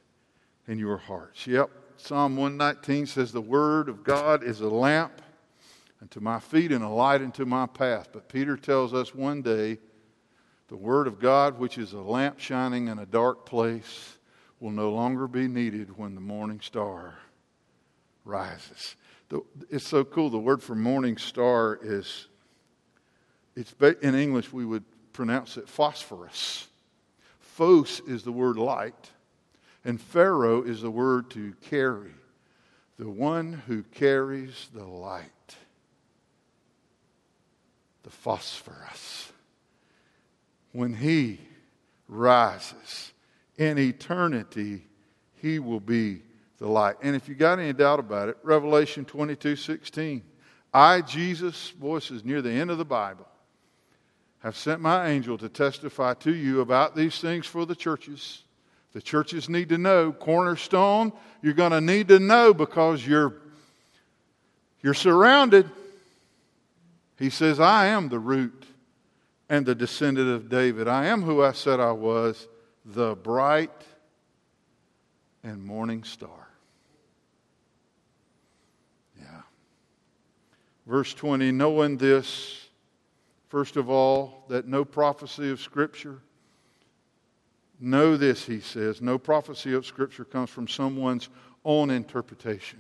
in 0.68 0.80
your 0.80 0.96
hearts. 0.96 1.46
Yep, 1.46 1.70
Psalm 1.98 2.38
119 2.38 3.06
says, 3.06 3.34
The 3.34 3.42
word 3.42 3.90
of 3.90 4.06
God 4.06 4.42
is 4.42 4.62
a 4.62 4.70
lamp 4.70 5.22
unto 6.02 6.22
my 6.22 6.40
feet 6.40 6.72
and 6.72 6.82
a 6.84 6.88
light 6.88 7.22
unto 7.22 7.44
my 7.44 7.66
path. 7.66 8.08
But 8.14 8.30
Peter 8.30 8.56
tells 8.56 8.94
us 8.94 9.14
one 9.14 9.42
day, 9.42 9.80
the 10.70 10.78
word 10.78 11.08
of 11.08 11.20
God, 11.20 11.60
which 11.60 11.78
is 11.78 11.92
a 11.92 12.00
lamp 12.00 12.40
shining 12.40 12.88
in 12.88 13.00
a 13.00 13.06
dark 13.06 13.46
place, 13.46 14.19
will 14.60 14.72
no 14.72 14.92
longer 14.92 15.28
be 15.28 15.48
needed 15.48 15.98
when 15.98 16.16
the 16.16 16.22
morning 16.22 16.60
star 16.62 17.16
rises. 18.26 18.96
It's 19.70 19.88
so 19.88 20.04
cool. 20.04 20.30
The 20.30 20.38
word 20.38 20.62
for 20.62 20.76
morning 20.76 21.18
star 21.18 21.80
is, 21.82 22.28
it's 23.56 23.74
in 24.02 24.16
English 24.16 24.52
we 24.52 24.66
would 24.66 24.84
pronounce 25.14 25.58
it 25.58 25.70
phosphorus. 25.70 26.68
Phos 27.40 28.00
is 28.02 28.24
the 28.24 28.32
word 28.32 28.58
light, 28.58 29.12
and 29.86 30.00
phero 30.00 30.64
is 30.64 30.82
the 30.82 30.92
word 30.92 31.30
to 31.32 31.54
carry. 31.62 32.14
The 32.98 33.10
one 33.10 33.54
who 33.68 33.84
carries 33.84 34.68
the 34.74 34.86
light, 34.86 35.56
the 38.04 38.10
phosphorus. 38.10 39.32
When 40.72 40.94
he 40.94 41.40
rises, 42.08 43.14
in 43.60 43.78
eternity, 43.78 44.82
he 45.36 45.60
will 45.60 45.82
be 45.82 46.22
the 46.58 46.68
light. 46.68 46.96
And 47.04 47.16
if 47.16 47.28
you 47.28 47.36
got 47.36 47.60
any 47.60 47.74
doubt 47.74 48.00
about 48.00 48.30
it, 48.30 48.38
Revelation 48.42 49.06
22 49.06 49.58
16. 49.58 50.24
I, 50.74 51.02
Jesus, 51.02 51.72
voices 51.72 52.24
near 52.24 52.42
the 52.42 52.52
end 52.52 52.72
of 52.72 52.78
the 52.78 52.86
Bible, 52.86 53.28
have 54.40 54.56
sent 54.56 54.82
my 54.82 55.10
angel 55.10 55.38
to 55.38 55.50
testify 55.50 56.14
to 56.16 56.34
you 56.34 56.62
about 56.62 56.96
these 56.96 57.20
things 57.20 57.46
for 57.46 57.66
the 57.66 57.76
churches. 57.76 58.44
The 58.94 59.02
churches 59.02 59.50
need 59.50 59.70
to 59.70 59.78
know. 59.78 60.14
Cornerstone, 60.14 61.12
you're 61.42 61.54
going 61.54 61.72
to 61.72 61.82
need 61.82 62.08
to 62.08 62.20
know 62.20 62.54
because 62.54 63.06
you're, 63.06 63.36
you're 64.82 64.94
surrounded. 64.94 65.70
He 67.18 67.30
says, 67.30 67.60
I 67.60 67.88
am 67.88 68.08
the 68.08 68.20
root 68.20 68.66
and 69.50 69.66
the 69.66 69.76
descendant 69.76 70.30
of 70.30 70.50
David. 70.50 70.88
I 70.88 71.08
am 71.08 71.24
who 71.24 71.44
I 71.44 71.52
said 71.52 71.82
I 71.82 71.92
was 71.92 72.48
the 72.94 73.16
bright 73.16 73.72
and 75.44 75.64
morning 75.64 76.04
star. 76.04 76.50
Yeah. 79.20 79.42
Verse 80.88 81.14
20 81.14 81.52
knowing 81.52 81.98
this, 81.98 82.68
first 83.50 83.78
of 83.78 83.90
all, 83.90 84.46
that 84.50 84.68
no 84.68 84.84
prophecy 84.84 85.52
of 85.52 85.60
Scripture, 85.60 86.20
know 87.80 88.18
this, 88.18 88.46
he 88.46 88.60
says, 88.60 89.02
no 89.02 89.18
prophecy 89.18 89.74
of 89.74 89.86
Scripture 89.86 90.26
comes 90.26 90.50
from 90.50 90.68
someone's 90.68 91.30
own 91.64 91.92
interpretation. 91.92 92.80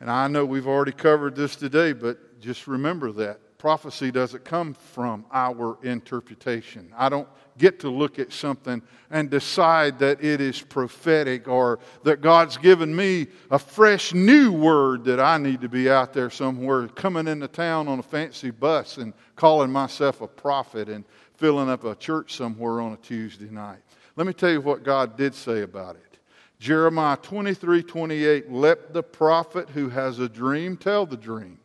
And 0.00 0.10
I 0.10 0.26
know 0.28 0.44
we've 0.44 0.66
already 0.66 0.92
covered 0.92 1.36
this 1.36 1.54
today, 1.56 1.92
but 1.92 2.40
just 2.40 2.66
remember 2.66 3.12
that 3.12 3.58
prophecy 3.58 4.10
doesn't 4.10 4.44
come 4.44 4.74
from 4.74 5.24
our 5.30 5.78
interpretation. 5.84 6.92
I 6.98 7.08
don't 7.08 7.28
get 7.62 7.78
to 7.78 7.88
look 7.88 8.18
at 8.18 8.32
something 8.32 8.82
and 9.08 9.30
decide 9.30 10.00
that 10.00 10.22
it 10.22 10.40
is 10.40 10.60
prophetic 10.60 11.46
or 11.46 11.78
that 12.02 12.20
God's 12.20 12.56
given 12.56 12.94
me 12.94 13.28
a 13.52 13.58
fresh 13.58 14.12
new 14.12 14.50
word 14.50 15.04
that 15.04 15.20
I 15.20 15.38
need 15.38 15.60
to 15.60 15.68
be 15.68 15.88
out 15.88 16.12
there 16.12 16.28
somewhere 16.28 16.88
coming 16.88 17.28
into 17.28 17.46
town 17.46 17.86
on 17.86 18.00
a 18.00 18.02
fancy 18.02 18.50
bus 18.50 18.96
and 18.96 19.12
calling 19.36 19.70
myself 19.70 20.22
a 20.22 20.26
prophet 20.26 20.88
and 20.88 21.04
filling 21.36 21.70
up 21.70 21.84
a 21.84 21.94
church 21.94 22.34
somewhere 22.34 22.80
on 22.80 22.94
a 22.94 22.96
Tuesday 22.96 23.48
night. 23.48 23.78
Let 24.16 24.26
me 24.26 24.32
tell 24.32 24.50
you 24.50 24.60
what 24.60 24.82
God 24.82 25.16
did 25.16 25.32
say 25.32 25.62
about 25.62 25.94
it. 25.94 26.18
Jeremiah 26.58 27.16
23 27.16 27.84
28, 27.84 28.50
let 28.50 28.92
the 28.92 29.04
prophet 29.04 29.68
who 29.70 29.88
has 29.88 30.18
a 30.18 30.28
dream 30.28 30.76
tell 30.76 31.06
the 31.06 31.16
dream. 31.16 31.60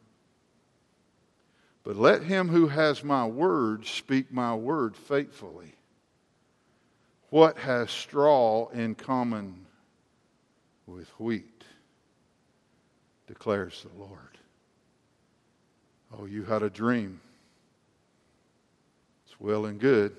But 1.83 1.95
let 1.95 2.21
him 2.21 2.49
who 2.49 2.67
has 2.67 3.03
my 3.03 3.25
word 3.25 3.87
speak 3.87 4.31
my 4.31 4.53
word 4.53 4.95
faithfully. 4.95 5.76
What 7.29 7.57
has 7.57 7.91
straw 7.91 8.69
in 8.69 8.95
common 8.95 9.65
with 10.85 11.09
wheat? 11.19 11.57
declares 13.27 13.85
the 13.85 14.01
Lord. 14.01 14.37
Oh, 16.17 16.25
you 16.25 16.45
had 16.45 16.63
a 16.63 16.69
dream. 16.69 17.19
It's 19.25 19.39
well 19.39 19.65
and 19.65 19.79
good. 19.79 20.15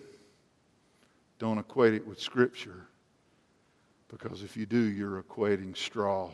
Don't 1.39 1.59
equate 1.59 1.95
it 1.95 2.07
with 2.07 2.21
Scripture. 2.21 2.87
Because 4.09 4.43
if 4.43 4.57
you 4.57 4.67
do, 4.67 4.79
you're 4.79 5.23
equating 5.23 5.77
straw 5.77 6.31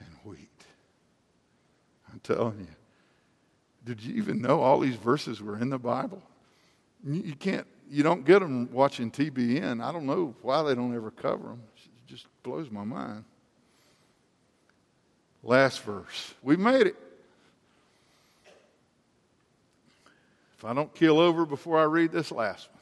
and 0.00 0.08
wheat. 0.24 0.48
I'm 2.12 2.20
telling 2.20 2.58
you. 2.60 2.66
Did 3.84 4.02
you 4.02 4.14
even 4.14 4.40
know 4.40 4.60
all 4.60 4.78
these 4.78 4.96
verses 4.96 5.40
were 5.40 5.58
in 5.58 5.70
the 5.70 5.78
Bible? 5.78 6.22
You 7.04 7.34
can't, 7.34 7.66
you 7.92 8.02
don't 8.02 8.24
get 8.24 8.38
them 8.38 8.72
watching 8.72 9.10
TBN. 9.10 9.84
I 9.84 9.92
don't 9.92 10.06
know 10.06 10.34
why 10.40 10.62
they 10.62 10.74
don't 10.74 10.94
ever 10.94 11.10
cover 11.10 11.48
them. 11.48 11.62
It 11.76 12.06
just 12.06 12.26
blows 12.42 12.70
my 12.70 12.84
mind. 12.84 13.24
Last 15.42 15.82
verse. 15.82 16.32
We 16.42 16.56
made 16.56 16.86
it. 16.86 16.96
If 20.56 20.64
I 20.64 20.72
don't 20.72 20.92
kill 20.94 21.20
over 21.20 21.44
before 21.44 21.78
I 21.78 21.82
read 21.82 22.12
this 22.12 22.32
last 22.32 22.70
one, 22.72 22.80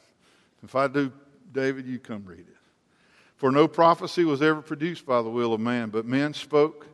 if 0.63 0.75
I 0.75 0.87
do, 0.87 1.11
David, 1.51 1.87
you 1.87 1.99
come 1.99 2.23
read 2.25 2.39
it. 2.39 2.57
For 3.35 3.51
no 3.51 3.67
prophecy 3.67 4.23
was 4.23 4.41
ever 4.41 4.61
produced 4.61 5.05
by 5.05 5.21
the 5.21 5.29
will 5.29 5.53
of 5.53 5.59
man, 5.59 5.89
but 5.89 6.05
men 6.05 6.33
spoke 6.33 6.87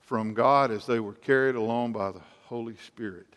from 0.00 0.34
God 0.34 0.70
as 0.70 0.84
they 0.84 1.00
were 1.00 1.14
carried 1.14 1.54
along 1.54 1.92
by 1.92 2.10
the 2.10 2.20
Holy 2.44 2.76
Spirit. 2.76 3.28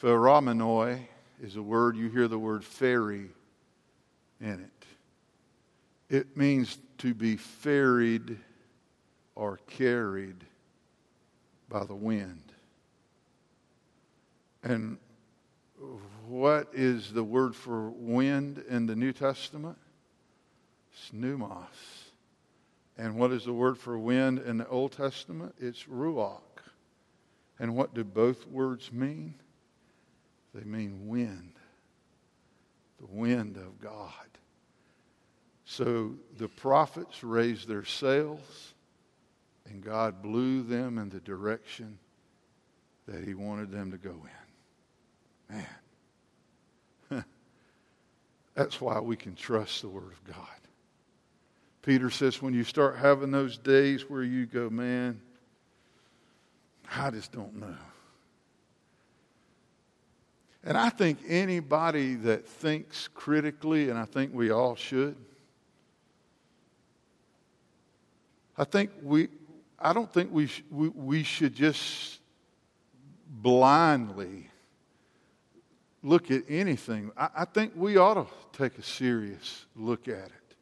Pheromenoi 0.00 1.08
is 1.44 1.56
a 1.56 1.62
word, 1.62 1.94
you 1.94 2.08
hear 2.08 2.26
the 2.26 2.38
word 2.38 2.64
ferry 2.64 3.28
in 4.40 4.60
it. 4.60 4.86
It 6.08 6.36
means 6.36 6.78
to 6.98 7.12
be 7.12 7.36
ferried 7.36 8.38
or 9.34 9.58
carried 9.66 10.42
by 11.68 11.84
the 11.84 11.94
wind. 11.94 12.42
And 14.62 14.96
what 16.26 16.70
is 16.72 17.12
the 17.12 17.24
word 17.24 17.54
for 17.54 17.90
wind 17.90 18.64
in 18.70 18.86
the 18.86 18.96
New 18.96 19.12
Testament? 19.12 19.76
It's 20.92 21.10
pneumos. 21.10 21.66
And 22.96 23.16
what 23.16 23.32
is 23.32 23.44
the 23.44 23.52
word 23.52 23.76
for 23.76 23.98
wind 23.98 24.38
in 24.38 24.56
the 24.56 24.68
Old 24.68 24.92
Testament? 24.92 25.54
It's 25.60 25.84
ruach. 25.84 26.40
And 27.58 27.76
what 27.76 27.92
do 27.92 28.02
both 28.02 28.46
words 28.46 28.90
mean? 28.90 29.34
They 30.54 30.64
mean 30.64 31.08
wind, 31.08 31.52
the 33.00 33.06
wind 33.06 33.56
of 33.56 33.80
God. 33.80 34.12
So 35.64 36.14
the 36.36 36.48
prophets 36.48 37.24
raised 37.24 37.66
their 37.66 37.84
sails, 37.84 38.74
and 39.66 39.82
God 39.82 40.22
blew 40.22 40.62
them 40.62 40.98
in 40.98 41.08
the 41.08 41.20
direction 41.20 41.98
that 43.08 43.24
He 43.24 43.34
wanted 43.34 43.72
them 43.72 43.90
to 43.90 43.98
go 43.98 44.14
in. 45.50 45.64
Man, 47.10 47.24
that's 48.54 48.80
why 48.80 49.00
we 49.00 49.16
can 49.16 49.34
trust 49.34 49.82
the 49.82 49.88
Word 49.88 50.12
of 50.12 50.24
God. 50.34 50.46
Peter 51.82 52.10
says, 52.10 52.40
when 52.40 52.54
you 52.54 52.64
start 52.64 52.96
having 52.96 53.30
those 53.30 53.58
days 53.58 54.08
where 54.08 54.22
you 54.22 54.46
go, 54.46 54.70
man, 54.70 55.20
I 56.94 57.10
just 57.10 57.32
don't 57.32 57.56
know. 57.56 57.76
And 60.66 60.78
I 60.78 60.88
think 60.88 61.18
anybody 61.28 62.14
that 62.14 62.48
thinks 62.48 63.08
critically, 63.08 63.90
and 63.90 63.98
I 63.98 64.06
think 64.06 64.34
we 64.34 64.50
all 64.50 64.74
should, 64.74 65.14
I 68.56 68.64
think 68.64 68.90
we, 69.02 69.28
I 69.78 69.92
don't 69.92 70.10
think 70.10 70.32
we, 70.32 70.46
sh- 70.46 70.64
we, 70.70 70.88
we 70.88 71.22
should 71.22 71.54
just 71.54 72.20
blindly 73.28 74.48
look 76.02 76.30
at 76.30 76.44
anything. 76.48 77.10
I, 77.16 77.28
I 77.38 77.44
think 77.44 77.72
we 77.76 77.98
ought 77.98 78.14
to 78.14 78.26
take 78.58 78.78
a 78.78 78.82
serious 78.82 79.66
look 79.76 80.08
at 80.08 80.26
it. 80.26 80.56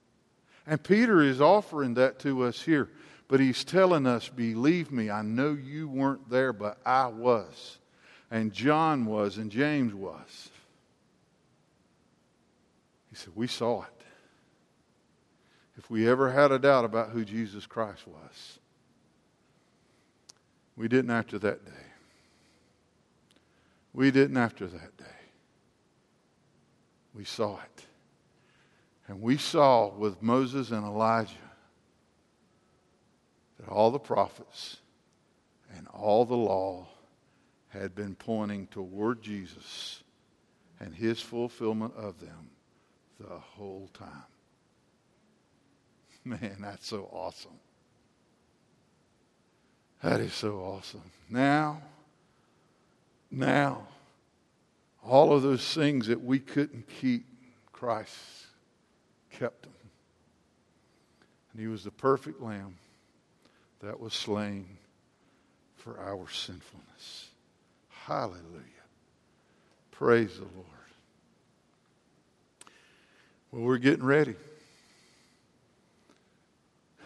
And 0.67 0.83
Peter 0.83 1.23
is 1.23 1.41
offering 1.41 1.95
that 1.95 2.19
to 2.21 2.43
us 2.43 2.61
here. 2.61 2.89
But 3.29 3.41
he's 3.41 3.65
telling 3.65 4.07
us, 4.07 4.29
believe 4.29 4.91
me, 4.91 5.11
I 5.11 5.23
know 5.23 5.53
you 5.53 5.89
weren't 5.89 6.29
there, 6.29 6.53
but 6.53 6.79
I 6.85 7.07
was. 7.07 7.79
And 8.33 8.51
John 8.51 9.05
was, 9.05 9.37
and 9.37 9.51
James 9.51 9.93
was. 9.93 10.49
He 13.11 13.17
said, 13.17 13.35
We 13.37 13.47
saw 13.47 13.83
it. 13.83 13.89
If 15.77 15.91
we 15.91 16.09
ever 16.09 16.33
had 16.33 16.51
a 16.51 16.59
doubt 16.59 16.87
about 16.87 17.11
who 17.11 17.27
Jesus 17.27 17.67
Christ 17.67 18.07
was, 18.07 18.59
we 20.79 20.89
didn't 20.89 21.11
after 21.11 21.39
that 21.41 21.63
day. 21.67 21.85
We 23.93 24.11
didn't 24.11 24.39
after 24.39 24.67
that 24.67 24.97
day. 24.97 25.05
We 27.15 27.25
saw 27.25 27.57
it. 27.57 27.85
And 29.09 29.21
we 29.21 29.37
saw 29.37 29.89
with 29.89 30.23
Moses 30.23 30.71
and 30.71 30.87
Elijah 30.87 31.35
that 33.61 33.69
all 33.69 33.91
the 33.91 33.99
prophets 33.99 34.79
and 35.77 35.87
all 35.89 36.25
the 36.25 36.35
law 36.35 36.87
had 37.73 37.95
been 37.95 38.15
pointing 38.15 38.67
toward 38.67 39.23
Jesus 39.23 40.03
and 40.79 40.95
his 40.95 41.21
fulfillment 41.21 41.95
of 41.97 42.21
them 42.21 42.51
the 43.19 43.39
whole 43.39 43.89
time. 43.95 44.25
Man, 46.25 46.59
that's 46.61 46.87
so 46.87 47.09
awesome. 47.13 47.59
That 50.03 50.21
is 50.21 50.35
so 50.35 50.59
awesome. 50.59 51.03
Now, 51.31 51.81
now, 53.31 53.87
all 55.05 55.33
of 55.33 55.43
those 55.43 55.73
things 55.73 56.09
that 56.09 56.23
we 56.23 56.39
couldn't 56.39 56.89
keep, 57.01 57.25
Christ 57.73 58.17
kept 59.31 59.63
them. 59.63 59.73
And 61.53 61.61
he 61.61 61.69
was 61.69 61.85
the 61.85 61.91
perfect 61.91 62.43
lamb 62.43 62.77
that 63.81 63.99
was 63.99 64.13
slain 64.13 64.67
for 65.77 65.99
our 65.99 66.29
sinfulness. 66.29 67.32
Hallelujah. 68.07 68.41
Praise 69.93 70.35
the 70.35 70.43
Lord. 70.43 70.67
Well, 73.53 73.63
we're 73.63 73.79
getting 73.79 74.05
ready. 74.05 74.35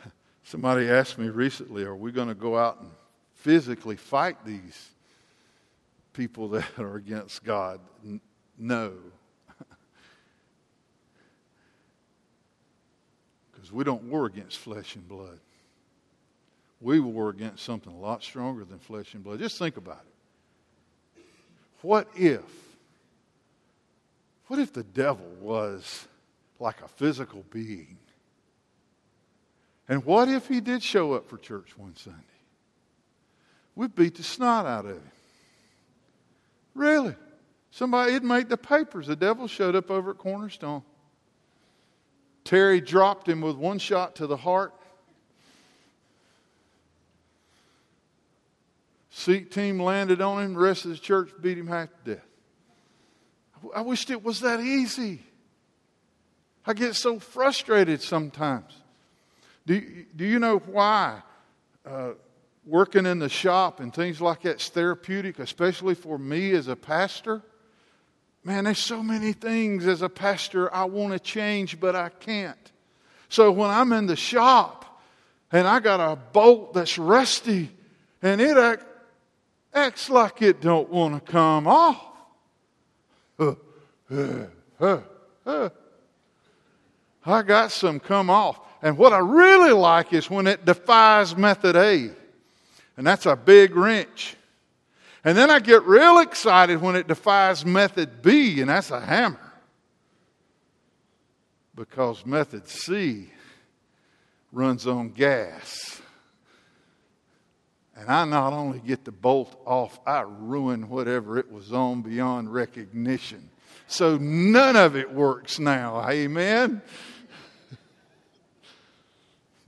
Somebody 0.44 0.88
asked 0.88 1.18
me 1.18 1.28
recently, 1.28 1.84
are 1.84 1.94
we 1.94 2.12
going 2.12 2.28
to 2.28 2.34
go 2.34 2.56
out 2.56 2.80
and 2.80 2.88
physically 3.34 3.96
fight 3.96 4.42
these 4.46 4.88
people 6.14 6.48
that 6.50 6.78
are 6.78 6.96
against 6.96 7.44
God? 7.44 7.80
No. 8.58 8.92
Because 13.52 13.72
we 13.72 13.84
don't 13.84 14.04
war 14.04 14.26
against 14.26 14.58
flesh 14.58 14.94
and 14.94 15.06
blood. 15.08 15.40
We 16.80 17.00
war 17.00 17.30
against 17.30 17.64
something 17.64 17.92
a 17.92 17.98
lot 17.98 18.22
stronger 18.22 18.64
than 18.64 18.78
flesh 18.78 19.14
and 19.14 19.24
blood. 19.24 19.40
Just 19.40 19.58
think 19.58 19.76
about 19.76 20.04
it. 20.06 20.15
What 21.82 22.08
if, 22.16 22.42
what 24.46 24.58
if 24.58 24.72
the 24.72 24.82
devil 24.82 25.26
was 25.40 26.08
like 26.58 26.80
a 26.82 26.88
physical 26.88 27.44
being? 27.50 27.98
And 29.88 30.04
what 30.04 30.28
if 30.28 30.48
he 30.48 30.60
did 30.60 30.82
show 30.82 31.12
up 31.12 31.28
for 31.28 31.38
church 31.38 31.76
one 31.76 31.94
Sunday? 31.96 32.20
We'd 33.74 33.94
beat 33.94 34.16
the 34.16 34.22
snot 34.22 34.66
out 34.66 34.86
of 34.86 34.92
him. 34.92 35.10
Really? 36.74 37.14
Somebody, 37.70 38.14
it 38.14 38.24
made 38.24 38.48
the 38.48 38.56
papers. 38.56 39.06
The 39.06 39.16
devil 39.16 39.46
showed 39.46 39.76
up 39.76 39.90
over 39.90 40.12
at 40.12 40.18
Cornerstone. 40.18 40.82
Terry 42.42 42.80
dropped 42.80 43.28
him 43.28 43.40
with 43.40 43.56
one 43.56 43.78
shot 43.78 44.16
to 44.16 44.26
the 44.26 44.36
heart. 44.36 44.72
Seat 49.16 49.50
team 49.50 49.80
landed 49.80 50.20
on 50.20 50.44
him. 50.44 50.52
The 50.52 50.60
rest 50.60 50.84
of 50.84 50.90
the 50.90 50.98
church 50.98 51.30
beat 51.40 51.56
him 51.56 51.68
half 51.68 51.88
to 52.04 52.16
death. 52.16 52.26
I 53.74 53.80
wished 53.80 54.10
it 54.10 54.22
was 54.22 54.40
that 54.40 54.60
easy. 54.60 55.22
I 56.66 56.74
get 56.74 56.94
so 56.96 57.18
frustrated 57.18 58.02
sometimes. 58.02 58.76
Do, 59.64 59.80
do 60.14 60.26
you 60.26 60.38
know 60.38 60.58
why 60.58 61.22
uh, 61.86 62.10
working 62.66 63.06
in 63.06 63.18
the 63.18 63.30
shop 63.30 63.80
and 63.80 63.92
things 63.92 64.20
like 64.20 64.42
that's 64.42 64.68
therapeutic, 64.68 65.38
especially 65.38 65.94
for 65.94 66.18
me 66.18 66.50
as 66.50 66.68
a 66.68 66.76
pastor? 66.76 67.40
Man, 68.44 68.64
there's 68.64 68.78
so 68.78 69.02
many 69.02 69.32
things 69.32 69.86
as 69.86 70.02
a 70.02 70.10
pastor 70.10 70.72
I 70.74 70.84
want 70.84 71.14
to 71.14 71.18
change, 71.18 71.80
but 71.80 71.96
I 71.96 72.10
can't. 72.10 72.70
So 73.30 73.50
when 73.50 73.70
I'm 73.70 73.94
in 73.94 74.08
the 74.08 74.14
shop 74.14 75.00
and 75.50 75.66
I 75.66 75.80
got 75.80 76.00
a 76.00 76.16
bolt 76.16 76.74
that's 76.74 76.98
rusty 76.98 77.70
and 78.20 78.42
it 78.42 78.58
acts 79.76 80.08
like 80.08 80.42
it 80.42 80.60
don't 80.60 80.90
want 80.90 81.14
to 81.14 81.32
come 81.32 81.66
off. 81.68 82.02
I 87.26 87.42
got 87.42 87.70
some 87.70 88.00
come 88.00 88.30
off. 88.30 88.58
And 88.82 88.96
what 88.96 89.12
I 89.12 89.18
really 89.18 89.72
like 89.72 90.12
is 90.12 90.30
when 90.30 90.46
it 90.46 90.64
defies 90.64 91.36
method 91.36 91.76
A. 91.76 92.10
And 92.96 93.06
that's 93.06 93.26
a 93.26 93.36
big 93.36 93.76
wrench. 93.76 94.36
And 95.24 95.36
then 95.36 95.50
I 95.50 95.58
get 95.58 95.82
real 95.82 96.20
excited 96.20 96.80
when 96.80 96.96
it 96.96 97.08
defies 97.08 97.66
method 97.66 98.22
B, 98.22 98.60
and 98.60 98.70
that's 98.70 98.90
a 98.90 99.00
hammer. 99.00 99.40
Because 101.74 102.24
method 102.24 102.68
C 102.68 103.30
runs 104.52 104.86
on 104.86 105.10
gas. 105.10 106.00
And 107.96 108.10
I 108.10 108.24
not 108.26 108.52
only 108.52 108.78
get 108.78 109.04
the 109.04 109.12
bolt 109.12 109.58
off, 109.64 109.98
I 110.06 110.20
ruin 110.20 110.88
whatever 110.88 111.38
it 111.38 111.50
was 111.50 111.72
on 111.72 112.02
beyond 112.02 112.52
recognition. 112.52 113.48
So 113.86 114.18
none 114.18 114.76
of 114.76 114.96
it 114.96 115.12
works 115.12 115.58
now. 115.58 116.06
Amen? 116.08 116.82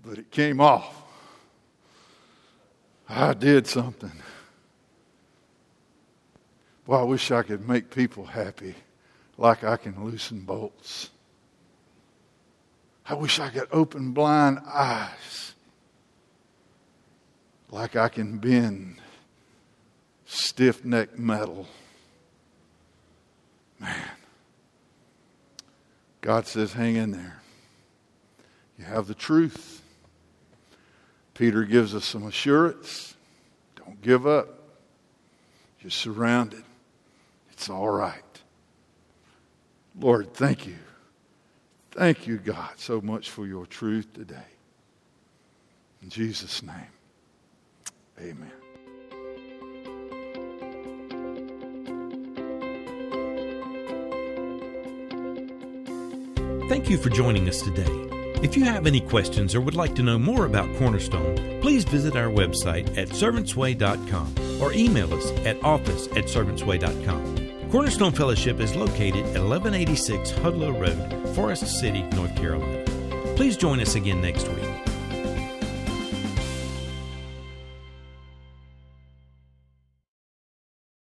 but 0.04 0.18
it 0.18 0.30
came 0.30 0.60
off. 0.60 0.94
I 3.08 3.32
did 3.32 3.66
something. 3.66 4.12
Well, 6.86 7.00
I 7.00 7.04
wish 7.04 7.30
I 7.30 7.42
could 7.42 7.66
make 7.66 7.90
people 7.90 8.26
happy 8.26 8.74
like 9.38 9.64
I 9.64 9.76
can 9.78 10.04
loosen 10.04 10.40
bolts. 10.40 11.08
I 13.06 13.14
wish 13.14 13.40
I 13.40 13.48
could 13.48 13.68
open 13.72 14.12
blind 14.12 14.58
eyes 14.66 15.54
like 17.70 17.96
I 17.96 18.08
can 18.08 18.38
bend 18.38 18.96
stiff 20.24 20.84
necked 20.84 21.18
metal. 21.18 21.66
Man, 23.80 24.10
God 26.20 26.46
says, 26.46 26.72
hang 26.72 26.96
in 26.96 27.12
there. 27.12 27.40
You 28.78 28.84
have 28.84 29.06
the 29.06 29.14
truth. 29.14 29.82
Peter 31.34 31.64
gives 31.64 31.94
us 31.94 32.04
some 32.04 32.26
assurance. 32.26 33.14
Don't 33.76 34.00
give 34.02 34.26
up. 34.26 34.48
You're 35.80 35.90
surrounded. 35.90 36.64
It's 37.52 37.70
all 37.70 37.88
right. 37.88 38.22
Lord, 39.98 40.34
thank 40.34 40.66
you. 40.66 40.76
Thank 41.92 42.26
you, 42.26 42.38
God, 42.38 42.70
so 42.76 43.00
much 43.00 43.30
for 43.30 43.46
your 43.46 43.66
truth 43.66 44.12
today. 44.12 44.36
In 46.02 46.10
Jesus' 46.10 46.62
name, 46.62 46.74
amen. 48.20 48.52
Thank 56.68 56.90
you 56.90 56.98
for 56.98 57.08
joining 57.08 57.48
us 57.48 57.62
today. 57.62 58.08
If 58.42 58.56
you 58.56 58.64
have 58.64 58.86
any 58.86 59.00
questions 59.00 59.54
or 59.54 59.60
would 59.60 59.74
like 59.74 59.94
to 59.96 60.02
know 60.02 60.18
more 60.18 60.44
about 60.46 60.72
Cornerstone, 60.76 61.60
please 61.60 61.84
visit 61.84 62.14
our 62.14 62.28
website 62.28 62.96
at 62.96 63.08
servantsway.com 63.08 64.62
or 64.62 64.72
email 64.72 65.12
us 65.12 65.30
at 65.46 65.62
office 65.64 66.06
at 66.08 66.26
servantsway.com. 66.26 67.70
Cornerstone 67.70 68.12
Fellowship 68.12 68.60
is 68.60 68.76
located 68.76 69.24
at 69.34 69.42
1186 69.42 70.30
Hudlow 70.32 70.78
Road, 70.78 71.34
Forest 71.34 71.66
City, 71.80 72.02
North 72.14 72.34
Carolina. 72.36 72.84
Please 73.34 73.56
join 73.56 73.80
us 73.80 73.94
again 73.94 74.20
next 74.20 74.46
week. 74.48 74.77